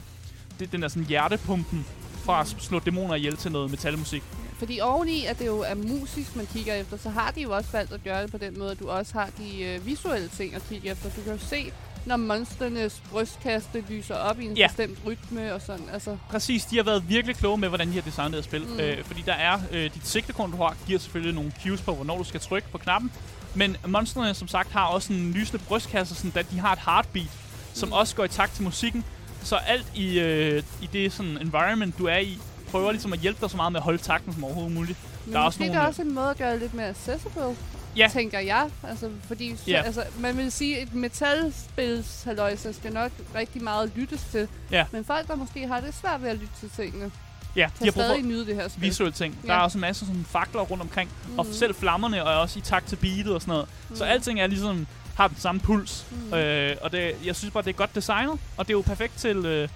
det, 0.58 0.72
den 0.72 0.82
der 0.82 0.88
sådan 0.88 1.06
hjertepumpen 1.06 1.86
fra 2.24 2.40
at 2.40 2.46
slå 2.58 2.78
dæmoner 2.78 3.14
ihjel 3.14 3.36
til 3.36 3.52
noget 3.52 3.70
metalmusik. 3.70 4.22
Fordi 4.58 4.80
oveni, 4.80 5.24
at 5.24 5.38
det 5.38 5.46
jo 5.46 5.60
er 5.60 5.74
musisk, 5.74 6.36
man 6.36 6.46
kigger 6.46 6.74
efter, 6.74 6.96
så 6.96 7.10
har 7.10 7.30
de 7.30 7.42
jo 7.42 7.50
også 7.50 7.70
valgt 7.72 7.92
at 7.92 8.04
gøre 8.04 8.22
det 8.22 8.30
på 8.30 8.38
den 8.38 8.58
måde, 8.58 8.70
at 8.70 8.78
du 8.80 8.88
også 8.90 9.12
har 9.12 9.30
de 9.38 9.62
øh, 9.64 9.86
visuelle 9.86 10.28
ting 10.28 10.54
at 10.54 10.62
kigge 10.68 10.90
efter. 10.90 11.10
Du 11.10 11.22
kan 11.22 11.32
jo 11.32 11.38
se, 11.38 11.72
når 12.06 12.16
monsternes 12.16 13.02
brystkaste 13.10 13.84
lyser 13.88 14.14
op 14.14 14.40
i 14.40 14.44
en 14.46 14.56
Ja. 14.56 14.66
bestemt 14.66 14.98
rytme 15.06 15.54
og 15.54 15.62
sådan. 15.62 15.88
Altså, 15.92 16.16
Præcis, 16.30 16.64
de 16.64 16.76
har 16.76 16.82
været 16.82 17.08
virkelig 17.08 17.36
kloge 17.36 17.58
med, 17.58 17.68
hvordan 17.68 17.88
de 17.88 17.94
har 17.94 18.00
designet 18.02 18.32
det 18.32 18.44
spil. 18.44 18.66
Mm. 18.66 18.80
Øh, 18.80 19.04
fordi 19.04 19.22
der 19.26 19.32
er, 19.32 19.58
øh, 19.72 19.94
dit 19.94 20.06
sigtekorn, 20.06 20.50
du 20.50 20.56
har, 20.56 20.76
giver 20.86 20.98
selvfølgelig 20.98 21.34
nogle 21.34 21.52
cues 21.62 21.80
på, 21.82 21.94
hvornår 21.94 22.18
du 22.18 22.24
skal 22.24 22.40
trykke 22.40 22.68
på 22.72 22.78
knappen. 22.78 23.12
Men 23.54 23.76
monstrene, 23.86 24.34
som 24.34 24.48
sagt, 24.48 24.72
har 24.72 24.84
også 24.86 25.12
en 25.12 25.32
lysende 25.32 25.62
brystkasse, 25.68 26.14
sådan, 26.14 26.32
at 26.34 26.50
de 26.50 26.58
har 26.58 26.72
et 26.72 26.78
heartbeat, 26.86 27.30
som 27.74 27.88
Mm. 27.88 27.92
også 27.92 28.14
går 28.16 28.24
i 28.24 28.28
takt 28.28 28.52
til 28.54 28.64
musikken. 28.64 29.04
Så 29.42 29.56
alt 29.56 29.86
i, 29.94 30.18
øh, 30.20 30.62
i 30.82 30.86
det 30.92 31.12
sådan 31.12 31.38
environment, 31.40 31.98
du 31.98 32.06
er 32.06 32.16
i, 32.18 32.38
prøver 32.70 32.90
ligesom 32.92 33.12
at 33.12 33.18
hjælpe 33.18 33.40
dig 33.40 33.50
så 33.50 33.56
meget 33.56 33.72
med 33.72 33.80
at 33.80 33.84
holde 33.84 33.98
takten 33.98 34.32
som 34.32 34.44
overhovedet 34.44 34.72
muligt. 34.74 34.98
men 35.24 35.34
Der 35.34 35.40
er 35.40 35.44
også 35.44 35.58
nogle, 35.60 35.74
der 35.74 35.80
er 35.80 35.86
også 35.86 36.02
en 36.02 36.14
måde 36.14 36.30
at 36.30 36.36
gøre 36.38 36.52
det 36.52 36.60
lidt 36.60 36.74
mere 36.74 36.88
accessible, 36.88 37.56
Ja. 37.96 38.08
tænker 38.12 38.38
jeg. 38.38 38.70
Altså, 38.88 39.10
fordi 39.26 39.56
så, 39.56 39.62
Ja. 39.66 39.82
altså, 39.82 40.04
man 40.18 40.36
vil 40.36 40.52
sige, 40.52 40.76
at 40.80 40.88
et 40.88 40.94
metalspils 40.94 42.26
skal 42.72 42.92
nok 42.92 43.10
rigtig 43.34 43.62
meget 43.62 43.92
lyttes 43.96 44.22
til. 44.30 44.48
Ja. 44.70 44.86
Men 44.92 45.04
folk, 45.04 45.28
der 45.28 45.34
måske 45.36 45.66
har 45.66 45.80
det 45.80 45.94
svært 45.94 46.22
ved 46.22 46.28
at 46.30 46.36
lytte 46.38 46.52
til 46.60 46.70
tingene, 46.70 47.10
Ja, 47.56 47.68
de 47.80 47.84
har 47.84 47.92
brug 47.92 48.02
for 48.08 48.26
nyde 48.26 48.46
det 48.46 48.54
her 48.54 48.68
spil. 48.68 48.82
visuelle 48.82 49.12
ting. 49.12 49.38
Der 49.46 49.52
Ja. 49.52 49.58
er 49.58 49.62
også 49.62 49.78
en 49.78 49.80
masse 49.80 50.06
sådan 50.06 50.24
fakler 50.28 50.60
rundt 50.60 50.82
omkring. 50.82 51.10
Mm. 51.28 51.38
Og 51.38 51.44
Mhm. 51.44 51.54
selv 51.54 51.74
flammerne 51.74 52.16
er 52.16 52.22
også 52.22 52.58
i 52.58 52.62
takt 52.62 52.86
til 52.86 52.96
beatet 52.96 53.34
og 53.34 53.40
sådan 53.40 53.52
noget. 53.52 53.68
Mm. 53.90 53.96
Så 53.96 54.04
Mm. 54.04 54.10
alting 54.10 54.40
er 54.40 54.46
ligesom 54.46 54.86
har 55.16 55.28
den 55.28 55.36
samme 55.36 55.60
puls. 55.60 56.06
Mm. 56.30 56.34
Øh, 56.34 56.76
og 56.82 56.92
det, 56.92 57.14
jeg 57.24 57.36
synes 57.36 57.52
bare, 57.52 57.62
det 57.62 57.70
er 57.70 57.74
godt 57.76 57.94
designet, 57.94 58.38
og 58.56 58.66
det 58.66 58.72
er 58.72 58.76
jo 58.78 58.80
perfekt 58.80 59.16
til, 59.18 59.36
øh, 59.36 59.68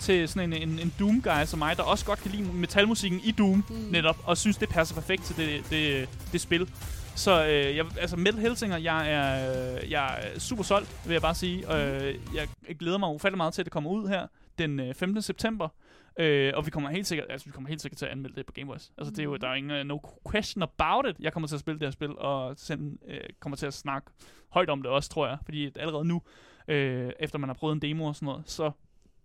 til 0.00 0.28
sådan 0.28 0.52
en, 0.52 0.68
en, 0.68 0.78
en 0.78 0.92
Doom-guy 1.00 1.44
som 1.46 1.58
mig, 1.58 1.76
der 1.76 1.82
også 1.82 2.04
godt 2.04 2.22
kan 2.22 2.30
lide 2.30 2.42
metalmusikken 2.42 3.20
i 3.24 3.30
Doom, 3.30 3.64
Mm. 3.68 3.74
netop, 3.90 4.16
og 4.24 4.38
synes, 4.38 4.56
det 4.56 4.68
passer 4.68 4.94
perfekt 4.94 5.22
til 5.24 5.36
det, 5.36 5.60
det, 5.70 6.08
det 6.32 6.40
spil. 6.40 6.68
Så 7.14 7.44
øh, 7.46 7.76
jeg, 7.76 7.84
altså 8.00 8.16
Metal 8.16 8.40
Hellsinger, 8.40 8.76
jeg 8.76 9.10
er, 9.12 9.50
øh, 9.84 9.90
jeg 9.90 10.06
er 10.22 10.38
super 10.40 10.62
solgt, 10.62 10.88
vil 11.04 11.12
jeg 11.12 11.22
bare 11.22 11.34
sige. 11.34 11.76
Øh, 11.76 12.14
jeg 12.34 12.76
glæder 12.78 12.98
mig 12.98 13.08
ufattelig 13.08 13.36
meget 13.36 13.54
til, 13.54 13.62
at 13.62 13.64
det 13.66 13.72
kommer 13.72 13.90
ud 13.90 14.08
her 14.08 14.26
den 14.58 14.80
øh, 14.80 14.94
15. 14.94 15.22
september. 15.22 15.68
Øh, 16.18 16.52
og 16.56 16.66
vi 16.66 16.70
kommer 16.70 16.90
helt 16.90 17.06
sikkert, 17.06 17.26
altså 17.30 17.46
vi 17.46 17.52
kommer 17.52 17.68
helt 17.68 17.80
sikkert 17.80 17.98
til 17.98 18.06
at 18.06 18.12
anmelde 18.12 18.36
det 18.36 18.46
på 18.46 18.52
Game 18.52 18.66
Boys. 18.66 18.92
Altså 18.98 19.10
det 19.10 19.18
er 19.18 19.24
jo, 19.24 19.30
Mhm. 19.30 19.40
der 19.40 19.48
er 19.48 19.54
ingen 19.54 19.80
uh, 19.80 19.86
no 19.86 19.98
question 20.32 20.62
about 20.62 21.06
it. 21.10 21.16
Jeg 21.20 21.32
kommer 21.32 21.46
til 21.46 21.54
at 21.56 21.60
spille 21.60 21.80
det 21.80 21.86
her 21.86 21.90
spil, 21.92 22.18
og 22.18 22.58
send, 22.58 22.98
øh, 23.06 23.20
kommer 23.40 23.56
til 23.56 23.66
at 23.66 23.74
snakke 23.74 24.10
højt 24.48 24.70
om 24.70 24.82
det 24.82 24.90
også, 24.90 25.10
tror 25.10 25.26
jeg. 25.26 25.38
Fordi 25.44 25.72
allerede 25.78 26.04
nu, 26.04 26.22
øh, 26.68 27.12
efter 27.20 27.38
man 27.38 27.48
har 27.48 27.54
prøvet 27.54 27.74
en 27.74 27.82
demo 27.82 28.04
og 28.04 28.14
sådan 28.16 28.26
noget, 28.26 28.50
så 28.50 28.70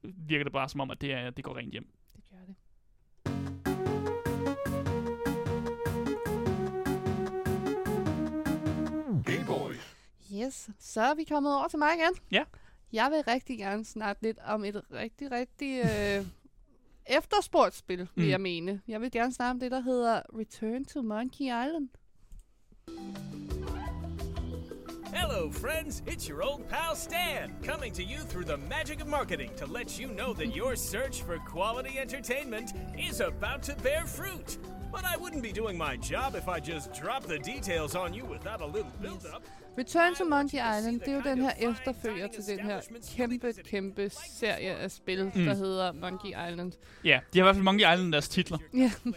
virker 0.03 0.43
det 0.43 0.53
bare 0.53 0.69
som 0.69 0.79
om, 0.81 0.91
at 0.91 1.01
det, 1.01 1.13
er, 1.13 1.29
det 1.29 1.43
går 1.43 1.57
rent 1.57 1.71
hjem. 1.71 1.87
Det 2.15 2.23
gør 2.31 2.37
det. 2.47 3.65
Game 9.25 9.45
Boys. 9.47 9.95
Yes, 10.33 10.69
så 10.79 11.01
er 11.01 11.15
vi 11.15 11.23
kommet 11.23 11.55
over 11.55 11.67
til 11.67 11.79
mig 11.79 11.89
igen. 11.95 12.13
Ja. 12.31 12.43
Jeg 12.93 13.11
vil 13.11 13.23
rigtig 13.33 13.57
gerne 13.57 13.85
snakke 13.85 14.21
lidt 14.21 14.37
om 14.45 14.63
et 14.65 14.81
rigtig, 14.93 15.31
rigtig 15.31 15.79
øh, 15.79 16.25
efterspurgt 17.07 17.75
spil, 17.75 17.97
vil 18.15 18.25
Mm. 18.25 18.29
jeg 18.29 18.41
mene. 18.41 18.81
Jeg 18.87 19.01
vil 19.01 19.11
gerne 19.11 19.33
snakke 19.33 19.51
om 19.51 19.59
det, 19.59 19.71
der 19.71 19.79
hedder 19.81 20.21
Return 20.39 20.85
to 20.85 21.01
Monkey 21.01 21.41
Island. 21.45 21.89
Hello, 25.13 25.49
friends. 25.51 26.01
It's 26.07 26.27
your 26.29 26.41
old 26.43 26.67
pal 26.69 26.95
Stan, 26.95 27.51
coming 27.63 27.93
to 27.93 28.01
you 28.03 28.19
through 28.29 28.45
the 28.45 28.57
magic 28.69 29.01
of 29.01 29.07
marketing 29.07 29.51
to 29.57 29.65
let 29.65 29.99
you 29.99 30.07
know 30.09 30.33
that 30.33 30.55
your 30.55 30.75
search 30.75 31.23
for 31.23 31.37
quality 31.45 31.99
entertainment 31.99 32.73
is 33.09 33.21
about 33.21 33.63
to 33.63 33.75
bear 33.83 34.05
fruit. 34.05 34.57
But 34.91 35.03
I 35.05 35.17
wouldn't 35.17 35.41
be 35.43 35.51
doing 35.61 35.77
my 35.77 35.97
job 35.97 36.35
if 36.35 36.47
I 36.47 36.59
just 36.59 36.93
dropped 37.01 37.27
the 37.27 37.39
details 37.39 37.95
on 37.95 38.13
you 38.13 38.25
without 38.25 38.61
a 38.61 38.65
little 38.65 38.91
build-up. 39.01 39.43
Return 39.77 40.15
to 40.15 40.25
Monkey 40.25 40.57
Island, 40.77 40.99
det 40.99 41.07
er 41.07 41.15
jo 41.15 41.21
den 41.21 41.41
her 41.41 41.51
efterfølger 41.59 42.27
til 42.27 42.43
den 42.47 42.59
her 42.59 42.81
kæmpe, 43.15 43.53
kæmpe 43.65 44.09
serie 44.09 44.75
af 44.75 44.91
spil, 44.91 45.23
mm. 45.23 45.45
der 45.45 45.55
hedder 45.55 45.91
Monkey 45.91 46.29
Island. 46.29 46.71
Ja, 47.03 47.19
de 47.33 47.39
har 47.39 47.43
i 47.43 47.45
hvert 47.45 47.55
fald 47.55 47.63
Monkey 47.63 47.93
Island 47.93 48.11
deres 48.11 48.29
titler. 48.29 48.57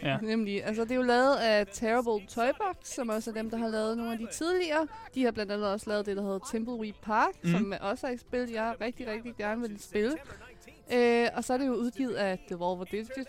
Ja, 0.02 0.18
nemlig. 0.22 0.64
Altså, 0.64 0.82
det 0.82 0.90
er 0.90 0.96
jo 0.96 1.02
lavet 1.02 1.36
af 1.36 1.66
Terrible 1.72 2.26
Toybox, 2.28 2.76
som 2.82 3.08
også 3.08 3.30
er 3.30 3.34
dem, 3.34 3.50
der 3.50 3.56
har 3.56 3.68
lavet 3.68 3.96
nogle 3.96 4.12
af 4.12 4.18
de 4.18 4.26
tidligere. 4.32 4.86
De 5.14 5.24
har 5.24 5.30
blandt 5.30 5.52
andet 5.52 5.68
også 5.68 5.90
lavet 5.90 6.06
det, 6.06 6.16
der 6.16 6.22
hedder 6.22 6.38
Tumbleweed 6.50 6.94
Park, 7.02 7.34
mm. 7.42 7.50
som 7.50 7.74
også 7.80 8.06
er 8.06 8.10
et 8.10 8.20
spil, 8.20 8.50
jeg 8.50 8.74
rigtig, 8.80 9.06
rigtig 9.08 9.34
gerne 9.36 9.60
vil 9.60 9.80
spille. 9.82 10.16
Øh, 10.92 11.26
og 11.34 11.44
så 11.44 11.52
er 11.52 11.58
det 11.58 11.66
jo 11.66 11.72
udgivet 11.74 12.14
af 12.14 12.38
Devolver 12.48 12.84
Digital, 12.84 13.24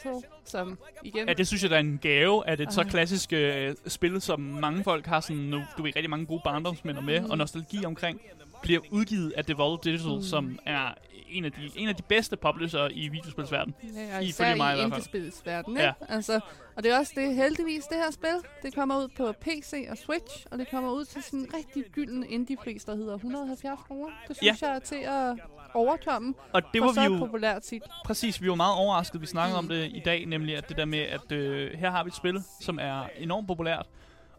som 0.45 0.78
igen... 1.04 1.28
Ja, 1.28 1.34
det 1.34 1.48
synes 1.48 1.62
jeg, 1.63 1.69
der 1.69 1.76
er 1.76 1.80
en 1.80 2.00
gave, 2.02 2.48
at 2.48 2.60
et 2.62 2.74
så 2.74 2.84
klassisk 2.84 3.34
øh, 3.34 3.76
spil, 3.88 4.22
som 4.22 4.39
mange 4.39 4.84
folk 4.84 5.06
har 5.06 5.19
sådan, 5.19 5.38
nu, 5.41 5.62
du 5.78 5.84
ved, 5.84 5.95
rigtig 5.95 6.10
mange 6.10 6.26
gode 6.26 6.41
barndomsminder 6.43 7.02
med, 7.02 7.19
Mm. 7.22 7.30
og 7.30 7.38
nostalgi 7.38 7.86
omkring, 7.86 8.22
bliver 8.62 8.80
udgivet 8.91 9.32
af 9.32 9.45
Devolver 9.45 9.78
Digital, 9.78 10.15
Mm. 10.15 10.22
som 10.22 10.60
er 10.65 10.93
en 11.30 11.45
af 11.45 11.52
de, 11.52 11.72
en 11.76 11.89
af 11.89 11.95
de 11.95 12.04
bedste 12.04 12.38
publisher 12.38 12.88
i 12.91 13.08
videospilsverdenen. 13.08 13.76
Ja, 13.95 14.17
og 14.17 14.24
især 14.24 14.56
mig 14.56 14.72
i 14.72 14.74
i 14.74 14.76
hvert 14.76 14.78
fald. 14.78 14.86
indiespilsverden, 14.91 15.78
Ja. 15.78 15.84
ja. 15.86 15.91
altså, 16.10 16.39
Og 16.76 16.84
det 16.84 16.91
er 16.91 16.98
også 16.98 17.13
det 17.15 17.36
heldigvis, 17.36 17.84
det 17.84 17.98
her 17.98 18.12
spil. 18.12 18.30
Det 18.63 18.76
kommer 18.76 18.98
ud 19.04 19.08
på 19.17 19.32
PC 19.41 19.88
og 19.91 19.98
Switch, 19.98 20.45
og 20.52 20.58
det 20.58 20.69
kommer 20.72 20.91
ud 20.91 21.06
til 21.06 21.24
sådan 21.24 21.39
en 21.39 21.48
rigtig 21.58 21.84
gylden 21.91 22.26
indie-pris, 22.30 22.84
der 22.84 22.95
hedder 22.95 23.15
170 23.15 23.80
kroner. 23.88 24.10
Det 24.28 24.38
synes 24.38 24.62
jeg 24.62 24.76
er 24.76 24.80
til 24.80 24.95
at 24.95 25.36
overkomme 25.74 26.34
Og 26.54 26.62
det 26.74 26.82
var 26.82 27.08
vi 27.08 27.14
jo 27.14 27.20
populært 27.20 27.62
titel. 27.64 27.90
præcis, 28.06 28.42
vi 28.42 28.50
var 28.50 28.56
meget 28.56 28.76
overrasket. 28.76 29.22
Vi 29.22 29.26
snakkede 29.26 29.58
om 29.58 29.68
det 29.68 29.86
i 29.94 30.02
dag, 30.06 30.26
nemlig 30.26 30.58
at 30.58 30.70
det 30.70 30.78
der 30.78 30.86
med, 30.86 31.00
at 31.00 31.32
øh, 31.32 31.72
her 31.78 31.92
har 31.92 32.04
vi 32.04 32.08
et 32.08 32.16
spil, 32.16 32.42
som 32.62 32.80
er 32.82 33.04
enormt 33.18 33.48
populært, 33.48 33.86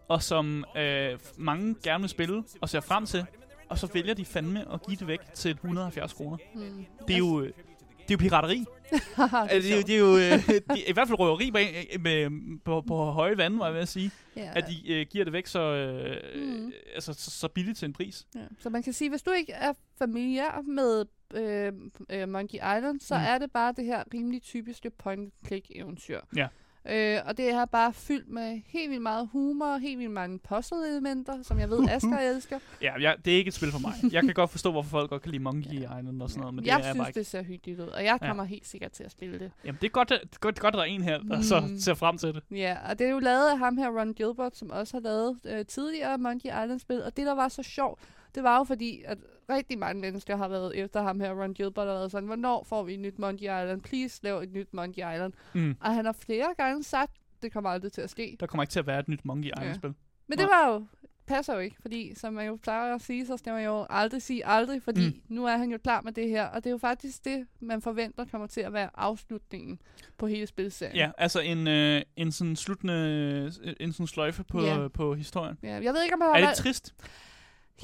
og 0.08 0.22
som 0.22 0.64
øh, 0.76 1.18
mange 1.36 1.74
gerne 1.82 2.02
vil 2.02 2.10
spille 2.10 2.44
og 2.60 2.68
ser 2.68 2.80
frem 2.80 3.06
til, 3.06 3.26
og 3.68 3.78
så 3.78 3.86
vælger 3.94 4.14
de 4.14 4.24
fandme 4.24 4.64
at 4.72 4.82
give 4.86 4.96
det 4.96 5.06
væk 5.06 5.20
til 5.34 5.50
170 5.50 6.12
kroner. 6.12 6.36
Mm. 6.54 6.86
Det 7.08 7.14
er 7.14 7.18
jo, 7.18 7.40
øh, 7.40 7.46
det 7.46 7.52
er 8.10 8.14
jo 8.14 8.16
pirateri. 8.16 8.64
Altså, 9.50 9.56
det, 9.68 9.72
er 9.72 9.76
jo, 9.76 9.82
det 9.82 9.94
er 9.94 9.98
jo 9.98 10.16
øh, 10.16 10.54
er 10.86 10.88
i 10.88 10.92
hvert 10.92 11.08
fald 11.08 11.18
røveri 11.18 11.50
bag, 11.50 11.96
med, 12.00 12.30
på, 12.64 12.80
på 12.80 13.04
høje 13.04 13.36
vande, 13.36 13.58
var 13.58 13.64
jeg 13.64 13.74
ved 13.74 13.80
at 13.80 13.88
sige. 13.88 14.10
ja. 14.36 14.50
At 14.54 14.64
de 14.68 14.92
øh, 14.92 15.06
giver 15.10 15.24
det 15.24 15.32
væk 15.32 15.46
så, 15.46 15.60
øh, 15.60 16.16
Mhm. 16.42 16.72
altså, 16.94 17.12
så, 17.12 17.30
så 17.30 17.48
billigt 17.48 17.78
til 17.78 17.86
en 17.86 17.92
pris. 17.92 18.26
Ja. 18.34 18.40
Så 18.58 18.70
man 18.70 18.82
kan 18.82 18.92
sige, 18.92 19.10
hvis 19.10 19.22
du 19.22 19.30
ikke 19.30 19.52
er 19.52 19.72
familiær 19.98 20.60
med 20.66 21.04
øh, 21.34 21.72
øh, 22.10 22.28
Monkey 22.28 22.54
Island, 22.56 23.00
så 23.00 23.14
Mm. 23.18 23.24
er 23.24 23.38
det 23.38 23.52
bare 23.52 23.72
det 23.76 23.84
her 23.84 24.02
rimelig 24.14 24.42
typiske 24.42 24.90
point-click-eventyr. 24.90 26.20
Ja. 26.36 26.46
Øh, 26.88 27.18
og 27.26 27.36
det 27.36 27.50
er 27.50 27.64
bare 27.64 27.92
fyldt 27.92 28.28
med 28.28 28.60
helt 28.66 28.90
vildt 28.90 29.02
meget 29.02 29.28
humor, 29.32 29.76
helt 29.78 29.98
vildt 29.98 30.12
mange 30.12 30.38
puzzle-elementer, 30.38 31.42
som 31.42 31.58
jeg 31.58 31.70
ved, 31.70 31.88
Asger 31.90 32.18
elsker. 32.18 32.58
Ja, 32.82 32.92
jeg, 33.00 33.16
det 33.24 33.32
er 33.32 33.36
ikke 33.38 33.48
et 33.48 33.54
spil 33.54 33.72
for 33.72 33.78
mig. 33.78 34.12
Jeg 34.12 34.22
kan 34.22 34.34
godt 34.34 34.50
forstå, 34.50 34.70
hvorfor 34.70 34.90
folk 34.90 35.10
godt 35.10 35.22
kan 35.22 35.30
lide 35.30 35.42
Monkey 35.42 35.72
Island 35.72 36.22
og 36.22 36.30
sådan 36.30 36.40
noget, 36.40 36.54
men 36.54 36.64
det 36.64 36.68
jeg 36.68 36.74
er 36.80 36.84
jeg 36.84 36.94
synes, 36.94 37.04
bare 37.04 37.12
det 37.12 37.26
ser 37.26 37.42
hyggeligt 37.42 37.80
ud, 37.80 37.86
og 37.86 38.04
jeg 38.04 38.18
Ja. 38.22 38.26
kommer 38.26 38.44
helt 38.44 38.66
sikkert 38.66 38.92
til 38.92 39.04
at 39.04 39.10
spille 39.10 39.38
det. 39.38 39.52
Jamen, 39.64 39.78
det 39.80 39.86
er 39.86 39.90
godt, 39.90 40.08
det 40.08 40.18
er 40.22 40.38
godt, 40.40 40.60
godt, 40.60 40.74
der 40.74 40.80
er 40.80 40.84
en 40.84 41.02
her, 41.02 41.18
der 41.18 41.42
så 41.42 41.60
Mm. 41.60 41.78
ser 41.78 41.94
frem 41.94 42.18
til 42.18 42.28
det. 42.34 42.42
Ja, 42.50 42.76
og 42.90 42.98
det 42.98 43.06
er 43.06 43.10
jo 43.10 43.18
lavet 43.18 43.48
af 43.50 43.58
ham 43.58 43.76
her, 43.76 43.88
Ron 44.00 44.14
Gilbert, 44.14 44.56
som 44.56 44.70
også 44.70 44.94
har 44.96 45.00
lavet 45.00 45.38
øh, 45.44 45.66
tidligere 45.66 46.18
Monkey 46.18 46.48
Island-spil. 46.48 47.02
Og 47.02 47.16
det, 47.16 47.26
der 47.26 47.34
var 47.34 47.48
så 47.48 47.62
sjovt, 47.62 48.00
det 48.34 48.42
var 48.42 48.58
jo 48.58 48.64
fordi, 48.64 49.02
at 49.06 49.18
rigtig 49.50 49.78
mange 49.78 50.00
mennesker 50.00 50.36
har 50.36 50.48
været 50.48 50.76
efter 50.78 51.02
ham 51.02 51.20
her, 51.20 51.42
Ron 51.42 51.54
Gilbert, 51.54 51.88
og 51.88 51.94
været 51.94 52.10
sådan, 52.10 52.26
hvornår 52.26 52.64
får 52.68 52.82
vi 52.82 52.94
et 52.94 53.00
nyt 53.00 53.18
Monkey 53.18 53.42
Island? 53.44 53.82
Please, 53.82 54.20
lav 54.22 54.38
et 54.38 54.52
nyt 54.52 54.74
Monkey 54.74 54.98
Island. 55.14 55.32
Mm. 55.54 55.76
Og 55.80 55.94
han 55.94 56.04
har 56.04 56.12
flere 56.12 56.54
gange 56.56 56.82
sagt, 56.84 57.12
det 57.42 57.52
kommer 57.52 57.70
aldrig 57.70 57.92
til 57.92 58.00
at 58.00 58.10
ske. 58.10 58.36
Der 58.40 58.46
kommer 58.46 58.62
ikke 58.62 58.72
til 58.72 58.78
at 58.78 58.86
være 58.86 58.98
et 59.00 59.08
nyt 59.08 59.24
Monkey 59.24 59.50
Island-spil. 59.56 59.94
Men 60.28 60.38
det 60.38 60.46
var 60.46 60.68
jo, 60.72 60.84
passer 61.26 61.54
jo 61.54 61.58
ikke, 61.60 61.76
fordi 61.82 62.14
som 62.14 62.32
man 62.34 62.46
jo 62.46 62.58
plejer 62.62 62.94
at 62.94 63.00
sige, 63.02 63.26
så 63.26 63.36
skal 63.36 63.52
man 63.52 63.64
jo 63.64 63.86
aldrig 63.90 64.22
sige 64.22 64.46
aldrig, 64.46 64.82
fordi 64.82 65.06
Mm. 65.06 65.34
nu 65.34 65.46
er 65.46 65.56
han 65.56 65.70
jo 65.72 65.78
klar 65.78 66.00
med 66.00 66.12
det 66.12 66.28
her. 66.28 66.44
Og 66.46 66.56
det 66.64 66.66
er 66.66 66.70
jo 66.70 66.78
faktisk 66.78 67.24
det, 67.24 67.46
man 67.60 67.82
forventer 67.82 68.24
kommer 68.24 68.46
til 68.46 68.60
at 68.60 68.72
være 68.72 68.90
afslutningen 68.94 69.80
på 70.18 70.26
hele 70.26 70.46
spilserien. 70.46 70.96
Ja, 70.96 71.10
altså 71.18 71.40
en, 71.40 71.68
øh, 71.68 72.02
en 72.16 72.32
sådan 72.32 72.56
sluttende, 72.56 73.52
en 73.80 73.92
sådan 73.92 74.06
sløjfe 74.06 74.44
på, 74.44 74.60
Ja. 74.62 74.88
på 74.88 75.14
historien. 75.14 75.58
ja 75.62 75.68
jeg 75.82 75.94
ved 75.94 76.02
ikke, 76.02 76.14
om 76.14 76.20
han 76.20 76.28
har 76.28 76.34
Er 76.34 76.38
det 76.38 76.46
valgt- 76.46 76.58
trist? 76.58 76.94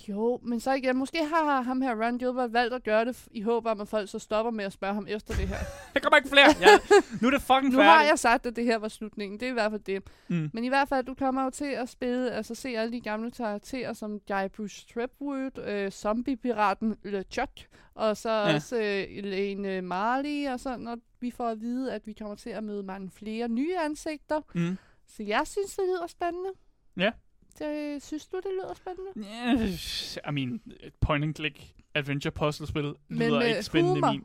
Jo, 0.09 0.41
men 0.43 0.61
så 0.61 0.73
igen, 0.73 0.97
måske 0.97 1.25
har 1.25 1.61
ham 1.63 1.83
her 1.83 2.05
Ron 2.05 2.19
Gilbert 2.19 2.53
valgt 2.53 2.75
at 2.75 2.85
gøre 2.85 3.05
det 3.05 3.29
i 3.31 3.43
håb 3.43 3.67
om, 3.67 3.81
at 3.81 3.89
folk 3.89 4.11
så 4.11 4.19
stopper 4.19 4.53
med 4.53 4.65
at 4.65 4.73
spørge 4.73 4.95
ham 4.95 5.07
efter 5.09 5.35
det 5.35 5.49
her. 5.49 5.57
Der 5.95 6.01
kommer 6.01 6.17
ikke 6.17 6.29
flere. 6.29 6.55
Ja, 6.61 6.79
nu 7.21 7.29
er 7.29 7.31
det 7.31 7.43
fucking 7.43 7.73
nu 7.73 7.79
færdigt. 7.79 7.93
har 7.93 8.03
jeg 8.03 8.19
sagt, 8.19 8.47
at 8.47 8.57
det 8.57 8.65
her 8.65 8.79
var 8.79 8.89
slutningen. 8.89 9.41
Det 9.41 9.47
er 9.47 9.51
i 9.51 9.53
hvert 9.53 9.71
fald 9.71 9.81
det. 9.81 10.03
Mm. 10.29 10.51
Men 10.53 10.65
i 10.65 10.69
hvert 10.69 10.89
fald, 10.89 11.07
du 11.07 11.15
kommer 11.15 11.45
jo 11.45 11.51
til 11.51 11.65
at 11.65 11.89
spille, 11.89 12.31
altså 12.31 12.55
se 12.55 12.69
alle 12.69 12.93
de 12.93 13.01
gamle 13.01 13.31
karakterer, 13.31 13.93
som 13.93 14.21
Guy 14.21 14.49
Bruce 14.57 14.87
Tripwood, 14.95 15.59
øh, 15.67 15.91
Zombie-piraten 15.91 16.97
LeChuck, 17.05 17.67
og 17.95 18.17
så 18.17 18.31
ja. 18.31 18.55
også 18.55 18.77
øh, 18.77 19.19
Elaine 19.19 19.83
Marley 19.83 20.49
og 20.49 20.61
sådan, 20.61 20.87
og 20.89 20.99
vi 21.21 21.31
får 21.31 21.49
at 21.49 21.61
vide, 21.61 21.93
at 21.93 22.07
vi 22.07 22.13
kommer 22.13 22.35
til 22.35 22.51
at 22.51 22.65
møde 22.65 22.83
mange 22.83 23.11
flere 23.11 23.49
nye 23.49 23.79
ansigter. 23.79 24.41
Mm. 24.55 24.79
Så 25.07 25.23
jeg 25.23 25.43
synes, 25.45 25.77
det 25.77 25.85
lyder 25.85 26.07
spændende. 26.07 26.51
Ja. 26.97 27.11
Det, 27.59 28.03
synes 28.03 28.27
du, 28.27 28.37
det 28.37 28.47
lyder 28.63 28.75
spændende? 28.75 29.11
Yeah, 29.31 30.29
I 30.29 30.33
mean, 30.33 30.61
point 31.01 31.25
and 31.25 31.35
click 31.35 31.59
adventure 31.95 32.33
puzzle-spil 32.33 32.95
Men 33.09 33.19
lyder 33.29 33.39
med 33.39 33.49
ikke 33.49 33.63
spændende 33.63 33.95
humor. 33.95 34.13
min... 34.13 34.25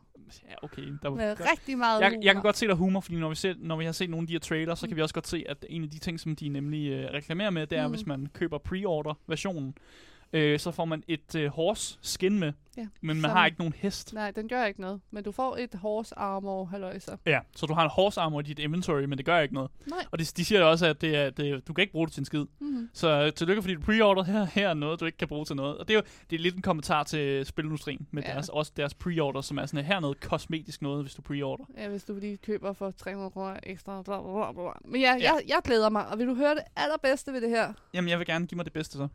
Ja, 0.49 0.53
okay. 0.63 0.81
Der, 1.03 1.09
Med 1.09 1.35
der, 1.35 1.51
rigtig 1.51 1.77
meget 1.77 2.01
jeg, 2.01 2.09
humor. 2.09 2.23
jeg 2.23 2.33
kan 2.33 2.41
godt 2.41 2.57
se 2.57 2.65
der 2.67 2.71
er 2.71 2.77
humor, 2.77 2.99
fordi 2.99 3.15
når 3.19 3.29
vi, 3.29 3.35
ser, 3.35 3.53
når 3.57 3.75
vi 3.75 3.85
har 3.85 3.91
set 3.91 4.09
nogle 4.09 4.23
af 4.23 4.27
de 4.27 4.33
her 4.33 4.39
trailers, 4.39 4.79
så 4.79 4.85
Mm. 4.85 4.89
kan 4.89 4.97
vi 4.97 5.01
også 5.01 5.13
godt 5.13 5.27
se, 5.27 5.43
at 5.49 5.65
en 5.69 5.83
af 5.83 5.89
de 5.89 5.99
ting, 5.99 6.19
som 6.19 6.35
de 6.35 6.49
nemlig 6.49 6.89
øh, 6.91 7.09
reklamerer 7.13 7.49
med, 7.49 7.67
det 7.67 7.77
er, 7.77 7.87
Mm. 7.87 7.93
hvis 7.93 8.05
man 8.05 8.27
køber 8.33 8.57
pre-order-versionen, 8.57 9.75
øh, 10.33 10.59
så 10.59 10.71
får 10.71 10.85
man 10.85 11.03
et 11.07 11.35
øh, 11.35 11.47
horse 11.49 11.97
skin 12.01 12.39
med, 12.39 12.53
Ja, 12.77 12.87
men 13.01 13.15
man 13.21 13.21
som- 13.21 13.31
har 13.37 13.45
ikke 13.45 13.57
nogen 13.57 13.73
hest. 13.77 14.13
Nej, 14.13 14.31
den 14.31 14.47
gør 14.49 14.65
ikke 14.65 14.81
noget. 14.81 15.01
Men 15.11 15.23
du 15.23 15.31
får 15.31 15.57
et 15.57 15.73
horse 15.75 16.17
armor, 16.19 16.65
halløjsa. 16.65 17.11
Ja, 17.25 17.39
så 17.55 17.65
du 17.65 17.73
har 17.73 17.83
en 17.83 17.89
horse 17.93 18.21
armor 18.21 18.39
i 18.39 18.43
dit 18.43 18.59
inventory, 18.59 19.03
men 19.03 19.17
det 19.17 19.25
gør 19.25 19.39
ikke 19.39 19.53
noget. 19.53 19.71
Nej. 19.89 20.05
Og 20.11 20.19
de, 20.19 20.23
de 20.23 20.45
siger 20.45 20.63
også, 20.63 20.85
at 20.85 21.01
det 21.01 21.15
er, 21.15 21.29
det, 21.29 21.67
du 21.67 21.73
kan 21.73 21.81
ikke 21.81 21.91
bruge 21.91 22.07
det 22.07 22.13
til 22.13 22.21
en 22.21 22.25
skid. 22.25 22.45
Mm-hmm. 22.59 22.89
Så 22.93 23.09
øh, 23.25 23.33
tillykke, 23.33 23.61
fordi 23.61 23.75
du 23.75 23.81
pre-order 23.81 24.23
her, 24.23 24.45
her 24.45 24.69
er 24.69 24.73
noget, 24.73 24.99
du 24.99 25.05
ikke 25.05 25.17
kan 25.17 25.27
bruge 25.27 25.45
til 25.45 25.55
noget. 25.55 25.77
Og 25.77 25.87
det 25.87 25.93
er 25.93 25.97
jo 25.97 26.03
det 26.29 26.35
er 26.35 26.39
lidt 26.39 26.55
en 26.55 26.61
kommentar 26.61 27.03
til 27.03 27.45
spilindustrien, 27.45 28.07
med 28.11 28.23
Ja. 28.23 28.33
deres, 28.33 28.49
også 28.49 28.71
deres 28.77 28.93
pre-order, 28.93 29.41
som 29.41 29.57
er 29.57 29.65
sådan 29.65 29.85
her 29.85 29.99
noget 29.99 30.19
kosmetisk 30.19 30.81
noget, 30.81 31.03
hvis 31.03 31.13
du 31.15 31.21
pre-order. 31.21 31.65
Ja, 31.77 31.87
hvis 31.89 32.03
du 32.03 32.13
lige 32.19 32.37
køber 32.37 32.73
for 32.73 32.91
300 32.91 33.31
kroner 33.31 33.59
ekstra. 33.63 34.01
Bla, 34.01 34.21
bla, 34.21 34.51
bla. 34.51 34.71
Men 34.85 35.01
Ja. 35.01 35.07
ja. 35.07 35.23
Jeg, 35.23 35.41
jeg 35.47 35.57
glæder 35.63 35.89
mig. 35.89 36.07
Og 36.07 36.19
vil 36.19 36.27
du 36.27 36.35
høre 36.35 36.55
det 36.55 36.63
allerbedste 36.75 37.33
ved 37.33 37.41
det 37.41 37.49
her? 37.49 37.73
Jamen, 37.93 38.09
jeg 38.09 38.19
vil 38.19 38.27
gerne 38.27 38.47
give 38.47 38.55
mig 38.55 38.65
det 38.65 38.73
bedste 38.73 38.97
så. 38.97 39.07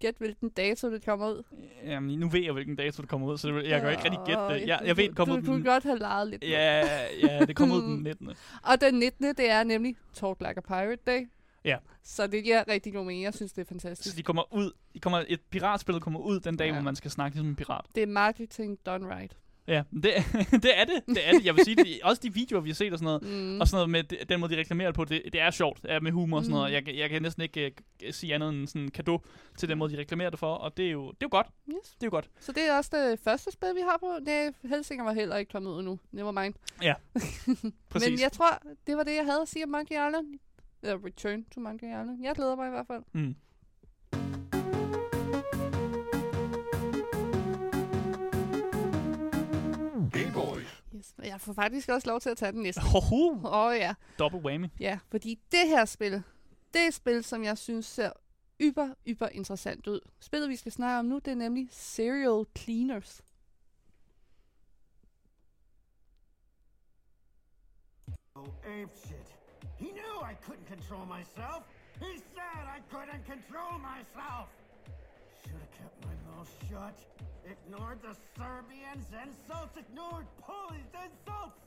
Gæt, 0.00 0.14
hvilken 0.18 0.48
dato 0.48 0.90
det 0.92 1.04
kommer 1.04 1.28
ud. 1.30 1.42
Jamen, 1.84 2.18
nu 2.18 2.28
ved 2.28 2.40
jeg, 2.40 2.52
hvilken 2.52 2.76
dato 2.76 3.02
det 3.02 3.10
kommer 3.10 3.26
ud, 3.28 3.38
så 3.38 3.48
det, 3.48 3.54
jeg 3.68 3.80
kan 3.80 3.82
jo 3.82 3.88
ikke 3.90 4.04
rigtig 4.04 4.20
gætte 4.26 4.42
det. 4.42 4.68
Jeg, 4.68 4.80
jeg 4.84 4.96
ved, 4.96 5.08
det 5.08 5.16
kommer 5.16 5.34
du, 5.34 5.40
ud 5.40 5.46
du, 5.46 5.52
den... 5.52 5.62
du 5.64 5.70
godt 5.70 5.82
have 5.84 5.98
leget 5.98 6.28
lidt. 6.28 6.44
Ja, 6.44 6.86
ja, 7.22 7.44
det 7.44 7.56
kommer 7.56 7.76
ud 7.76 7.82
den 7.82 8.02
19. 8.02 8.28
Og 8.70 8.80
den 8.80 8.94
19. 8.94 9.24
det 9.24 9.50
er 9.50 9.64
nemlig 9.64 9.96
Talk 10.14 10.40
Like 10.40 10.56
a 10.56 10.60
Pirate 10.60 11.02
Day. 11.06 11.28
Ja. 11.64 11.76
Så 12.02 12.26
det 12.26 12.44
giver 12.44 12.64
rigtig 12.68 12.92
god 12.92 13.04
mening. 13.04 13.24
Jeg 13.24 13.34
synes, 13.34 13.52
det 13.52 13.60
er 13.62 13.64
Så 13.64 13.68
fantastisk. 13.68 14.16
de 14.16 14.22
kommer 14.22 14.54
ud, 14.54 14.72
de 14.94 15.00
kommer, 15.00 15.24
et 15.28 15.40
piratspil 15.50 16.00
kommer 16.00 16.20
ud 16.20 16.40
den 16.40 16.56
dag, 16.56 16.66
Ja. 16.66 16.72
hvor 16.72 16.82
man 16.82 16.96
skal 16.96 17.10
snakke 17.10 17.38
som 17.38 17.46
en 17.46 17.56
pirat. 17.56 17.84
Det 17.94 18.02
er 18.02 18.06
marketing 18.06 18.78
done 18.86 19.16
right. 19.16 19.36
Ja, 19.68 19.82
det, 19.92 20.02
det 20.64 20.78
er 20.78 20.84
det. 20.84 21.02
Det 21.06 21.28
er 21.28 21.32
det. 21.32 21.44
Jeg 21.46 21.56
vil 21.56 21.64
sige, 21.64 21.76
det, 21.76 21.98
også 22.02 22.20
de 22.22 22.34
videoer, 22.34 22.60
vi 22.60 22.68
har 22.68 22.74
set 22.74 22.92
og 22.92 22.98
sådan 22.98 23.20
noget, 23.22 23.22
Mm. 23.54 23.60
Og 23.60 23.68
sådan 23.68 23.76
noget 23.88 23.90
med 24.10 24.26
den 24.26 24.40
måde, 24.40 24.54
de 24.54 24.60
reklamerer 24.60 24.92
på, 24.92 25.04
det, 25.04 25.22
det 25.32 25.40
er 25.40 25.50
sjovt 25.50 25.80
ja, 25.84 26.00
med 26.00 26.12
humor 26.12 26.36
og 26.36 26.44
sådan 26.44 26.52
Mm. 26.54 26.58
noget. 26.58 26.72
Jeg, 26.72 26.84
kan- 26.84 26.96
jeg 26.96 27.10
kan 27.10 27.22
næsten 27.22 27.42
ikke 27.42 27.72
uh, 28.06 28.10
sige 28.12 28.34
andet 28.34 28.48
end 28.48 28.66
sådan 28.66 28.82
en 28.82 28.90
kado 28.90 29.20
til 29.58 29.68
den 29.68 29.78
måde, 29.78 29.92
de 29.92 29.98
reklamerer 29.98 30.30
det 30.30 30.38
for, 30.38 30.54
og 30.54 30.76
det 30.76 30.86
er 30.86 30.90
jo, 30.90 31.06
det 31.06 31.12
er 31.12 31.16
jo 31.22 31.28
godt. 31.30 31.46
Yes. 31.68 31.76
Det 31.90 32.02
er 32.02 32.06
jo 32.06 32.10
godt. 32.10 32.30
Så 32.40 32.52
det 32.52 32.62
er 32.68 32.76
også 32.76 32.90
det 32.92 33.20
første 33.20 33.52
spil, 33.52 33.68
vi 33.74 33.80
har 33.80 33.96
på. 34.00 34.18
Nej, 34.24 34.52
Helsinger 34.64 35.04
var 35.04 35.12
heller 35.12 35.36
ikke 35.36 35.52
kommet 35.52 35.70
ud 35.70 35.78
endnu. 35.78 35.98
Never 36.12 36.32
mind. 36.42 36.54
Præcis. 37.90 38.10
Men 38.10 38.20
jeg 38.20 38.32
tror, 38.32 38.62
det 38.86 38.96
var 38.96 39.02
det, 39.02 39.14
jeg 39.14 39.24
havde 39.24 39.40
at 39.42 39.48
sige 39.48 39.64
om 39.64 39.70
Monkey 39.70 39.94
Island. 39.94 40.26
Eller 40.82 40.98
Return 41.06 41.44
to 41.54 41.60
Monkey 41.60 41.86
Island. 41.86 42.22
Jeg 42.24 42.34
glæder 42.34 42.56
mig 42.56 42.66
i 42.66 42.70
hvert 42.70 42.86
fald. 42.86 43.02
Mm. 43.12 43.34
Yes. 50.96 51.14
Og 51.18 51.26
jeg 51.26 51.40
får 51.40 51.52
faktisk 51.52 51.88
også 51.88 52.08
lov 52.08 52.20
til 52.20 52.30
at 52.30 52.36
tage 52.36 52.52
den 52.52 52.62
næste. 52.62 52.80
Åh 52.80 53.12
oh, 53.44 53.76
ja. 53.76 53.94
Double 54.18 54.40
whammy. 54.40 54.68
Ja, 54.80 54.98
fordi 55.10 55.38
det 55.52 55.68
her 55.68 55.84
spil, 55.84 56.22
det 56.74 56.82
er 56.82 56.86
et 56.88 56.94
spil, 56.94 57.24
som 57.24 57.44
jeg 57.44 57.58
synes 57.58 57.86
ser 57.86 58.10
yber, 58.60 58.94
yber 59.06 59.28
interessant 59.28 59.86
ud. 59.86 60.00
Spillet, 60.20 60.48
vi 60.48 60.56
skal 60.56 60.72
snakke 60.72 60.98
om 60.98 61.04
nu, 61.04 61.18
det 61.18 61.30
er 61.30 61.34
nemlig 61.34 61.68
Serial 61.70 62.46
Cleaners. 62.58 63.22
Oh, 68.34 68.46
apeshit. 68.64 69.28
He 69.78 69.88
knew 69.92 70.14
I 70.30 70.34
couldn't 70.44 70.68
control 70.68 71.06
myself. 71.06 71.62
He 72.00 72.18
said 72.34 72.62
I 72.76 72.80
couldn't 72.92 73.24
control 73.26 73.78
myself. 73.78 74.48
Should 75.46 75.60
have 75.66 75.74
kept 75.80 75.96
my 76.08 76.14
mouth 76.28 76.50
shut. 76.68 76.96
Ignored 77.52 77.98
the 78.06 78.14
Serbians' 78.36 79.10
insults. 79.24 79.76
Ignored 79.82 80.26
Polish 80.46 80.90
insults. 81.04 81.58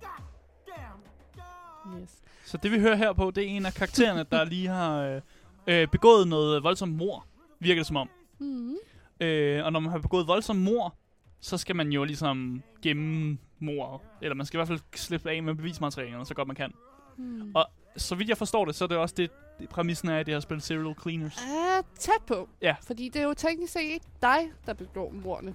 God 0.00 0.22
damn. 0.66 1.00
God. 1.36 2.00
Yes. 2.00 2.22
Så 2.44 2.56
det 2.56 2.72
vi 2.72 2.80
hører 2.80 2.96
her 2.96 3.12
på, 3.12 3.30
det 3.30 3.44
er 3.44 3.48
en 3.48 3.66
af 3.66 3.74
karaktererne, 3.74 4.24
der 4.30 4.44
lige 4.44 4.68
har 4.68 5.02
øh, 5.02 5.20
øh, 5.66 5.88
begået 5.88 6.28
noget 6.28 6.62
voldsomt 6.62 6.96
mor, 6.96 7.26
virker 7.58 7.80
det 7.80 7.86
som 7.86 7.96
om. 7.96 8.10
Mm. 8.38 8.76
Øh, 9.20 9.64
og 9.64 9.72
når 9.72 9.80
man 9.80 9.90
har 9.90 9.98
begået 9.98 10.26
voldsomt 10.26 10.60
mor, 10.60 10.94
så 11.40 11.58
skal 11.58 11.76
man 11.76 11.92
jo 11.92 12.04
ligesom 12.04 12.62
gemme 12.82 13.38
mor, 13.58 14.02
eller 14.22 14.34
man 14.34 14.46
skal 14.46 14.56
i 14.56 14.58
hvert 14.58 14.68
fald 14.68 14.80
slippe 14.94 15.30
af 15.30 15.42
med 15.42 15.54
bevismaterialerne, 15.54 16.26
så 16.26 16.34
godt 16.34 16.48
man 16.48 16.56
kan. 16.56 16.72
Mm. 17.18 17.52
Og 17.54 17.66
så 17.96 18.14
vidt 18.14 18.28
jeg 18.28 18.38
forstår 18.38 18.64
det, 18.64 18.74
så 18.74 18.84
er 18.84 18.88
det 18.88 18.96
også 18.96 19.14
det 19.18 19.30
præmissen 19.66 20.08
er 20.08 20.18
i 20.18 20.24
det 20.24 20.34
her 20.34 20.40
spil 20.40 20.60
Serial 20.60 20.94
Cleaners. 21.02 21.36
Er 21.36 21.82
tæt 21.98 22.12
på. 22.26 22.48
Ja. 22.62 22.74
Fordi 22.86 23.08
det 23.08 23.22
er 23.22 23.26
jo 23.26 23.34
teknisk 23.34 23.72
set 23.72 23.80
ikke 23.80 24.06
dig, 24.22 24.38
der 24.66 24.72
begår 24.74 25.12
mordene. 25.24 25.54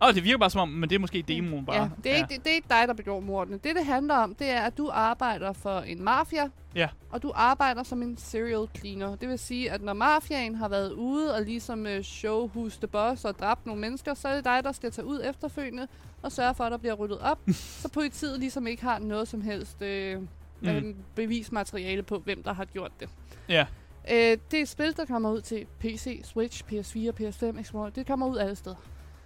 Og 0.00 0.14
det 0.14 0.24
virker 0.24 0.38
bare 0.38 0.50
som 0.50 0.60
om, 0.60 0.68
men 0.68 0.88
det 0.88 0.94
er 0.94 0.98
måske 0.98 1.22
demoen 1.28 1.66
bare. 1.66 1.76
Ja, 1.82 1.88
det 2.04 2.12
er, 2.12 2.16
Ikke, 2.16 2.28
det, 2.34 2.44
det 2.44 2.50
er 2.50 2.54
ikke 2.54 2.68
dig, 2.68 2.84
der 2.88 2.94
begår 2.94 3.20
mordene. 3.20 3.58
Det, 3.64 3.76
det 3.76 3.86
handler 3.86 4.14
om, 4.14 4.34
det 4.34 4.50
er, 4.50 4.60
at 4.60 4.78
du 4.78 4.90
arbejder 4.92 5.52
for 5.52 5.78
en 5.80 6.04
mafia, 6.04 6.48
Ja. 6.74 6.88
og 7.10 7.22
du 7.22 7.32
arbejder 7.34 7.82
som 7.82 8.02
en 8.02 8.16
serial 8.16 8.68
cleaner. 8.78 9.16
Det 9.16 9.28
vil 9.28 9.38
sige, 9.38 9.70
at 9.70 9.82
når 9.82 9.92
mafiaen 9.92 10.54
har 10.54 10.68
været 10.68 10.92
ude 10.92 11.34
og 11.34 11.42
ligesom 11.42 11.86
øh, 11.86 12.02
show 12.02 12.50
who's 12.50 12.78
the 12.78 12.86
boss 12.86 13.24
og 13.24 13.38
dræbt 13.38 13.66
nogle 13.66 13.80
mennesker, 13.80 14.14
så 14.14 14.28
er 14.28 14.34
det 14.34 14.44
dig, 14.44 14.60
der 14.64 14.72
skal 14.72 14.90
tage 14.90 15.04
ud 15.06 15.20
efterfølgende 15.24 15.86
og 16.22 16.32
sørge 16.32 16.54
for, 16.54 16.64
at 16.64 16.72
der 16.72 16.78
bliver 16.78 16.94
ryddet 16.94 17.18
op, 17.18 17.38
så 17.82 17.88
politiet 17.88 18.38
ligesom 18.40 18.66
ikke 18.66 18.82
har 18.82 18.98
noget 18.98 19.28
som 19.28 19.40
helst 19.40 19.82
øh, 19.82 20.22
Mm. 20.62 20.68
øh, 20.68 20.94
bevismateriale 21.14 22.02
på, 22.02 22.18
hvem 22.18 22.42
der 22.42 22.52
har 22.52 22.64
gjort 22.64 22.92
det. 23.00 23.08
Ja. 23.48 23.66
Øh, 24.10 24.38
det 24.50 24.58
er 24.58 24.62
et 24.62 24.68
spil, 24.68 24.96
der 24.96 25.04
kommer 25.04 25.30
ud 25.30 25.40
til 25.40 25.66
PC, 25.80 26.20
Switch, 26.24 26.64
PS4, 26.64 27.10
PS5, 27.20 27.62
Xbox. 27.62 27.92
Det 27.92 28.06
kommer 28.06 28.26
ud 28.26 28.38
alle 28.38 28.56
steder. 28.56 28.76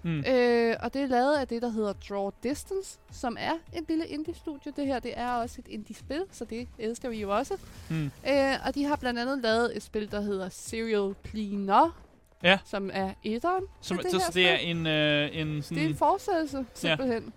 Mm. 0.02 0.18
Øh, 0.28 0.76
og 0.80 0.94
det 0.94 1.02
er 1.02 1.06
lavet 1.06 1.36
af 1.36 1.48
det, 1.48 1.62
der 1.62 1.68
hedder 1.68 1.92
Draw 2.08 2.30
Distance, 2.42 2.98
som 3.12 3.36
er 3.40 3.52
et 3.72 3.84
lille 3.88 4.06
indie-studie. 4.06 4.72
Det 4.76 4.86
her, 4.86 4.98
det 4.98 5.12
er 5.16 5.32
også 5.32 5.56
et 5.58 5.68
indie-spil, 5.72 6.22
så 6.32 6.44
det 6.44 6.68
elsker 6.78 7.08
vi 7.08 7.20
jo 7.20 7.36
også. 7.36 7.54
Mm. 7.90 8.04
Øh, 8.04 8.54
og 8.66 8.74
de 8.74 8.84
har 8.84 8.96
blandt 8.96 9.18
andet 9.20 9.38
lavet 9.42 9.76
et 9.76 9.82
spil, 9.82 10.10
der 10.10 10.20
hedder 10.20 10.48
Serial 10.48 11.14
Cleaner, 11.28 12.02
Ja. 12.42 12.58
som 12.64 12.90
er 12.92 13.12
etteren. 13.24 13.64
Som, 13.80 13.98
det, 13.98 14.10
så 14.10 14.18
her 14.18 14.30
det 14.30 14.48
er 14.48 14.56
en, 14.56 14.86
øh, 14.86 15.28
en 15.32 15.62
sådan... 15.62 15.78
Det 15.78 15.84
er 15.84 15.88
en 15.90 15.96
fortsættelse, 15.96 16.66
simpelthen. 16.74 17.32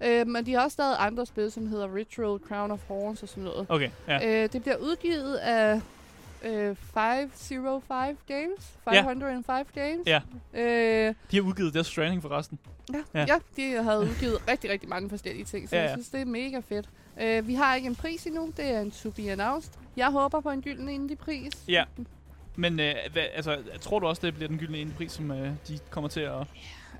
Øh, 0.00 0.26
men 0.26 0.46
de 0.46 0.52
har 0.52 0.60
også 0.64 0.76
lavet 0.82 0.96
andre 0.98 1.26
spil, 1.26 1.52
som 1.52 1.66
hedder 1.66 1.94
Ritual, 1.94 2.38
Crown 2.48 2.70
of 2.70 2.80
Horns 2.88 3.22
og 3.22 3.28
sådan 3.28 3.42
noget. 3.44 3.66
Okay, 3.68 3.90
ja. 4.08 4.42
Øh, 4.44 4.52
det 4.52 4.62
bliver 4.62 4.76
udgivet 4.76 5.36
af 5.36 5.80
øh, 6.44 6.76
505 6.76 8.18
Games. 8.28 8.72
Ja. 8.92 9.02
505 9.10 9.66
Games. 9.74 10.06
Ja. 10.06 10.20
Øh, 10.54 11.14
De 11.30 11.36
har 11.36 11.42
udgivet 11.42 11.74
Death 11.74 11.88
Stranding 11.88 12.22
forresten. 12.22 12.58
Ja, 12.92 12.98
Ja. 13.14 13.20
ja. 13.20 13.26
ja 13.28 13.38
de 13.56 13.82
havde 13.82 14.00
udgivet 14.00 14.38
rigtig, 14.50 14.70
rigtig 14.70 14.88
mange 14.88 15.08
forskellige 15.10 15.44
ting, 15.44 15.68
så 15.68 15.76
Ja, 15.76 15.82
ja, 15.82 15.86
ja. 15.86 15.90
jeg 15.90 15.98
synes, 15.98 16.08
det 16.08 16.20
er 16.20 16.24
mega 16.24 16.60
fedt. 16.68 16.88
Uh, 17.40 17.48
vi 17.48 17.54
har 17.54 17.74
ikke 17.74 17.86
en 17.86 17.94
pris 17.94 18.26
endnu, 18.26 18.52
det 18.56 18.64
er 18.64 18.80
en 18.80 18.90
to 18.90 19.10
be 19.10 19.30
announced. 19.30 19.72
Jeg 19.96 20.10
håber 20.10 20.40
på 20.40 20.50
en 20.50 20.62
gylden 20.62 20.88
indie-pris. 20.88 21.52
Ja. 21.68 21.84
Men 22.56 22.80
øh, 22.80 22.94
hvad, 23.12 23.22
altså, 23.34 23.58
tror 23.80 23.98
du 23.98 24.06
også, 24.06 24.26
det 24.26 24.34
bliver 24.34 24.48
den 24.48 24.58
gyldne 24.58 24.78
indepris, 24.80 25.12
som 25.12 25.30
øh, 25.30 25.50
de 25.68 25.78
kommer 25.90 26.08
til 26.08 26.20
at... 26.20 26.46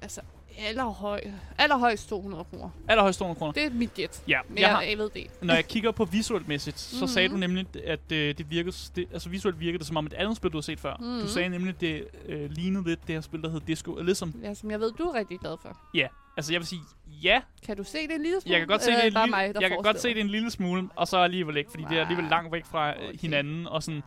Altså, 0.02 0.20
allerhøj, 0.58 1.20
allerhøjst 1.58 2.08
200 2.08 2.44
kroner. 2.44 2.70
Allerhøjst 2.88 3.18
200 3.18 3.38
kroner. 3.38 3.52
Det 3.52 3.64
er 3.64 3.70
mit 3.70 3.94
gæt. 3.94 4.22
Ja, 4.28 4.38
Men 4.48 4.58
jeg 4.58 4.68
har, 4.70 4.82
jeg 4.82 4.98
ved 4.98 5.10
det. 5.14 5.26
når 5.42 5.54
jeg 5.54 5.68
kigger 5.68 5.90
på 5.90 6.04
visuelt 6.04 6.48
mæssigt, 6.48 6.80
så 6.80 6.96
Mhm. 7.04 7.08
sagde 7.08 7.28
du 7.28 7.36
nemlig, 7.36 7.66
at 7.86 8.12
øh, 8.12 8.38
det 8.38 8.50
virkede, 8.50 8.76
det, 8.96 9.06
altså 9.12 9.28
visuelt 9.28 9.60
virkede 9.60 9.78
det 9.78 9.86
som 9.86 9.96
om 9.96 10.06
et 10.06 10.12
andet 10.14 10.36
spil, 10.36 10.50
du 10.50 10.56
har 10.56 10.62
set 10.62 10.80
før. 10.80 10.96
Du 10.96 11.04
Mhm. 11.04 11.28
sagde 11.28 11.48
nemlig, 11.48 11.68
at 11.74 11.80
det 11.80 12.04
øh, 12.26 12.50
lignede 12.50 12.84
lidt 12.88 13.00
det 13.06 13.14
her 13.14 13.20
spil, 13.20 13.42
der 13.42 13.50
hed 13.50 13.60
Disco 13.60 13.92
Elysium. 13.98 14.34
Ja, 14.42 14.54
som 14.54 14.70
jeg 14.70 14.80
ved, 14.80 14.92
du 14.92 15.02
er 15.04 15.14
rigtig 15.14 15.38
glad 15.38 15.56
for. 15.62 15.78
Ja, 15.94 16.06
altså 16.36 16.52
jeg 16.52 16.60
vil 16.60 16.66
sige, 16.66 16.80
ja, 17.22 17.40
Kan 17.66 17.76
du 17.76 17.84
se 17.84 17.98
det 17.98 18.14
en 18.14 18.22
lille 18.22 18.40
smule? 18.40 18.52
jeg 18.52 18.60
kan 18.60 18.68
godt 18.68 18.82
se 18.82 18.90
Eller 18.90 19.00
det 19.04 19.06
en 19.06 19.12
lille, 19.22 19.30
mig, 19.30 19.52
jeg 19.60 19.70
kan 19.70 19.78
godt 19.82 20.00
se 20.00 20.08
det 20.08 20.20
en 20.20 20.28
lille 20.28 20.50
smule, 20.50 20.88
og 20.96 21.08
så 21.08 21.16
alligevel 21.16 21.56
ikke, 21.56 21.70
fordi 21.70 21.84
det 21.90 21.96
er 21.98 22.02
alligevel 22.02 22.24
langt 22.30 22.52
væk 22.52 22.64
fra 22.64 22.90
øh, 22.90 23.08
okay. 23.08 23.18
hinanden, 23.20 23.66
og 23.66 23.82
sådan, 23.82 24.02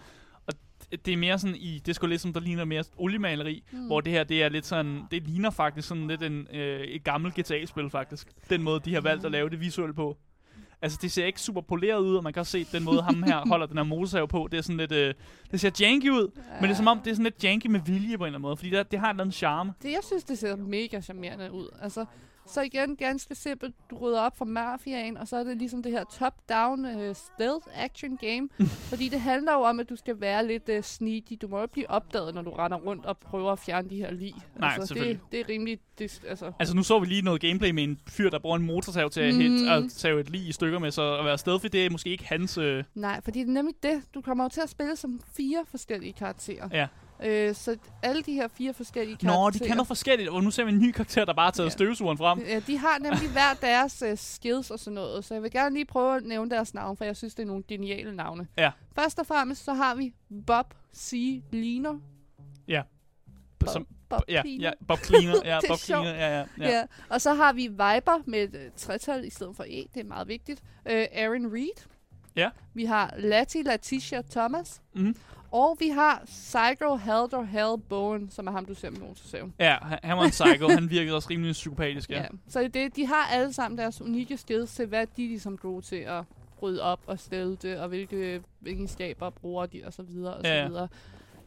det- 0.91 1.05
det 1.05 1.13
er 1.13 1.17
mere 1.17 1.39
sådan 1.39 1.55
i 1.55 1.81
Disco 1.85 2.05
Elysium, 2.05 2.33
der 2.33 2.39
ligner 2.39 2.65
mere 2.65 2.83
oliemaleri, 2.97 3.63
Mm. 3.71 3.85
hvor 3.87 4.01
det 4.01 4.13
her, 4.13 4.23
det 4.23 4.43
er 4.43 4.49
lidt 4.49 4.65
sådan, 4.65 5.01
det 5.11 5.27
ligner 5.27 5.49
faktisk 5.49 5.87
sådan 5.87 6.07
lidt 6.07 6.23
en, 6.23 6.47
øh, 6.53 6.79
et 6.79 7.03
gammelt 7.03 7.35
GTA-spil 7.39 7.89
faktisk. 7.89 8.27
Den 8.49 8.63
måde, 8.63 8.79
de 8.85 8.93
har 8.93 9.01
valgt 9.01 9.25
at 9.25 9.31
lave 9.31 9.49
det 9.49 9.59
visuelt 9.59 9.95
på. 9.95 10.17
Altså, 10.81 10.99
det 11.01 11.11
ser 11.11 11.25
ikke 11.25 11.41
super 11.41 11.61
poleret 11.61 11.99
ud, 11.99 12.15
og 12.15 12.23
man 12.23 12.33
kan 12.33 12.39
også 12.39 12.51
se 12.51 12.63
den 12.71 12.83
måde, 12.83 13.01
ham 13.01 13.23
her 13.23 13.41
holder 13.49 13.65
den 13.65 13.77
her 13.77 13.83
motorsav 13.83 14.27
på. 14.27 14.47
Det 14.51 14.57
er 14.57 14.61
sådan 14.61 14.77
lidt, 14.77 14.91
øh, 14.91 15.13
det 15.51 15.59
ser 15.59 15.71
janky 15.79 16.09
ud, 16.09 16.31
men 16.61 16.63
det 16.63 16.69
er 16.71 16.75
som 16.75 16.87
om, 16.87 16.99
det 16.99 17.11
er 17.11 17.13
sådan 17.15 17.23
lidt 17.23 17.43
janky 17.43 17.67
med 17.67 17.79
vilje 17.85 18.17
på 18.17 18.23
en 18.23 18.27
eller 18.27 18.37
anden 18.37 18.41
måde, 18.41 18.57
fordi 18.57 18.69
det, 18.69 18.91
det 18.91 18.99
har 18.99 19.07
en 19.07 19.13
eller 19.15 19.23
anden 19.23 19.31
charme. 19.33 19.73
Det, 19.83 19.91
jeg 19.91 19.99
synes, 20.03 20.23
det 20.23 20.37
ser 20.37 20.55
mega 20.55 21.01
charmerende 21.01 21.51
ud. 21.51 21.67
Altså, 21.81 22.05
så 22.47 22.61
igen, 22.61 22.95
ganske 22.95 23.35
simpelt, 23.35 23.75
du 23.89 23.97
rydder 23.97 24.21
op 24.21 24.37
fra 24.37 24.45
mafiaen, 24.45 25.17
og 25.17 25.27
så 25.27 25.37
er 25.37 25.43
det 25.43 25.57
ligesom 25.57 25.83
det 25.83 25.91
her 25.91 26.03
top-down 26.03 26.85
uh, 26.85 27.15
stealth 27.15 27.67
action 27.75 28.17
game. 28.17 28.49
fordi 28.89 29.09
det 29.09 29.21
handler 29.21 29.53
jo 29.53 29.59
om, 29.61 29.79
at 29.79 29.89
du 29.89 29.95
skal 29.95 30.21
være 30.21 30.47
lidt 30.47 30.69
uh, 30.69 30.81
sneaky. 30.83 31.37
Du 31.41 31.47
må 31.47 31.57
jo 31.57 31.63
ikke 31.63 31.73
blive 31.73 31.89
opdaget, 31.89 32.35
når 32.35 32.41
du 32.41 32.49
render 32.51 32.77
rundt 32.77 33.05
og 33.05 33.17
prøver 33.17 33.51
at 33.51 33.59
fjerne 33.59 33.89
de 33.89 33.95
her 33.95 34.11
lig. 34.11 34.33
Nej, 34.55 34.69
altså, 34.73 34.87
selvfølgelig. 34.87 35.19
det, 35.23 35.31
det 35.31 35.39
er 35.39 35.49
rimelig... 35.49 35.79
Det, 35.99 36.21
altså, 36.27 36.51
Altså, 36.59 36.75
nu 36.75 36.83
så 36.83 36.99
vi 36.99 37.05
lige 37.05 37.21
noget 37.21 37.41
gameplay 37.41 37.69
med 37.71 37.83
en 37.83 37.99
fyr, 38.09 38.29
der 38.29 38.39
bruger 38.39 38.55
en 38.57 38.65
motorsav 38.65 39.09
til 39.09 39.21
at, 39.21 39.33
Mhm. 39.33 39.41
hit, 39.41 39.67
at 39.69 39.83
save 39.91 40.19
et 40.19 40.29
lig 40.29 40.47
i 40.47 40.51
stykker 40.51 40.79
med, 40.79 40.91
så 40.91 41.17
at 41.17 41.25
være 41.25 41.37
stealthy, 41.37 41.67
det 41.71 41.85
er 41.85 41.89
måske 41.89 42.09
ikke 42.09 42.25
hans... 42.27 42.57
Øh, 42.57 42.83
nej, 42.95 43.21
fordi 43.23 43.39
det 43.39 43.47
er 43.49 43.53
nemlig 43.53 43.75
det. 43.83 44.01
Du 44.13 44.21
kommer 44.21 44.43
jo 44.43 44.49
til 44.49 44.61
at 44.61 44.69
spille 44.69 44.95
som 44.95 45.21
fire 45.37 45.65
forskellige 45.71 46.13
karakterer. 46.13 46.69
Ja. 46.71 46.87
Øh, 47.23 47.55
så 47.55 47.77
alle 48.03 48.21
de 48.21 48.33
her 48.33 48.47
fire 48.47 48.73
forskellige 48.73 49.17
karakterer... 49.17 49.43
Nå, 49.43 49.49
de 49.49 49.59
kan 49.59 49.77
noget 49.77 49.87
forskelligt, 49.87 50.29
og 50.29 50.43
nu 50.43 50.51
ser 50.51 50.63
vi 50.63 50.71
en 50.71 50.79
ny 50.79 50.91
karakter, 50.91 51.25
der 51.25 51.33
bare 51.33 51.45
har 51.45 51.51
taget 51.51 51.65
Ja. 51.67 51.71
støvsugeren 51.71 52.17
frem. 52.17 52.39
Ja, 52.39 52.59
de 52.67 52.77
har 52.77 52.99
nemlig 52.99 53.29
hver 53.31 53.53
deres 53.61 54.03
uh, 54.11 54.17
skills 54.17 54.71
og 54.71 54.79
sådan 54.79 54.95
noget, 54.95 55.25
så 55.25 55.33
jeg 55.33 55.43
vil 55.43 55.51
gerne 55.51 55.75
lige 55.75 55.85
prøve 55.85 56.15
at 56.17 56.23
nævne 56.23 56.51
deres 56.51 56.73
navn, 56.73 56.97
for 56.97 57.05
jeg 57.05 57.15
synes, 57.17 57.35
det 57.35 57.43
er 57.43 57.47
nogle 57.47 57.63
geniale 57.67 58.15
navne. 58.15 58.47
Ja. 58.57 58.71
Først 58.95 59.19
og 59.19 59.25
fremmest 59.27 59.63
så 59.65 59.73
har 59.73 59.95
vi 59.95 60.13
Bob 60.47 60.73
C. 60.95 61.41
Liner. 61.51 61.99
Bob, 63.59 63.69
Som, 63.69 63.87
Bob 64.09 64.21
ja, 64.29 64.41
Cleaner. 64.41 64.61
ja, 64.63 64.71
Bob 64.87 64.99
Cleaner. 65.05 65.33
Ja, 65.45 65.55
Det 65.61 65.63
er 65.63 65.67
Bob. 65.73 65.77
Cleaner. 65.79 66.09
Ja, 66.09 66.29
ja, 66.29 66.37
Ja. 66.39 66.45
ja. 66.57 66.69
ja. 66.77 66.83
Og 67.09 67.21
så 67.21 67.33
har 67.33 67.53
vi 67.53 67.67
Viber 67.67 68.23
med 68.25 68.39
et 68.39 68.55
uh, 68.55 68.61
tretal 68.77 69.25
i 69.25 69.29
stedet 69.29 69.55
for 69.55 69.63
E, 69.63 69.85
det 69.93 69.99
er 69.99 70.03
meget 70.03 70.27
vigtigt. 70.27 70.61
Uh, 70.85 70.91
Aaron 70.91 71.53
Reed. 71.53 71.85
Ja. 72.35 72.49
Vi 72.73 72.85
har 72.85 73.13
Lati 73.17 73.61
Letitia 73.61 74.21
Thomas. 74.31 74.81
Mhm. 74.95 75.15
Og 75.51 75.77
vi 75.79 75.89
har 75.89 76.21
Psycho 76.25 76.95
Halder 76.95 77.41
Hal 77.41 77.77
Bowen, 77.89 78.29
som 78.29 78.47
er 78.47 78.51
ham, 78.51 78.65
du 78.65 78.73
ser 78.73 78.89
med 78.89 78.99
motorsaven. 78.99 79.53
Ja, 79.59 79.77
han, 80.03 80.17
var 80.17 80.23
en 80.23 80.29
psycho. 80.29 80.67
han 80.69 80.89
virkede 80.89 81.15
også 81.15 81.29
rimelig 81.29 81.53
psykopatisk, 81.53 82.09
ja. 82.09 82.21
Ja. 82.21 82.27
Så 82.47 82.69
det, 82.73 82.95
de 82.95 83.07
har 83.07 83.27
alle 83.31 83.53
sammen 83.53 83.77
deres 83.77 84.01
unikke 84.01 84.37
skills 84.37 84.75
til, 84.75 84.85
hvad 84.85 85.05
de 85.17 85.27
ligesom 85.27 85.57
gode 85.57 85.81
til 85.81 85.95
at 85.95 86.23
rydde 86.61 86.81
op 86.81 86.99
og 87.07 87.19
stille 87.19 87.55
det, 87.55 87.79
og 87.79 87.87
hvilke 87.87 88.41
egenskaber 88.67 89.29
bruger 89.29 89.65
de, 89.65 89.81
og 89.85 89.93
så 89.93 90.01
videre, 90.03 90.33
og 90.33 90.43
ja. 90.43 90.63
så 90.63 90.67
videre. 90.69 90.87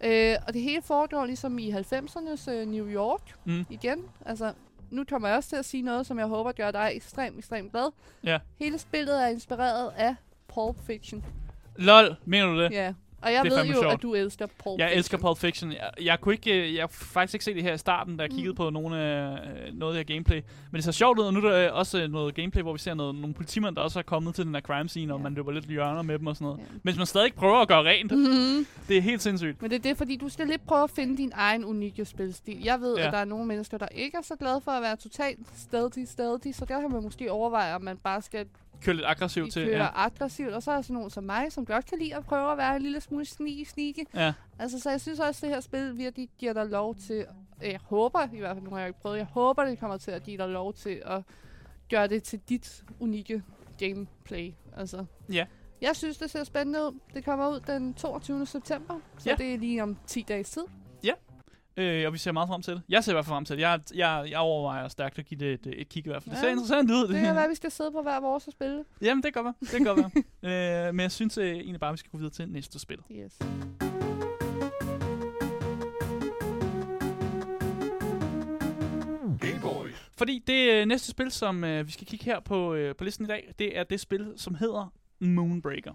Øh, 0.05 0.37
og 0.47 0.55
det 0.55 0.63
hele 0.63 0.83
foregår 0.83 1.25
ligesom 1.27 1.59
i 1.59 1.71
90'ernes 1.71 2.51
øh, 2.51 2.67
New 2.69 2.87
York 2.89 3.21
Mm. 3.45 3.67
igen. 3.71 3.99
Altså, 4.27 4.53
nu 4.91 5.05
kommer 5.05 5.29
jeg 5.29 5.37
også 5.37 5.49
til 5.49 5.57
at 5.57 5.65
sige 5.65 5.83
noget, 5.83 6.07
som 6.07 6.19
jeg 6.19 6.27
håber 6.27 6.53
gør 6.53 6.71
dig 6.71 6.91
ekstremt, 6.95 7.39
ekstremt 7.39 7.73
glad. 7.73 7.93
Ja. 8.25 8.39
Hele 8.59 8.79
spillet 8.79 9.23
er 9.25 9.27
inspireret 9.27 9.93
af 9.97 10.15
Pulp 10.55 10.77
Fiction. 10.87 11.25
Lol, 11.77 12.17
mener 12.25 12.47
du 12.47 12.61
det? 12.63 12.71
Ja. 12.71 12.95
Og 13.23 13.33
jeg 13.33 13.45
Det 13.45 13.53
ved 13.53 13.65
jo, 13.65 13.73
sjovt. 13.73 13.87
at 13.95 14.03
du 14.03 14.15
elsker 14.15 14.47
Pulp 14.47 14.79
Jeg 14.79 14.87
Fiction. 14.89 14.99
elsker 14.99 15.19
Pulp 15.19 15.39
Fiction. 15.39 15.73
Jeg, 15.73 15.91
jeg 16.03 16.21
kunne 16.21 16.35
ikke, 16.35 16.69
øh, 16.69 16.75
jeg 16.75 16.91
faktisk 16.91 17.35
ikke 17.35 17.45
se 17.45 17.55
det 17.55 17.63
her 17.63 17.75
i 17.75 17.79
starten, 17.79 18.17
da 18.17 18.23
jeg 18.23 18.31
Mm. 18.31 18.37
kiggede 18.37 18.55
på 18.55 18.71
nogle, 18.71 18.97
øh, 18.97 19.39
noget 19.75 19.97
af 19.97 20.05
det 20.05 20.09
her 20.09 20.15
gameplay. 20.17 20.37
Men 20.71 20.77
det 20.77 20.85
ser 20.85 20.93
sjovt 20.93 21.19
ud, 21.19 21.25
og 21.25 21.33
nu 21.35 21.41
er 21.41 21.51
der 21.51 21.69
øh, 21.73 21.79
også 21.79 22.07
noget 22.09 22.35
gameplay, 22.35 22.63
hvor 22.63 22.73
vi 22.73 22.79
ser 22.79 22.95
noget, 22.95 23.15
nogle 23.15 23.35
politimænd, 23.35 23.77
der 23.77 23.83
også 23.83 23.99
er 23.99 24.03
kommet 24.03 24.35
til 24.35 24.45
den 24.47 24.55
her 24.55 24.61
crime 24.63 24.89
scene, 24.89 25.13
og 25.15 25.19
Ja. 25.19 25.23
man 25.23 25.35
løber 25.35 25.53
lidt 25.53 25.65
hjørner 25.65 26.03
med 26.03 26.19
dem 26.19 26.27
og 26.27 26.37
sådan 26.37 26.45
noget. 26.45 26.59
Ja. 26.59 26.65
Mens 26.83 26.97
man 26.99 27.07
stadig 27.07 27.35
prøver 27.35 27.57
at 27.59 27.69
gøre 27.69 27.83
rent. 27.85 28.13
Mhm. 28.13 28.67
Det 28.89 28.97
er 28.97 29.03
helt 29.03 29.23
sindssygt. 29.23 29.63
Men 29.63 29.71
det 29.71 29.77
er 29.77 29.83
det, 29.89 29.97
fordi 29.97 30.17
du 30.17 30.29
skal 30.29 30.47
lidt 30.47 30.67
prøve 30.67 30.83
at 30.85 30.91
finde 30.91 31.17
din 31.17 31.33
egen 31.35 31.65
unikke 31.65 32.05
spilstil. 32.05 32.63
Jeg 32.65 32.81
ved, 32.81 32.97
Ja. 32.97 33.07
at 33.07 33.13
der 33.13 33.19
er 33.19 33.25
nogle 33.25 33.47
mennesker, 33.47 33.79
der 33.79 33.89
ikke 33.89 34.17
er 34.17 34.23
så 34.23 34.37
glade 34.37 34.61
for 34.65 34.71
at 34.71 34.83
være 34.83 34.97
totalt 34.97 35.39
stealthy, 35.57 36.05
stealthy, 36.05 36.53
så 36.53 36.65
der 36.65 36.81
kan 36.81 36.91
man 36.93 37.03
måske 37.03 37.33
overveje, 37.33 37.75
om 37.75 37.83
man 37.83 37.97
bare 37.97 38.23
skal 38.23 38.47
Kør 38.83 38.93
lidt 38.93 39.07
aggressivt 39.07 39.53
til. 39.53 39.67
køre 39.67 39.77
Ja. 39.83 39.89
aggressivt. 39.95 40.53
Og 40.55 40.63
så 40.63 40.71
er 40.71 40.75
der 40.75 40.83
sådan 40.83 40.95
nogen 40.95 41.11
som 41.11 41.25
mig, 41.25 41.53
som 41.53 41.67
godt 41.67 41.87
kan 41.87 41.99
lide 41.99 42.17
at 42.17 42.25
prøve 42.25 42.53
at 42.53 42.59
være 42.59 42.77
en 42.77 42.83
lille 42.83 43.01
smule 43.01 43.25
sneaky, 43.25 43.65
sneaky. 43.65 44.05
ja. 44.15 44.33
Altså, 44.59 44.81
så 44.81 44.91
jeg 44.91 45.01
synes 45.01 45.21
også, 45.21 45.39
at 45.39 45.43
det 45.43 45.49
her 45.55 45.61
spil 45.61 45.99
virkelig 45.99 46.29
giver 46.39 46.53
dig 46.53 46.67
lov 46.67 46.95
til... 46.95 47.27
Jeg 47.63 47.81
håber, 47.85 48.29
i 48.35 48.39
hvert 48.39 48.57
fald 48.57 48.65
nu 48.65 48.71
har 48.71 48.79
jeg 48.79 48.89
ikke 48.89 49.01
prøvet, 49.01 49.17
jeg 49.19 49.27
håber, 49.27 49.65
det 49.65 49.79
kommer 49.79 49.97
til 49.97 50.11
at 50.11 50.23
give 50.23 50.39
dig 50.39 50.49
lov 50.49 50.75
til 50.75 51.03
at 51.07 51.23
gøre 51.91 52.07
det 52.09 52.23
til 52.23 52.39
dit 52.49 52.85
unikke 53.01 53.43
gameplay. 53.79 54.53
Altså, 54.77 55.05
Ja. 55.33 55.47
Jeg 55.81 55.97
synes, 55.97 56.19
det 56.19 56.31
ser 56.31 56.45
spændende 56.45 56.81
ud. 56.87 56.99
Det 57.15 57.25
kommer 57.25 57.49
ud 57.49 57.61
den 57.61 57.95
22. 57.95 58.47
september, 58.47 59.01
så 59.19 59.31
Ja. 59.31 59.35
det 59.37 59.55
er 59.55 59.59
lige 59.59 59.83
om 59.83 59.97
10 60.07 60.23
dages 60.29 60.51
tid. 60.51 60.63
Øh, 61.81 62.07
og 62.07 62.13
vi 62.13 62.19
ser 62.19 62.33
meget 62.33 62.49
frem 62.49 62.63
til 62.63 62.75
det. 62.75 62.83
Jeg 62.89 63.05
ser 63.05 63.13
i 63.13 63.15
hvert 63.15 63.25
fald 63.25 63.33
frem 63.35 63.45
til 63.45 63.57
det. 63.57 63.63
Jeg, 63.63 63.81
jeg, 63.95 64.27
jeg 64.31 64.39
overvejer 64.39 64.89
stærkt 64.89 65.19
at 65.19 65.27
give 65.27 65.41
det 65.41 65.67
et, 65.67 65.81
et 65.81 65.89
kig 65.89 66.07
i 66.07 66.09
hvert 66.09 66.23
fald. 66.23 66.31
Det 66.31 66.39
ser 66.41 66.47
Ja. 66.47 66.53
interessant 66.53 66.91
ud. 66.91 67.09
Det 67.09 67.21
kan 67.21 67.35
være, 67.35 67.45
at 67.45 67.51
vi 67.51 67.55
skal 67.55 67.71
sidde 67.71 67.91
på 67.93 68.03
hver 68.03 68.21
vores 68.21 68.47
og 68.47 68.53
spille. 68.53 68.85
Jamen, 69.03 69.23
det 69.23 69.35
kan 69.35 69.45
godt 69.45 69.55
være. 69.61 69.69
Det 69.71 69.87
kan 69.87 69.97
godt 69.97 70.25
være. 70.43 70.87
øh, 70.89 70.95
men 70.95 71.01
jeg 71.01 71.13
synes 71.13 71.39
øh, 71.39 71.47
egentlig 71.51 71.81
bare, 71.81 71.89
at 71.89 71.93
vi 71.93 71.99
skal 71.99 72.11
gå 72.11 72.19
videre 72.19 72.33
til 72.33 72.49
næste 72.49 72.79
spil. 72.79 72.99
Yes. 73.13 73.39
Game 79.41 79.61
Boys. 79.63 80.11
Fordi 80.17 80.43
det 80.47 80.71
øh, 80.73 80.87
næste 80.87 81.11
spil, 81.11 81.31
som 81.31 81.65
øh, 81.65 81.87
vi 81.87 81.93
skal 81.93 82.07
kigge 82.07 82.25
her 82.25 82.41
på, 82.41 82.75
øh, 82.75 82.95
på 82.97 83.05
listen 83.05 83.25
i 83.25 83.29
dag, 83.29 83.53
det 83.59 83.79
er 83.79 83.85
det 83.85 84.01
spil, 84.01 84.33
som 84.37 84.55
hedder 84.55 84.93
Moonbreaker. 85.21 85.93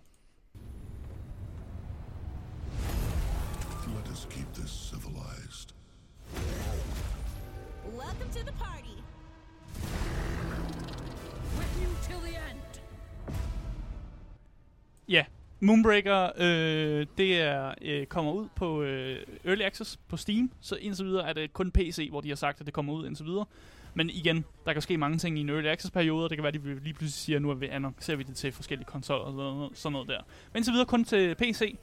Ja, 15.10 15.26
Moonbreaker, 15.60 16.30
øh, 16.38 17.06
det 17.18 17.42
er 17.42 17.74
øh, 17.82 18.06
kommer 18.06 18.32
ud 18.32 18.48
på 18.56 18.82
øh, 18.82 19.20
Early 19.46 19.62
Access 19.62 20.00
på 20.08 20.18
Steam, 20.18 20.52
så 20.62 20.76
indtil 20.76 21.06
videre 21.06 21.30
er 21.30 21.34
det 21.34 21.54
kun 21.54 21.72
PC, 21.72 22.08
hvor 22.10 22.22
de 22.22 22.30
har 22.30 22.36
sagt, 22.36 22.60
at 22.60 22.66
det 22.66 22.74
kommer 22.74 22.94
ud 22.94 23.08
indtil 23.08 23.26
videre. 23.26 23.46
Men 23.94 24.10
igen, 24.10 24.46
der 24.66 24.74
kan 24.74 24.82
ske 24.82 24.98
mange 24.98 25.18
ting 25.18 25.38
i 25.38 25.42
en 25.42 25.50
Early 25.50 25.68
Access-periode, 25.68 26.24
og 26.24 26.30
det 26.30 26.38
kan 26.38 26.44
være, 26.44 26.54
at 26.54 26.64
de 26.64 26.80
lige 26.84 26.94
pludselig 26.94 27.14
siger, 27.14 27.36
at 27.36 27.42
nu 27.42 27.50
er 27.50 27.54
vi, 27.54 27.68
annoncerer 27.68 28.18
vi 28.18 28.24
det 28.24 28.36
til 28.36 28.52
forskellige 28.52 28.86
konsoller 28.86 29.26
og 29.26 29.32
sådan 29.32 29.58
noget, 29.58 29.78
sådan 29.78 29.92
noget 29.92 30.08
der. 30.08 30.22
Men 30.54 30.60
indtil 30.60 30.74
videre 30.74 30.86
kun 30.86 31.04
til 31.04 31.36
PC. 31.36 31.78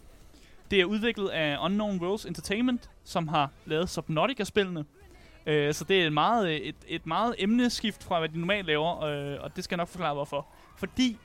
Det 0.70 0.80
er 0.80 0.84
udviklet 0.84 1.28
af 1.28 1.64
Unknown 1.64 2.00
Worlds 2.00 2.24
Entertainment, 2.24 2.90
som 3.04 3.28
har 3.28 3.50
lavet 3.66 3.90
Subnautica-spillene. 3.90 4.84
Øh, 5.46 5.74
så 5.74 5.84
det 5.84 6.02
er 6.02 6.06
et 6.06 6.12
meget, 6.12 6.48
øh, 6.48 6.56
et, 6.56 6.76
et 6.88 7.06
meget 7.06 7.34
emneskift 7.38 8.04
fra, 8.04 8.18
hvad 8.18 8.28
de 8.28 8.38
normalt 8.38 8.66
laver, 8.66 9.02
øh, 9.02 9.38
og 9.40 9.56
det 9.56 9.64
skal 9.64 9.74
jeg 9.74 9.82
nok 9.82 9.88
forklare, 9.88 10.14
hvorfor. 10.14 10.46
Fordi 10.76 11.18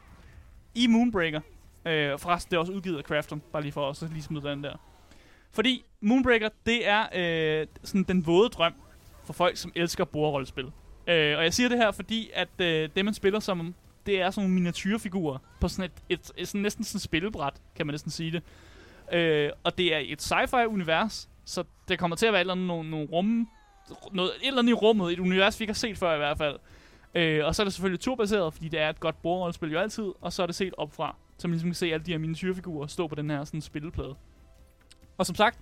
i 0.75 0.87
Moonbreaker, 0.87 1.41
øh, 1.85 2.19
forresten 2.19 2.51
det 2.51 2.55
er 2.55 2.59
også 2.59 2.73
udgivet 2.73 2.97
af 2.97 3.03
Crafton, 3.03 3.41
bare 3.51 3.61
lige 3.61 3.71
for 3.71 3.89
at 3.89 4.09
lige 4.11 4.23
smide 4.23 4.49
den 4.49 4.63
der. 4.63 4.75
Fordi 5.51 5.85
Moonbreaker, 6.01 6.49
det 6.65 6.87
er 6.87 7.05
øh, 7.15 7.67
sådan 7.83 8.03
den 8.03 8.25
våde 8.25 8.49
drøm 8.49 8.73
for 9.25 9.33
folk, 9.33 9.57
som 9.57 9.71
elsker 9.75 10.05
bordrollespil. 10.05 10.65
Øh, 11.07 11.37
og 11.37 11.43
jeg 11.43 11.53
siger 11.53 11.69
det 11.69 11.77
her, 11.77 11.91
fordi 11.91 12.29
at 12.33 12.49
øh, 12.59 12.89
det, 12.95 13.05
man 13.05 13.13
spiller 13.13 13.39
som, 13.39 13.75
det 14.05 14.21
er 14.21 14.31
sådan 14.31 14.43
nogle 14.43 14.53
miniatyrfigurer 14.53 15.37
på 15.61 15.67
sådan 15.67 15.91
et, 16.09 16.19
et, 16.19 16.31
et 16.37 16.47
sådan 16.47 16.61
næsten 16.61 16.83
sådan 16.83 16.97
et 16.97 17.01
spillebræt, 17.01 17.53
kan 17.75 17.87
man 17.87 17.93
næsten 17.93 18.11
sige 18.11 18.31
det. 18.31 18.43
Øh, 19.13 19.49
og 19.63 19.77
det 19.77 19.95
er 19.95 19.99
et 20.03 20.21
sci-fi-univers, 20.21 21.29
så 21.45 21.63
det 21.87 21.99
kommer 21.99 22.15
til 22.15 22.25
at 22.25 22.33
være 22.33 22.41
et 22.41 22.43
eller 22.43 22.53
andet, 22.53 22.67
nogle, 22.67 22.89
nogle 22.89 23.07
rum, 23.11 23.49
noget, 24.11 24.31
et 24.41 24.47
eller 24.47 24.59
andet 24.59 24.71
i 24.71 24.73
rummet, 24.73 25.13
et 25.13 25.19
univers, 25.19 25.59
vi 25.59 25.63
ikke 25.63 25.71
har 25.71 25.75
set 25.75 25.97
før 25.97 26.13
i 26.13 26.17
hvert 26.17 26.37
fald. 26.37 26.57
Øh, 27.15 27.45
og 27.45 27.55
så 27.55 27.61
er 27.61 27.63
det 27.63 27.73
selvfølgelig 27.73 27.99
turbaseret, 27.99 28.53
fordi 28.53 28.69
det 28.69 28.79
er 28.79 28.89
et 28.89 28.99
godt 28.99 29.21
bordrollespil 29.21 29.71
jo 29.71 29.79
altid, 29.79 30.11
og 30.21 30.33
så 30.33 30.43
er 30.43 30.45
det 30.45 30.55
set 30.55 30.73
opfra, 30.77 31.15
så 31.37 31.47
man 31.47 31.53
ligesom 31.53 31.69
kan 31.69 31.75
se 31.75 31.93
alle 31.93 32.05
de 32.05 32.11
her 32.11 32.17
miniatyrfigurer 32.17 32.87
stå 32.87 33.07
på 33.07 33.15
den 33.15 33.29
her 33.29 33.43
sådan 33.43 33.61
spilleplade. 33.61 34.15
Og 35.17 35.25
som 35.25 35.35
sagt, 35.35 35.59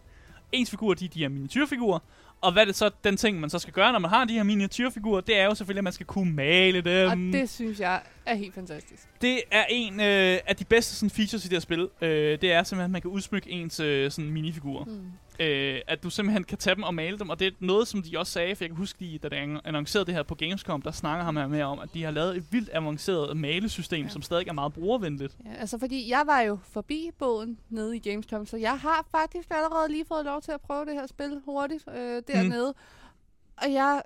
ens 0.51 0.69
figurer, 0.69 0.93
de, 0.95 1.07
de 1.07 1.23
er 1.23 1.29
miniatyrfigurer, 1.29 1.99
og 2.41 2.51
hvad 2.53 2.61
er 2.61 2.65
det 2.65 2.75
så, 2.75 2.91
den 3.03 3.17
ting, 3.17 3.39
man 3.39 3.49
så 3.49 3.59
skal 3.59 3.73
gøre, 3.73 3.91
når 3.91 3.99
man 3.99 4.09
har 4.09 4.25
de 4.25 4.33
her 4.33 4.43
miniatyrfigurer, 4.43 5.21
det 5.21 5.39
er 5.39 5.45
jo 5.45 5.55
selvfølgelig, 5.55 5.79
at 5.79 5.83
man 5.83 5.93
skal 5.93 6.05
kunne 6.05 6.33
male 6.33 6.81
dem. 6.81 7.09
Og 7.09 7.17
det 7.17 7.49
synes 7.49 7.79
jeg 7.79 8.01
er 8.25 8.35
helt 8.35 8.53
fantastisk. 8.53 9.03
Det 9.21 9.41
er 9.51 9.65
en 9.69 9.99
øh, 9.99 10.39
af 10.47 10.55
de 10.55 10.65
bedste 10.65 10.95
sådan, 10.95 11.09
features 11.09 11.45
i 11.45 11.47
det 11.47 11.55
her 11.55 11.59
spil. 11.59 11.89
Øh, 12.01 12.41
det 12.41 12.51
er 12.51 12.63
simpelthen, 12.63 12.85
at 12.85 12.91
man 12.91 13.01
kan 13.01 13.11
udsmykke 13.11 13.49
ens 13.49 13.79
øh, 13.79 14.11
sådan, 14.11 14.31
minifigurer. 14.31 14.85
Mm. 14.85 15.11
Øh, 15.39 15.81
at 15.87 16.03
du 16.03 16.09
simpelthen 16.09 16.43
kan 16.43 16.57
tage 16.57 16.75
dem 16.75 16.83
og 16.83 16.95
male 16.95 17.19
dem. 17.19 17.29
Og 17.29 17.39
det 17.39 17.47
er 17.47 17.51
noget, 17.59 17.87
som 17.87 18.03
de 18.03 18.19
også 18.19 18.31
sagde, 18.31 18.55
for 18.55 18.63
jeg 18.63 18.69
kan 18.69 18.77
huske, 18.77 18.99
de, 18.99 19.17
da 19.17 19.29
de 19.29 19.59
annoncerede 19.63 20.05
det 20.05 20.13
her 20.13 20.23
på 20.23 20.35
Gamescom, 20.35 20.81
der 20.81 20.91
snakker 20.91 21.25
ham 21.25 21.37
her 21.37 21.47
med 21.47 21.61
om, 21.61 21.79
at 21.79 21.89
de 21.93 22.03
har 22.03 22.11
lavet 22.11 22.37
et 22.37 22.43
vildt 22.51 22.69
avanceret 22.73 23.37
malesystem, 23.37 24.03
ja. 24.03 24.09
Som 24.09 24.21
stadig 24.21 24.47
er 24.47 24.53
meget 24.53 24.73
brugervenligt. 24.73 25.37
Ja, 25.45 25.53
altså 25.59 25.79
fordi 25.79 26.09
jeg 26.09 26.23
var 26.25 26.41
jo 26.41 26.59
forbi 26.63 27.11
båden 27.19 27.59
nede 27.69 27.95
i 27.95 27.99
Gamescom, 27.99 28.45
så 28.45 28.57
jeg 28.57 28.79
har 28.79 29.07
faktisk 29.11 29.47
allerede 29.51 29.91
lige 29.91 30.05
fået 30.05 30.25
lov 30.25 30.41
til 30.41 30.51
at 30.51 30.61
prøve 30.61 30.85
det 30.85 30.93
her 30.93 31.07
spil 31.07 31.41
hurtigt 31.45 31.83
øh, 31.95 32.23
dernede. 32.27 32.73
Mm. 32.77 33.65
Og 33.65 33.73
jeg, 33.73 34.01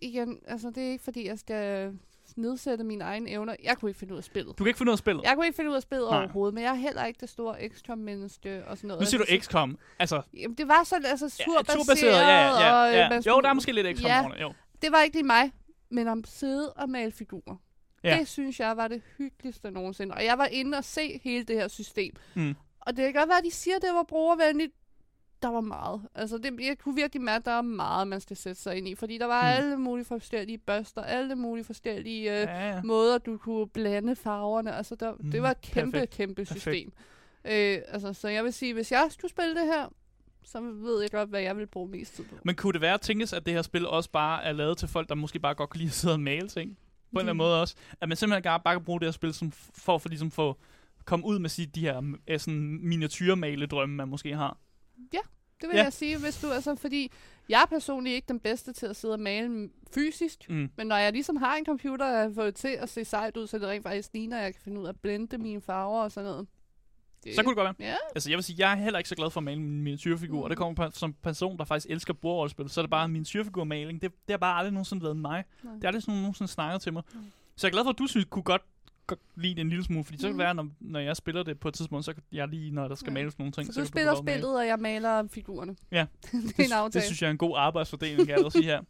igen, 0.00 0.38
altså 0.48 0.70
det 0.70 0.86
er 0.86 0.90
ikke 0.90 1.04
fordi, 1.04 1.26
jeg 1.26 1.38
skal 1.38 1.92
nedsætte 2.36 2.84
mine 2.84 3.04
egne 3.04 3.30
evner. 3.30 3.56
Jeg 3.64 3.76
kunne 3.78 3.90
ikke 3.90 3.98
finde 3.98 4.12
ud 4.12 4.18
af 4.18 4.24
spillet. 4.24 4.58
Du 4.58 4.64
kan 4.64 4.66
ikke 4.68 4.78
finde 4.78 4.90
ud 4.90 4.94
af 4.94 4.98
spillet. 4.98 5.22
Jeg 5.24 5.34
kunne 5.34 5.46
ikke 5.46 5.56
finde 5.56 5.70
ud 5.70 5.76
af 5.76 5.82
spillet 5.82 6.08
Nej. 6.10 6.18
overhovedet, 6.22 6.54
men 6.54 6.64
jeg 6.64 6.70
er 6.70 6.74
heller 6.74 7.04
ikke 7.04 7.20
det 7.20 7.28
store 7.28 7.68
XCOM-menneske 7.68 8.64
og 8.66 8.76
sådan 8.76 8.88
noget. 8.88 9.00
Nu 9.00 9.06
siger 9.06 9.18
du 9.18 9.24
Altså, 9.30 9.48
XCOM. 9.50 9.78
Altså, 9.98 10.22
Jamen, 10.34 10.56
det 10.58 10.68
var 10.68 10.84
sådan, 10.84 11.04
altså 11.06 11.44
turbaseret, 11.68 12.12
ja, 12.12 12.28
ja, 12.28 12.72
og, 12.82 12.88
øh, 12.88 12.94
ja. 12.94 13.08
man 13.08 13.18
Jo, 13.18 13.22
skulle- 13.22 13.42
der 13.42 13.48
er 13.48 13.54
måske 13.54 13.72
lidt 13.72 13.98
XCOM 13.98 14.06
Ja, 14.10 14.40
jo. 14.40 14.52
det 14.82 14.92
var 14.92 15.02
ikke 15.02 15.16
lige 15.16 15.26
mig, 15.26 15.52
men 15.90 16.08
at 16.08 16.18
sidde 16.24 16.72
og 16.72 16.88
male 16.90 17.12
figurer. 17.12 17.56
Ja. 18.04 18.10
Ja. 18.14 18.18
Det 18.20 18.28
synes 18.28 18.60
jeg 18.60 18.76
var 18.76 18.88
det 18.88 19.02
hyggeligste 19.18 19.70
nogensinde. 19.70 20.14
Og 20.14 20.24
jeg 20.24 20.38
var 20.38 20.46
inde 20.46 20.78
og 20.78 20.84
se 20.84 21.20
hele 21.24 21.44
det 21.44 21.56
her 21.56 21.68
system. 21.68 22.14
Mm. 22.34 22.54
Og 22.80 22.96
det 22.96 23.04
kan 23.04 23.12
godt 23.14 23.28
være, 23.28 23.38
at 23.38 23.44
de 23.44 23.50
siger, 23.50 23.76
at 23.76 23.82
det 23.82 23.90
var 23.94 24.02
brugervenligt. 24.02 24.72
Der 25.42 25.48
var 25.48 25.60
meget. 25.60 26.02
Altså, 26.14 26.38
det, 26.38 26.60
jeg 26.60 26.78
kunne 26.78 26.94
virkelig 26.94 27.22
mærke, 27.22 27.36
at 27.36 27.44
der 27.44 27.52
var 27.54 27.62
meget, 27.62 28.08
man 28.08 28.20
skal 28.20 28.36
sætte 28.36 28.62
sig 28.62 28.76
ind 28.76 28.88
i. 28.88 28.94
Fordi 28.94 29.18
der 29.18 29.26
var 29.26 29.42
Mm. 29.42 29.48
alle 29.48 29.76
mulige 29.76 30.04
forskellige 30.04 30.58
børster, 30.58 31.02
alle 31.02 31.34
mulige 31.34 31.64
forskellige 31.64 32.20
øh, 32.32 32.40
Ja, 32.42 32.74
ja. 32.74 32.82
måder, 32.82 33.18
du 33.18 33.36
kunne 33.36 33.68
blande 33.68 34.16
farverne. 34.16 34.74
Altså, 34.74 34.94
der, 34.94 35.12
Mm, 35.20 35.30
det 35.30 35.42
var 35.42 35.50
et 35.50 35.60
kæmpe, 35.60 35.92
perfekt. 35.92 36.12
kæmpe 36.14 36.34
Perfekt. 36.34 36.60
system. 36.62 36.92
Øh, 37.44 37.78
altså, 37.88 38.12
så 38.12 38.28
jeg 38.28 38.44
vil 38.44 38.52
sige, 38.52 38.74
hvis 38.74 38.92
jeg 38.92 39.06
skulle 39.10 39.30
spille 39.30 39.54
det 39.54 39.66
her, 39.66 39.92
så 40.44 40.60
ved 40.60 41.00
jeg 41.00 41.10
godt, 41.10 41.28
hvad 41.28 41.40
jeg 41.40 41.56
vil 41.56 41.66
bruge 41.66 41.88
mest 41.88 42.14
tid 42.16 42.24
på. 42.24 42.34
Men 42.44 42.54
kunne 42.54 42.72
det 42.72 42.80
være 42.80 42.94
at 42.94 43.00
tænkes, 43.00 43.32
at 43.32 43.46
det 43.46 43.54
her 43.54 43.62
spil 43.62 43.86
også 43.86 44.10
bare 44.10 44.44
er 44.44 44.52
lavet 44.52 44.78
til 44.78 44.88
folk, 44.88 45.08
der 45.08 45.14
måske 45.14 45.38
bare 45.38 45.54
godt 45.54 45.70
kan 45.70 45.78
lide 45.78 45.88
at 45.88 45.94
sidde 45.94 46.14
og 46.14 46.20
male 46.20 46.48
ting? 46.48 46.70
På 47.12 47.18
en 47.18 47.18
eller 47.18 47.20
anden 47.20 47.34
Mm. 47.34 47.36
måde 47.36 47.60
også. 47.60 47.74
At 48.00 48.08
man 48.08 48.16
simpelthen 48.16 48.42
bare, 48.42 48.60
bare 48.60 48.74
kan 48.74 48.84
bruge 48.84 49.00
det 49.00 49.06
her 49.06 49.12
spil 49.12 49.34
som 49.34 49.52
for, 49.52 49.98
for 49.98 50.08
ligesom 50.08 50.30
få 50.30 50.56
komme 51.04 51.26
ud 51.26 51.38
med 51.38 51.50
sit, 51.50 51.74
de 51.74 51.80
her 51.80 52.14
sådan 52.38 52.78
miniatyrmale-drømme, 52.82 53.94
man 53.96 54.08
måske 54.08 54.34
har. 54.36 54.56
Det 55.60 55.68
vil 55.68 55.74
Ja. 55.74 55.78
ja. 55.78 55.84
jeg 55.84 55.92
sige, 55.92 56.18
hvis 56.18 56.40
du 56.40 56.50
altså, 56.50 56.74
fordi 56.74 57.12
jeg 57.48 57.62
er 57.62 57.66
personligt 57.66 58.14
ikke 58.14 58.28
den 58.28 58.40
bedste 58.40 58.72
til 58.72 58.86
at 58.86 58.96
sidde 58.96 59.14
og 59.14 59.20
male 59.20 59.70
fysisk, 59.94 60.38
Mm. 60.50 60.70
men 60.76 60.86
når 60.86 60.96
jeg 60.96 61.12
ligesom 61.12 61.36
har 61.36 61.56
en 61.56 61.64
computer, 61.66 62.06
der 62.10 62.34
får 62.34 62.44
det 62.44 62.54
til 62.54 62.68
at 62.68 62.88
se 62.88 63.04
sejt 63.04 63.36
ud, 63.36 63.46
så 63.46 63.58
det 63.58 63.68
rent 63.68 63.82
faktisk 63.82 64.08
ligner, 64.12 64.38
at 64.38 64.44
jeg 64.44 64.52
kan 64.54 64.62
finde 64.62 64.80
ud 64.80 64.84
af 64.84 64.88
at 64.88 65.00
blende 65.00 65.38
mine 65.38 65.60
farver 65.60 66.02
og 66.02 66.12
sådan 66.12 66.30
noget. 66.30 66.46
Det, 67.24 67.34
Så 67.34 67.42
kunne 67.42 67.50
det 67.50 67.56
godt 67.56 67.78
være. 67.78 67.88
Ja, 67.88 67.96
Altså, 68.14 68.30
jeg 68.30 68.36
vil 68.36 68.44
sige, 68.44 68.56
jeg 68.58 68.72
er 68.72 68.76
heller 68.76 68.98
ikke 68.98 69.08
så 69.08 69.14
glad 69.14 69.30
for 69.30 69.40
at 69.40 69.44
male 69.44 69.60
min 69.60 69.82
miniatyrfigur. 69.82 70.36
Mm. 70.36 70.42
Og 70.42 70.50
det 70.50 70.58
kommer 70.58 70.74
på, 70.74 70.90
som 70.96 71.12
person, 71.22 71.58
der 71.58 71.64
faktisk 71.64 71.86
elsker 71.90 72.14
bordrollespil. 72.14 72.68
Så 72.68 72.80
er 72.80 72.82
det 72.82 72.90
bare 72.90 73.08
miniatyrfigurmaling. 73.08 74.02
Det, 74.02 74.12
det 74.12 74.30
har 74.32 74.38
bare 74.38 74.58
aldrig 74.58 74.72
nogensinde 74.72 75.02
været 75.02 75.16
mig. 75.16 75.44
Nej. 75.62 75.74
Det 75.74 75.84
er 75.84 75.88
aldrig 75.88 76.02
sådan, 76.02 76.12
nogen 76.12 76.22
nogensinde 76.22 76.52
snakket 76.52 76.82
til 76.82 76.92
mig. 76.92 77.02
Nej. 77.14 77.22
Så 77.56 77.66
jeg 77.66 77.70
er 77.70 77.72
glad 77.72 77.84
for, 77.84 77.90
at 77.90 77.98
du 77.98 78.06
synes, 78.06 78.26
kunne 78.30 78.42
godt, 78.42 78.62
godt 79.06 79.20
lide 79.36 79.54
det 79.54 79.60
en 79.60 79.68
lille 79.68 79.84
smule. 79.84 80.04
Fordi 80.04 80.18
så 80.18 80.22
kan 80.22 80.28
det 80.28 80.34
Mm. 80.34 80.38
være, 80.38 80.54
når, 80.54 80.68
når 80.80 81.00
jeg 81.00 81.16
spiller 81.16 81.42
det 81.42 81.60
på 81.60 81.68
et 81.68 81.74
tidspunkt, 81.74 82.04
så 82.04 82.12
kan 82.12 82.22
jeg 82.32 82.48
lige, 82.48 82.70
når 82.70 82.88
der 82.88 82.94
skal 82.94 83.10
Ja. 83.10 83.14
males 83.14 83.38
nogle 83.38 83.52
ting. 83.52 83.66
så 83.66 83.72
kan 83.72 83.82
du 83.82 83.88
spiller 83.88 84.12
male. 84.22 84.32
spillet, 84.32 84.58
og 84.58 84.66
jeg 84.66 84.78
maler 84.78 85.28
figurerne. 85.30 85.76
Ja. 85.92 86.06
det 86.22 86.32
er 86.32 86.38
en 86.38 86.64
Det, 86.64 86.72
aftale. 86.72 86.92
det 86.92 87.02
synes 87.02 87.22
jeg 87.22 87.28
er 87.28 87.32
en 87.32 87.38
god 87.38 87.54
arbejdsfordeling, 87.56 88.28
kan 88.28 88.42
jeg 88.44 88.52
sige 88.52 88.64
her. 88.64 88.82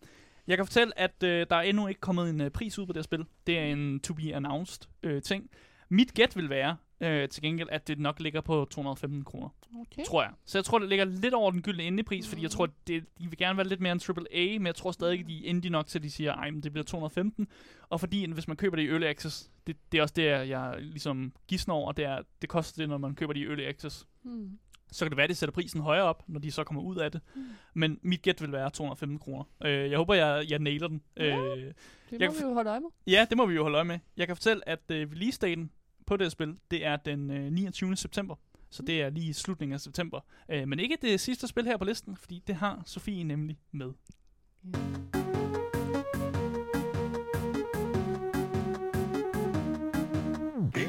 Jeg 0.47 0.57
kan 0.57 0.67
fortælle, 0.67 0.99
at 0.99 1.23
øh, 1.23 1.47
der 1.51 1.57
er 1.57 1.61
endnu 1.63 1.87
ikke 1.87 2.01
kommet 2.01 2.31
en 2.31 2.41
øh, 2.41 2.51
pris 2.51 2.79
ud 2.79 2.87
på 2.87 2.93
det 2.93 2.99
her 2.99 3.03
spil. 3.05 3.25
Det 3.47 3.59
er 3.59 3.65
en 3.65 4.01
to 4.01 4.15
be 4.15 4.35
announced 4.35 4.83
øh, 5.03 5.23
ting. 5.23 5.51
Mit 5.89 6.15
gæt 6.15 6.37
vil 6.37 6.51
være 6.51 6.77
øh, 7.01 7.29
til 7.29 7.43
gengæld, 7.43 7.69
at 7.73 7.89
det 7.89 7.99
nok 7.99 8.21
ligger 8.21 8.41
på 8.41 8.67
215 8.71 9.25
kroner, 9.25 9.49
Okay. 9.81 10.05
tror 10.05 10.23
jeg. 10.23 10.33
Så 10.45 10.59
jeg 10.59 10.65
tror, 10.65 10.79
det 10.79 10.89
ligger 10.89 11.05
lidt 11.05 11.35
over 11.35 11.51
den 11.51 11.63
gyldne 11.63 11.83
endepris, 11.83 12.29
fordi 12.29 12.43
jeg 12.43 12.51
tror, 12.51 12.67
det, 12.87 13.05
de 13.19 13.29
vil 13.29 13.39
gerne 13.39 13.57
være 13.57 13.67
lidt 13.69 13.81
mere 13.81 13.93
en 13.93 14.01
AAA, 14.09 14.59
men 14.59 14.67
jeg 14.67 14.75
tror 14.75 14.91
stadig, 14.93 15.21
at 15.21 15.27
de 15.27 15.45
er 15.47 15.49
indie 15.49 15.71
nok 15.71 15.87
til, 15.87 15.99
at 15.99 16.03
de 16.03 16.11
siger, 16.11 16.33
ej, 16.35 16.51
men 16.51 16.63
det 16.63 16.73
bliver 16.73 16.85
215. 16.85 17.49
Og 17.89 18.01
fordi, 18.01 18.31
hvis 18.33 18.49
man 18.49 18.57
køber 18.57 18.77
det 18.77 18.83
i 18.83 18.89
Early 18.89 19.05
Access, 19.05 19.51
det, 19.67 19.77
det 19.93 19.99
er 19.99 20.03
også 20.03 20.15
det, 20.17 20.25
jeg 20.25 20.75
ligesom 20.81 21.33
gidsner 21.49 21.75
over, 21.75 21.93
det 21.93 22.05
er, 22.05 22.19
det 22.43 22.49
koster 22.49 22.83
det, 22.83 22.89
når 22.89 22.99
man 22.99 23.15
køber 23.15 23.33
det 23.33 23.41
i 23.41 23.45
Early 23.45 23.63
Access. 23.63 24.07
Hmm. 24.23 24.59
Så 24.93 25.05
kan 25.05 25.11
det 25.11 25.17
være, 25.17 25.25
at 25.25 25.31
de 25.31 25.35
sætter 25.35 25.53
prisen 25.53 25.81
højere 25.81 26.05
op, 26.05 26.23
når 26.29 26.41
de 26.41 26.51
så 26.53 26.65
kommer 26.65 26.83
ud 26.83 26.97
af 26.97 27.13
det. 27.13 27.21
Mm. 27.35 27.43
Men 27.75 27.99
mit 28.03 28.23
gæt 28.23 28.43
vil 28.43 28.53
være 28.53 28.71
215 28.71 29.19
kroner. 29.19 29.45
Øh, 29.65 29.91
jeg 29.91 29.99
håber, 29.99 30.15
jeg, 30.15 30.47
jeg 30.51 30.59
nailer 30.59 30.89
den. 30.89 31.03
Ja. 31.17 31.37
Øh, 31.39 31.57
Det 31.57 31.73
Jeg 32.21 32.29
må 32.29 32.33
kan 32.35 32.43
vi 32.45 32.49
jo 32.49 32.55
holde 32.55 32.71
øje 32.71 32.81
med. 32.81 32.89
ja, 33.07 33.27
det 33.31 33.37
må 33.37 33.47
vi 33.47 33.55
jo 33.55 33.63
holde 33.63 33.75
øje 33.77 33.85
med. 33.85 33.99
Jeg 34.17 34.27
kan 34.27 34.37
fortælle, 34.37 34.69
at 34.69 34.81
øh, 34.91 35.09
release-daten 35.13 35.71
på 36.07 36.17
det 36.17 36.33
spil, 36.33 36.57
det 36.71 36.85
er 36.85 36.97
den 36.97 37.31
øh, 37.31 37.53
29. 37.53 37.97
september. 37.97 38.35
Så 38.71 38.83
det 38.83 39.03
er 39.03 39.11
lige 39.11 39.35
slutningen 39.35 39.75
af 39.75 39.81
september. 39.81 40.21
Øh, 40.49 40.69
men 40.69 40.81
ikke 40.81 40.99
det 41.03 41.21
sidste 41.21 41.49
spil 41.49 41.65
her 41.65 41.77
på 41.77 41.85
listen, 41.85 42.17
fordi 42.17 42.43
det 42.47 42.55
har 42.55 42.83
Sofie 42.87 43.25
nemlig 43.25 43.59
med. 43.73 43.93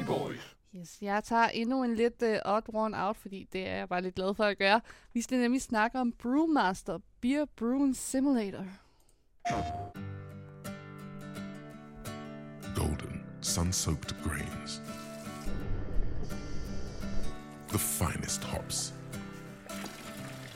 Boys. 0.06 0.56
Yes, 0.76 0.98
jeg 1.02 1.24
tager 1.24 1.48
endnu 1.48 1.84
en 1.84 1.94
lidt 1.94 2.22
uh, 2.22 2.52
odd 2.54 2.64
one 2.74 3.06
out, 3.06 3.16
fordi 3.16 3.48
det 3.52 3.68
er 3.68 3.76
jeg 3.76 3.88
bare 3.88 4.02
lidt 4.02 4.14
glad 4.14 4.34
for 4.34 4.44
at 4.44 4.58
gøre. 4.58 4.80
Vi 5.14 5.22
skal 5.22 5.38
nemlig 5.38 5.62
snakke 5.62 6.00
om 6.00 6.12
Brewmaster 6.12 6.98
Beer 7.20 7.44
Brewing 7.56 7.96
Simulator. 7.96 8.64
Golden, 12.76 13.22
sun-soaked 13.42 14.22
grains. 14.22 14.82
The 17.68 17.78
finest 17.78 18.44
hops. 18.44 18.94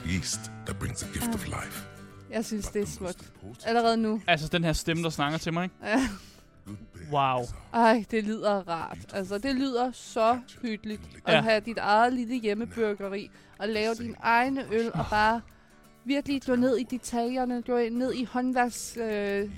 yeast 0.06 0.40
that 0.66 0.78
brings 0.78 1.00
the 1.00 1.12
gift 1.12 1.34
of 1.34 1.46
life. 1.46 1.86
Jeg 2.30 2.44
synes, 2.44 2.66
det 2.68 2.82
er 2.82 2.86
smukt. 2.86 3.32
Allerede 3.64 3.96
nu. 3.96 4.20
Altså, 4.26 4.48
den 4.48 4.64
her 4.64 4.72
stemme, 4.72 5.02
der 5.02 5.10
snakker 5.10 5.38
til 5.38 5.52
mig, 5.52 5.64
ikke? 5.64 5.76
Ja. 5.84 6.08
Wow. 7.12 7.42
Ej, 7.72 8.04
det 8.10 8.24
lyder 8.24 8.68
rart. 8.68 8.98
Altså, 9.12 9.38
det 9.38 9.54
lyder 9.54 9.90
så 9.92 10.40
hyggeligt 10.62 11.00
at 11.26 11.34
Ja. 11.34 11.40
have 11.40 11.60
dit 11.60 11.78
eget 11.78 12.12
lille 12.12 12.34
hjemmebørgeri 12.34 13.30
og 13.58 13.68
lave 13.68 13.94
din 13.94 14.16
egne 14.22 14.64
øl 14.72 14.90
og 14.94 15.06
bare 15.10 15.40
virkelig 16.04 16.42
gå 16.46 16.54
ned 16.56 16.76
i 16.76 16.82
detaljerne, 16.82 17.62
gå 17.62 17.78
ned 17.90 18.12
i 18.14 18.24
håndværks... 18.24 18.96
Øh, 18.96 19.50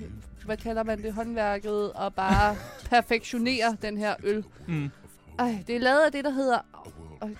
hvad 0.45 0.57
kalder 0.57 0.83
man 0.83 1.03
det? 1.03 1.13
Håndværket 1.13 1.91
og 1.93 2.13
bare 2.13 2.55
perfektionere 2.89 3.77
den 3.81 3.97
her 3.97 4.15
øl. 4.23 4.45
Mm. 4.67 4.89
Ej, 5.39 5.63
det 5.67 5.75
er 5.75 5.79
lavet 5.79 6.01
af 6.05 6.11
det, 6.11 6.23
der 6.23 6.31
hedder... 6.31 6.57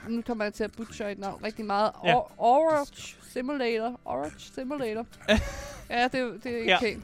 Og 0.05 0.11
nu 0.11 0.21
kommer 0.21 0.43
jeg 0.43 0.53
til 0.53 0.63
at 0.63 0.71
butcher 0.71 1.07
et 1.07 1.19
navn 1.19 1.43
rigtig 1.43 1.65
meget. 1.65 1.91
Ja. 2.05 2.15
Orange 2.38 3.15
Simulator. 3.33 3.99
Orange 4.05 4.39
Simulator. 4.55 5.05
ja, 5.89 6.03
det, 6.03 6.43
det 6.43 6.51
er 6.51 6.57
ikke 6.57 6.71
Ja. 6.71 6.79
pænt. 6.79 7.03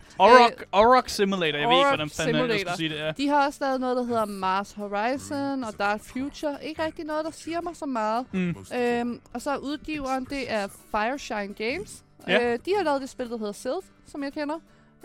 Orok, 0.74 1.04
Øh, 1.04 1.10
Simulator. 1.10 1.58
Jeg 1.60 1.68
ved 1.70 1.76
ikke, 1.78 1.88
hvordan 1.88 2.10
fanden 2.10 2.50
jeg 2.50 2.60
skulle 2.60 2.78
sige 2.78 2.90
det. 2.90 2.96
Ja. 3.00 3.12
De 3.12 3.28
har 3.28 3.46
også 3.48 3.60
lavet 3.62 3.80
noget, 3.82 3.98
der 3.98 4.04
hedder 4.04 4.26
Mars 4.26 4.72
Horizon 4.72 5.64
og 5.64 5.74
Dark 5.80 6.02
Future. 6.04 6.66
Ikke 6.66 6.86
rigtig 6.86 7.06
noget, 7.06 7.26
der 7.26 7.32
siger 7.32 7.62
mig 7.62 7.76
så 7.76 7.86
meget. 7.86 8.26
Mm. 8.34 8.56
Øhm, 8.76 9.22
og 9.34 9.42
så 9.42 9.52
er 9.52 9.58
udgiveren, 9.58 10.26
det 10.26 10.52
er 10.52 10.68
Fireshine 10.92 11.54
Games. 11.54 12.04
Ja. 12.28 12.54
Øh, 12.54 12.60
de 12.66 12.74
har 12.78 12.84
lavet 12.84 13.02
det 13.02 13.10
spil, 13.10 13.30
der 13.30 13.38
hedder 13.38 13.52
Sylph, 13.54 13.88
som 14.08 14.24
jeg 14.24 14.34
kender. 14.34 14.56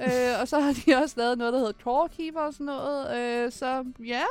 Øh, 0.01 0.41
og 0.41 0.49
så 0.49 0.61
har 0.61 0.73
de 0.87 0.95
også 1.03 1.15
lavet 1.19 1.39
noget, 1.39 1.53
der 1.53 1.59
hedder 1.59 1.73
Core 1.83 2.09
Keeper 2.09 2.41
og 2.41 2.53
sådan 2.53 2.67
noget. 2.67 3.19
Øh, 3.19 3.53
så 3.53 3.85
ja, 4.07 4.23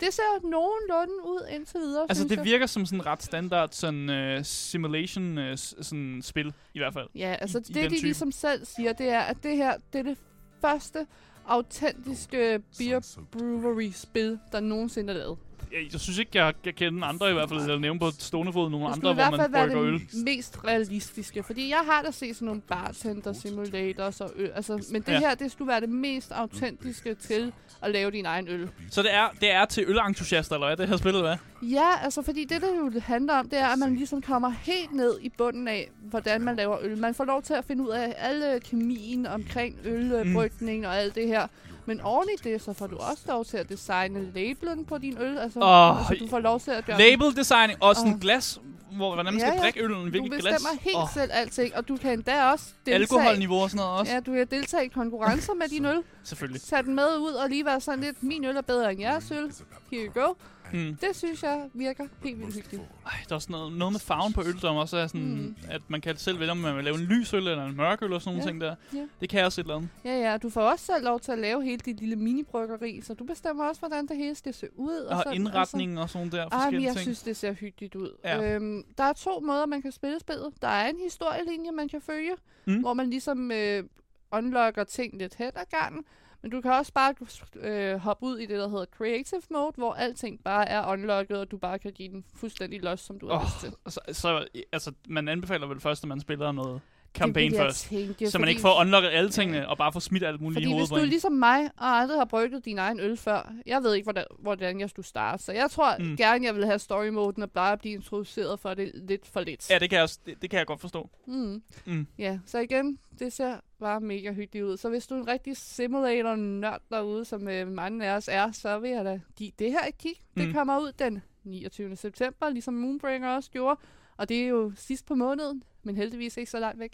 det 0.00 0.14
ser 0.14 0.22
nogenlunde 0.42 1.22
ud 1.24 1.46
indtil 1.50 1.80
videre, 1.80 2.06
Altså, 2.08 2.24
det 2.24 2.36
jeg. 2.36 2.44
virker 2.44 2.66
som 2.66 2.86
sådan 2.86 3.06
ret 3.06 3.22
standard 3.22 3.68
sådan 3.72 4.36
uh, 4.38 4.44
simulation 4.44 5.38
uh, 5.38 5.44
sådan 5.56 6.20
spil, 6.22 6.52
i 6.74 6.78
hvert 6.78 6.92
fald. 6.92 7.08
Ja, 7.14 7.36
altså 7.40 7.58
i 7.58 7.60
det, 7.62 7.74
den 7.74 7.84
de 7.84 7.88
type. 7.96 8.02
ligesom 8.02 8.32
selv 8.32 8.64
siger, 8.66 8.92
det 8.92 9.08
er, 9.08 9.20
at 9.20 9.36
det 9.42 9.56
her, 9.56 9.76
det 9.92 9.98
er 9.98 10.02
det 10.02 10.18
første 10.60 11.06
autentiske 11.46 12.62
beer 12.78 13.16
brewery-spil, 13.32 14.38
der 14.52 14.60
nogensinde 14.60 15.12
er 15.12 15.16
lavet. 15.16 15.38
Jeg, 15.72 15.92
jeg 15.92 16.00
synes 16.00 16.18
ikke, 16.18 16.44
jeg 16.44 16.54
kan 16.64 16.72
kende 16.74 17.06
andre 17.06 17.30
i 17.30 17.32
hvert 17.32 17.48
fald, 17.48 17.60
eller 17.60 17.78
nævne 17.78 17.98
på 18.00 18.10
stående 18.18 18.52
fod 18.52 18.70
nogle 18.70 18.86
Det 18.86 18.92
andre, 18.92 18.96
skulle 18.96 19.10
i 19.10 19.14
hvor 19.14 19.22
hvert 19.22 19.30
man 19.30 19.40
fald 19.40 19.52
være 19.52 19.66
brygger 19.66 19.82
øl. 19.84 20.00
det 20.00 20.24
mest 20.24 20.58
realistiske. 20.64 21.42
Fordi 21.42 21.68
jeg 21.68 21.80
har 21.90 22.02
da 22.02 22.10
set 22.10 22.36
sådan 22.36 22.46
nogle 22.46 22.60
bartender 22.60 23.32
simulators 23.32 24.20
og 24.20 24.30
øl. 24.36 24.50
Altså, 24.54 24.86
men 24.92 25.02
det 25.02 25.12
Ja. 25.12 25.18
her, 25.18 25.34
det 25.34 25.52
skulle 25.52 25.68
være 25.68 25.80
det 25.80 25.88
mest 25.88 26.32
autentiske 26.32 27.14
til 27.14 27.52
at 27.82 27.90
lave 27.90 28.10
din 28.10 28.26
egen 28.26 28.48
øl. 28.48 28.68
Så 28.90 29.02
det 29.02 29.14
er, 29.14 29.28
det 29.40 29.50
er 29.50 29.64
til 29.64 29.84
ølentusiaster, 29.88 30.54
eller 30.54 30.66
hvad, 30.66 30.76
det 30.76 30.88
her 30.88 30.96
spil, 30.96 31.08
eller 31.08 31.20
hvad? 31.22 31.36
Ja, 31.62 32.04
altså 32.04 32.22
fordi 32.22 32.44
det, 32.44 32.62
der 32.62 32.68
jo 32.76 33.00
handler 33.00 33.34
om, 33.34 33.48
det 33.48 33.58
er, 33.58 33.66
at 33.66 33.78
man 33.78 33.96
ligesom 33.96 34.22
kommer 34.22 34.50
helt 34.50 34.92
ned 34.92 35.18
i 35.22 35.28
bunden 35.28 35.68
af, 35.68 35.90
hvordan 36.02 36.40
man 36.40 36.56
laver 36.56 36.78
øl. 36.82 36.98
Man 36.98 37.14
får 37.14 37.24
lov 37.24 37.42
til 37.42 37.54
at 37.54 37.64
finde 37.64 37.82
ud 37.84 37.88
af 37.88 38.14
alle 38.18 38.60
kemien 38.60 39.26
omkring 39.26 39.76
ølbrygning 39.84 40.80
mm. 40.80 40.86
og 40.86 40.96
alt 40.96 41.14
det 41.14 41.28
her. 41.28 41.46
Men 41.86 42.00
oven 42.00 42.28
i 42.34 42.48
det, 42.48 42.62
så 42.62 42.72
får 42.72 42.86
du 42.86 42.96
også 42.96 43.22
lov 43.28 43.44
til 43.44 43.56
at 43.56 43.68
designe 43.68 44.32
labelen 44.34 44.84
på 44.84 44.98
din 44.98 45.16
øl. 45.20 45.38
Altså, 45.38 45.60
Åh, 45.60 45.98
altså 46.10 46.24
du 46.24 46.30
får 46.30 46.38
lov 46.40 46.60
til 46.60 46.70
at 46.70 46.86
gøre 46.86 46.98
Label 46.98 47.36
designing 47.36 47.82
og 47.82 47.96
sådan 47.96 48.12
Åh. 48.14 48.20
glas, 48.20 48.60
hvor, 48.92 49.14
hvordan 49.14 49.32
man 49.32 49.40
skal 49.40 49.48
Ja, 49.50 49.54
ja. 49.54 49.60
drikke 49.62 49.82
øllen, 49.84 50.04
Du 50.04 50.10
hvilket 50.10 50.30
glas. 50.40 50.54
bestemmer 50.54 50.80
helt 50.82 50.96
Åh, 50.96 51.08
selv 51.14 51.30
alting, 51.34 51.76
og 51.76 51.88
du 51.88 51.96
kan 51.96 52.12
endda 52.12 52.44
også 52.44 52.64
deltage. 52.86 52.94
alkoholniveau 53.00 53.56
og 53.62 53.70
sådan 53.70 53.84
noget 53.84 54.00
også. 54.00 54.12
Ja, 54.12 54.20
du 54.20 54.32
kan 54.32 54.46
deltage 54.50 54.84
i 54.84 54.88
konkurrencer 54.88 55.54
med 55.54 55.68
din 55.68 55.84
øl. 55.92 56.02
Selvfølgelig. 56.24 56.62
Tag 56.62 56.84
den 56.84 56.94
med 56.94 57.18
ud 57.20 57.32
og 57.32 57.48
lige 57.48 57.64
være 57.64 57.80
sådan 57.80 58.00
lidt, 58.00 58.22
min 58.22 58.44
øl 58.44 58.56
er 58.56 58.60
bedre 58.62 58.92
end 58.92 59.00
jeres 59.00 59.30
øl. 59.30 59.52
Here 59.92 60.04
you 60.06 60.22
go. 60.26 60.32
Mm. 60.72 60.96
Det 60.96 61.08
synes 61.16 61.42
jeg 61.42 61.68
virker 61.74 62.04
helt 62.22 62.38
vildt 62.40 62.54
hyggeligt. 62.54 62.82
Ej, 63.06 63.12
der 63.28 63.32
er 63.32 63.34
også 63.34 63.52
noget, 63.52 63.72
noget 63.72 63.92
med 63.92 64.00
farven 64.00 64.32
på 64.32 64.42
øl, 64.46 64.60
som 64.60 64.76
også 64.76 64.96
er 64.96 65.06
sådan, 65.06 65.34
mm. 65.34 65.56
at 65.68 65.80
man 65.88 66.00
kan 66.00 66.16
selv 66.16 66.38
vælge, 66.40 66.50
om 66.50 66.56
man 66.56 66.76
vil 66.76 66.84
lave 66.84 66.96
en 66.96 67.02
lys 67.04 67.34
øl 67.34 67.48
eller 67.48 67.66
en 67.66 67.76
mørk 67.76 68.02
øl 68.02 68.12
og 68.12 68.22
sådan 68.22 68.36
nogle 68.36 68.44
Ja, 68.44 68.50
ting 68.50 68.60
der. 68.60 68.74
ja. 68.94 69.06
Det 69.20 69.28
kan 69.28 69.44
også 69.44 69.60
et 69.60 69.64
eller 69.64 69.76
andet. 69.76 69.88
Ja, 70.04 70.30
ja, 70.30 70.36
du 70.36 70.50
får 70.50 70.60
også 70.62 70.84
selv 70.84 71.04
lov 71.04 71.20
til 71.20 71.32
at 71.32 71.38
lave 71.38 71.64
hele 71.64 71.78
dit 71.84 72.00
lille 72.00 72.16
minibryggeri, 72.16 73.00
så 73.00 73.14
du 73.14 73.24
bestemmer 73.24 73.64
også, 73.64 73.78
hvordan 73.80 74.06
det 74.06 74.16
hele 74.16 74.34
skal 74.34 74.54
se 74.54 74.66
ud. 74.78 74.96
Og, 74.96 75.16
sådan, 75.18 75.34
indretningen 75.34 75.98
og 75.98 76.10
sådan 76.10 76.30
der 76.30 76.42
Altså. 76.42 76.56
Ej, 76.58 76.58
men 76.58 76.62
forskellige 76.64 76.86
jeg 76.86 76.94
ting. 76.94 77.02
synes, 77.02 77.22
det 77.22 77.36
ser 77.36 77.52
hyggeligt 77.52 77.94
ud. 77.94 78.10
Ja. 78.24 78.54
Øhm, 78.54 78.82
der 78.98 79.04
er 79.04 79.12
to 79.12 79.40
måder, 79.40 79.66
man 79.66 79.82
kan 79.82 79.92
spille 79.92 80.20
spillet. 80.20 80.52
Der 80.62 80.68
er 80.68 80.88
en 80.88 80.96
historielinje, 81.04 81.72
man 81.72 81.88
kan 81.88 82.00
følge, 82.00 82.32
Mm. 82.68 82.80
hvor 82.80 82.94
man 82.94 83.10
ligesom 83.10 83.50
øh, 83.52 83.84
unlocker 84.32 84.84
ting 84.84 85.18
lidt 85.18 85.34
hen 85.34 85.50
ad 85.56 85.64
gangen. 85.80 86.04
Men 86.46 86.50
du 86.50 86.60
kan 86.60 86.72
også 86.72 86.92
bare 86.92 87.14
øh, 87.56 87.98
hoppe 87.98 88.26
ud 88.26 88.38
i 88.38 88.46
det, 88.46 88.58
der 88.58 88.68
hedder 88.68 88.84
Creative 88.84 89.42
Mode, 89.50 89.72
hvor 89.76 89.92
alting 89.94 90.44
bare 90.44 90.68
er 90.68 90.92
unlocket, 90.92 91.38
og 91.38 91.50
du 91.50 91.56
bare 91.56 91.78
kan 91.78 91.92
give 91.92 92.08
den 92.08 92.24
fuldstændig 92.34 92.82
los, 92.82 93.00
som 93.00 93.18
du 93.18 93.28
har 93.28 93.34
Åh, 93.34 93.42
lyst 93.42 93.60
til. 93.60 93.72
Så, 93.86 94.00
så 94.12 94.46
altså, 94.72 94.92
man 95.08 95.28
anbefaler 95.28 95.66
vel 95.66 95.80
først, 95.80 96.04
at 96.04 96.08
man 96.08 96.20
spiller 96.20 96.52
noget 96.52 96.80
campaign 97.16 97.52
jeg 97.54 97.60
først. 97.60 97.84
tænke, 97.88 98.30
så 98.30 98.38
man 98.38 98.42
fordi- 98.42 98.50
ikke 98.50 98.60
får 98.60 98.80
unlocket 98.80 99.10
alle 99.10 99.30
tingene, 99.30 99.68
og 99.68 99.78
bare 99.78 99.92
får 99.92 100.00
smidt 100.00 100.24
alt 100.24 100.40
muligt 100.40 100.56
Fordi 100.56 100.64
i 100.64 100.66
hvis 100.66 100.72
hovedet 100.72 100.88
du 100.90 100.94
på 100.94 100.98
er 100.98 101.02
en. 101.02 101.08
ligesom 101.08 101.32
mig, 101.32 101.64
og 101.76 101.86
aldrig 101.86 102.18
har 102.18 102.24
brygget 102.24 102.64
din 102.64 102.78
egen 102.78 103.00
øl 103.00 103.16
før, 103.16 103.52
jeg 103.66 103.82
ved 103.82 103.94
ikke, 103.94 104.04
hvordan, 104.04 104.24
hvordan 104.38 104.80
jeg 104.80 104.90
skulle 104.90 105.06
starte. 105.06 105.42
Så 105.42 105.52
jeg 105.52 105.70
tror 105.70 105.96
Mm. 105.98 106.16
gerne, 106.16 106.44
jeg 106.46 106.54
vil 106.54 106.66
have 106.66 106.78
story 106.78 107.08
moden 107.08 107.42
og 107.42 107.50
bare 107.50 107.78
blive 107.78 107.94
introduceret 107.94 108.60
for 108.60 108.74
det 108.74 108.90
lidt 108.94 109.26
for 109.26 109.40
lidt. 109.40 109.70
Ja, 109.70 109.78
det 109.78 109.90
kan, 109.90 109.98
jeg 109.98 110.08
det, 110.26 110.42
det 110.42 110.50
kan 110.50 110.58
jeg 110.58 110.66
godt 110.66 110.80
forstå. 110.80 111.10
Mm. 111.26 111.62
Mm. 111.86 112.06
Ja, 112.18 112.38
så 112.46 112.58
igen, 112.58 112.98
det 113.18 113.32
ser 113.32 113.56
bare 113.80 114.00
mega 114.00 114.32
hyggeligt 114.32 114.64
ud. 114.64 114.76
Så 114.76 114.88
hvis 114.88 115.06
du 115.06 115.14
er 115.14 115.18
en 115.18 115.28
rigtig 115.28 115.56
simulator-nørd 115.56 116.80
derude, 116.90 117.24
som 117.24 117.48
øh, 117.48 117.68
mange 117.68 118.06
af 118.06 118.16
os 118.16 118.28
er, 118.32 118.52
så 118.52 118.78
vil 118.78 118.90
jeg 118.90 119.04
da 119.04 119.20
give 119.36 119.50
det 119.58 119.70
her 119.72 119.86
et 119.88 119.98
kig. 119.98 120.14
Mm. 120.34 120.40
Det 120.40 120.48
Mm. 120.48 120.54
kommer 120.54 120.78
ud 120.78 120.92
den 120.98 121.22
29. 121.44 121.96
september, 121.96 122.50
ligesom 122.50 122.74
Moonbreaker 122.74 123.28
også 123.28 123.50
gjorde. 123.50 123.80
Og 124.16 124.28
det 124.28 124.42
er 124.42 124.46
jo 124.48 124.72
sidst 124.76 125.06
på 125.06 125.14
måneden, 125.14 125.62
men 125.82 125.96
heldigvis 125.96 126.36
ikke 126.36 126.50
så 126.50 126.58
langt 126.60 126.80
væk. 126.80 126.92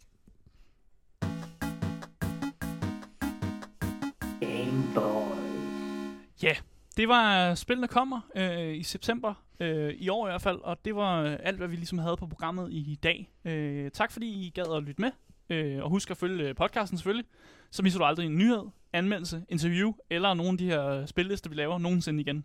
Ja, 6.43 6.55
det 6.97 7.09
var 7.09 7.51
øh, 7.51 7.57
spillene 7.57 7.89
kommer 7.89 8.21
øh, 8.37 8.77
i 8.77 8.83
september 8.83 9.35
øh, 9.61 9.95
i 9.95 10.09
år 10.09 10.27
i 10.27 10.31
hvert 10.31 10.43
fald, 10.43 10.59
og 10.63 10.85
det 10.85 10.97
var 10.97 11.23
øh, 11.23 11.37
alt, 11.43 11.57
hvad 11.57 11.69
vi 11.69 11.77
ligesom 11.77 11.99
havde 11.99 12.17
på 12.17 12.27
programmet 12.27 12.73
i 12.73 12.99
dag. 13.03 13.31
Øh, 13.45 13.91
tak 13.91 14.13
fordi 14.13 14.27
I 14.27 14.53
gad 14.55 14.77
at 14.77 14.83
lytte 14.83 15.01
med, 15.01 15.11
øh, 15.51 15.83
og 15.83 15.91
husk 15.91 16.11
at 16.11 16.17
følge 16.17 16.49
øh, 16.49 16.55
podcasten 16.55 16.99
selvfølgelig, 16.99 17.27
så 17.71 17.83
misser 17.83 17.99
du 17.99 18.05
aldrig 18.05 18.27
en 18.27 18.39
nyhed, 18.39 18.63
anmeldelse, 18.93 19.45
interview 19.49 19.93
eller 20.11 20.35
nogle 20.35 20.53
af 20.53 20.59
de 20.59 20.67
her 20.67 20.87
øh, 20.87 21.07
spillister, 21.07 21.51
vi 21.51 21.57
laver 21.57 21.79
nogensinde 21.79 22.21
igen. 22.21 22.45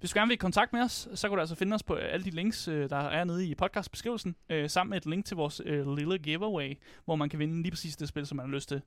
Hvis 0.00 0.10
du 0.10 0.18
gerne 0.18 0.28
vil 0.28 0.34
i 0.34 0.36
kontakt 0.36 0.72
med 0.72 0.80
os, 0.80 1.08
så 1.14 1.28
kan 1.28 1.36
du 1.36 1.40
altså 1.40 1.54
finde 1.54 1.74
os 1.74 1.82
på 1.82 1.94
alle 1.94 2.24
de 2.24 2.30
links, 2.30 2.64
der 2.64 2.96
er 2.96 3.24
nede 3.24 3.46
i 3.46 3.54
podcastbeskrivelsen, 3.54 4.36
sammen 4.66 4.90
med 4.90 4.98
et 4.98 5.06
link 5.06 5.24
til 5.24 5.36
vores 5.36 5.62
lille 5.98 6.18
giveaway, 6.18 6.74
hvor 7.04 7.16
man 7.16 7.28
kan 7.28 7.38
vinde 7.38 7.62
lige 7.62 7.70
præcis 7.70 7.96
det 7.96 8.08
spil, 8.08 8.26
som 8.26 8.36
man 8.36 8.46
har 8.46 8.54
lyst 8.54 8.68
til. 8.68 8.82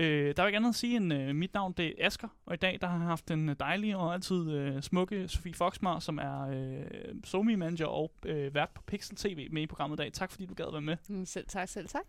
Øh, 0.00 0.36
der 0.36 0.42
er 0.42 0.46
ikke 0.46 0.56
andet 0.56 0.68
at 0.68 0.74
sige 0.74 0.96
end, 0.96 1.12
øh, 1.12 1.34
mit 1.34 1.54
navn 1.54 1.72
det 1.72 1.86
er 1.86 2.06
Asker, 2.06 2.28
og 2.46 2.54
i 2.54 2.56
dag 2.56 2.78
der 2.80 2.86
har 2.86 2.98
jeg 2.98 3.06
haft 3.06 3.28
den 3.28 3.48
dejlige 3.48 3.96
og 3.96 4.14
altid 4.14 4.50
øh, 4.50 4.82
smukke 4.82 5.28
Sofie 5.28 5.54
Foxmar, 5.54 5.98
som 5.98 6.18
er 6.18 6.48
øh, 6.48 6.86
somi 7.24 7.54
manager 7.54 7.86
og 7.86 8.12
øh, 8.26 8.54
vært 8.54 8.68
på 8.74 8.82
Pixel 8.82 9.16
TV 9.16 9.48
med 9.52 9.62
i 9.62 9.66
programmet 9.66 9.96
i 9.96 10.02
dag. 10.02 10.12
Tak 10.12 10.30
fordi 10.30 10.46
du 10.46 10.54
gad 10.54 10.64
være 10.72 10.80
med. 10.80 10.96
Mm, 11.08 11.26
selv 11.26 11.46
tak, 11.48 11.68
selv 11.68 11.88
tak. 11.88 12.02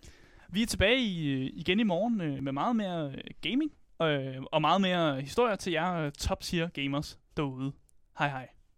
Vi 0.49 0.61
er 0.61 0.65
tilbage 0.65 0.99
i, 0.99 1.29
øh, 1.29 1.49
igen 1.53 1.79
i 1.79 1.83
morgen 1.83 2.21
øh, 2.21 2.43
med 2.43 2.51
meget 2.51 2.75
mere 2.75 3.11
øh, 3.11 3.23
gaming 3.41 3.71
øh, 4.01 4.43
og 4.51 4.61
meget 4.61 4.81
mere 4.81 5.21
historier 5.21 5.55
til 5.55 5.73
jer 5.73 5.93
øh, 5.93 6.11
top 6.11 6.41
tier 6.41 6.67
gamers 6.67 7.19
derude. 7.37 7.71
Hej 8.19 8.29
hej. 8.29 8.60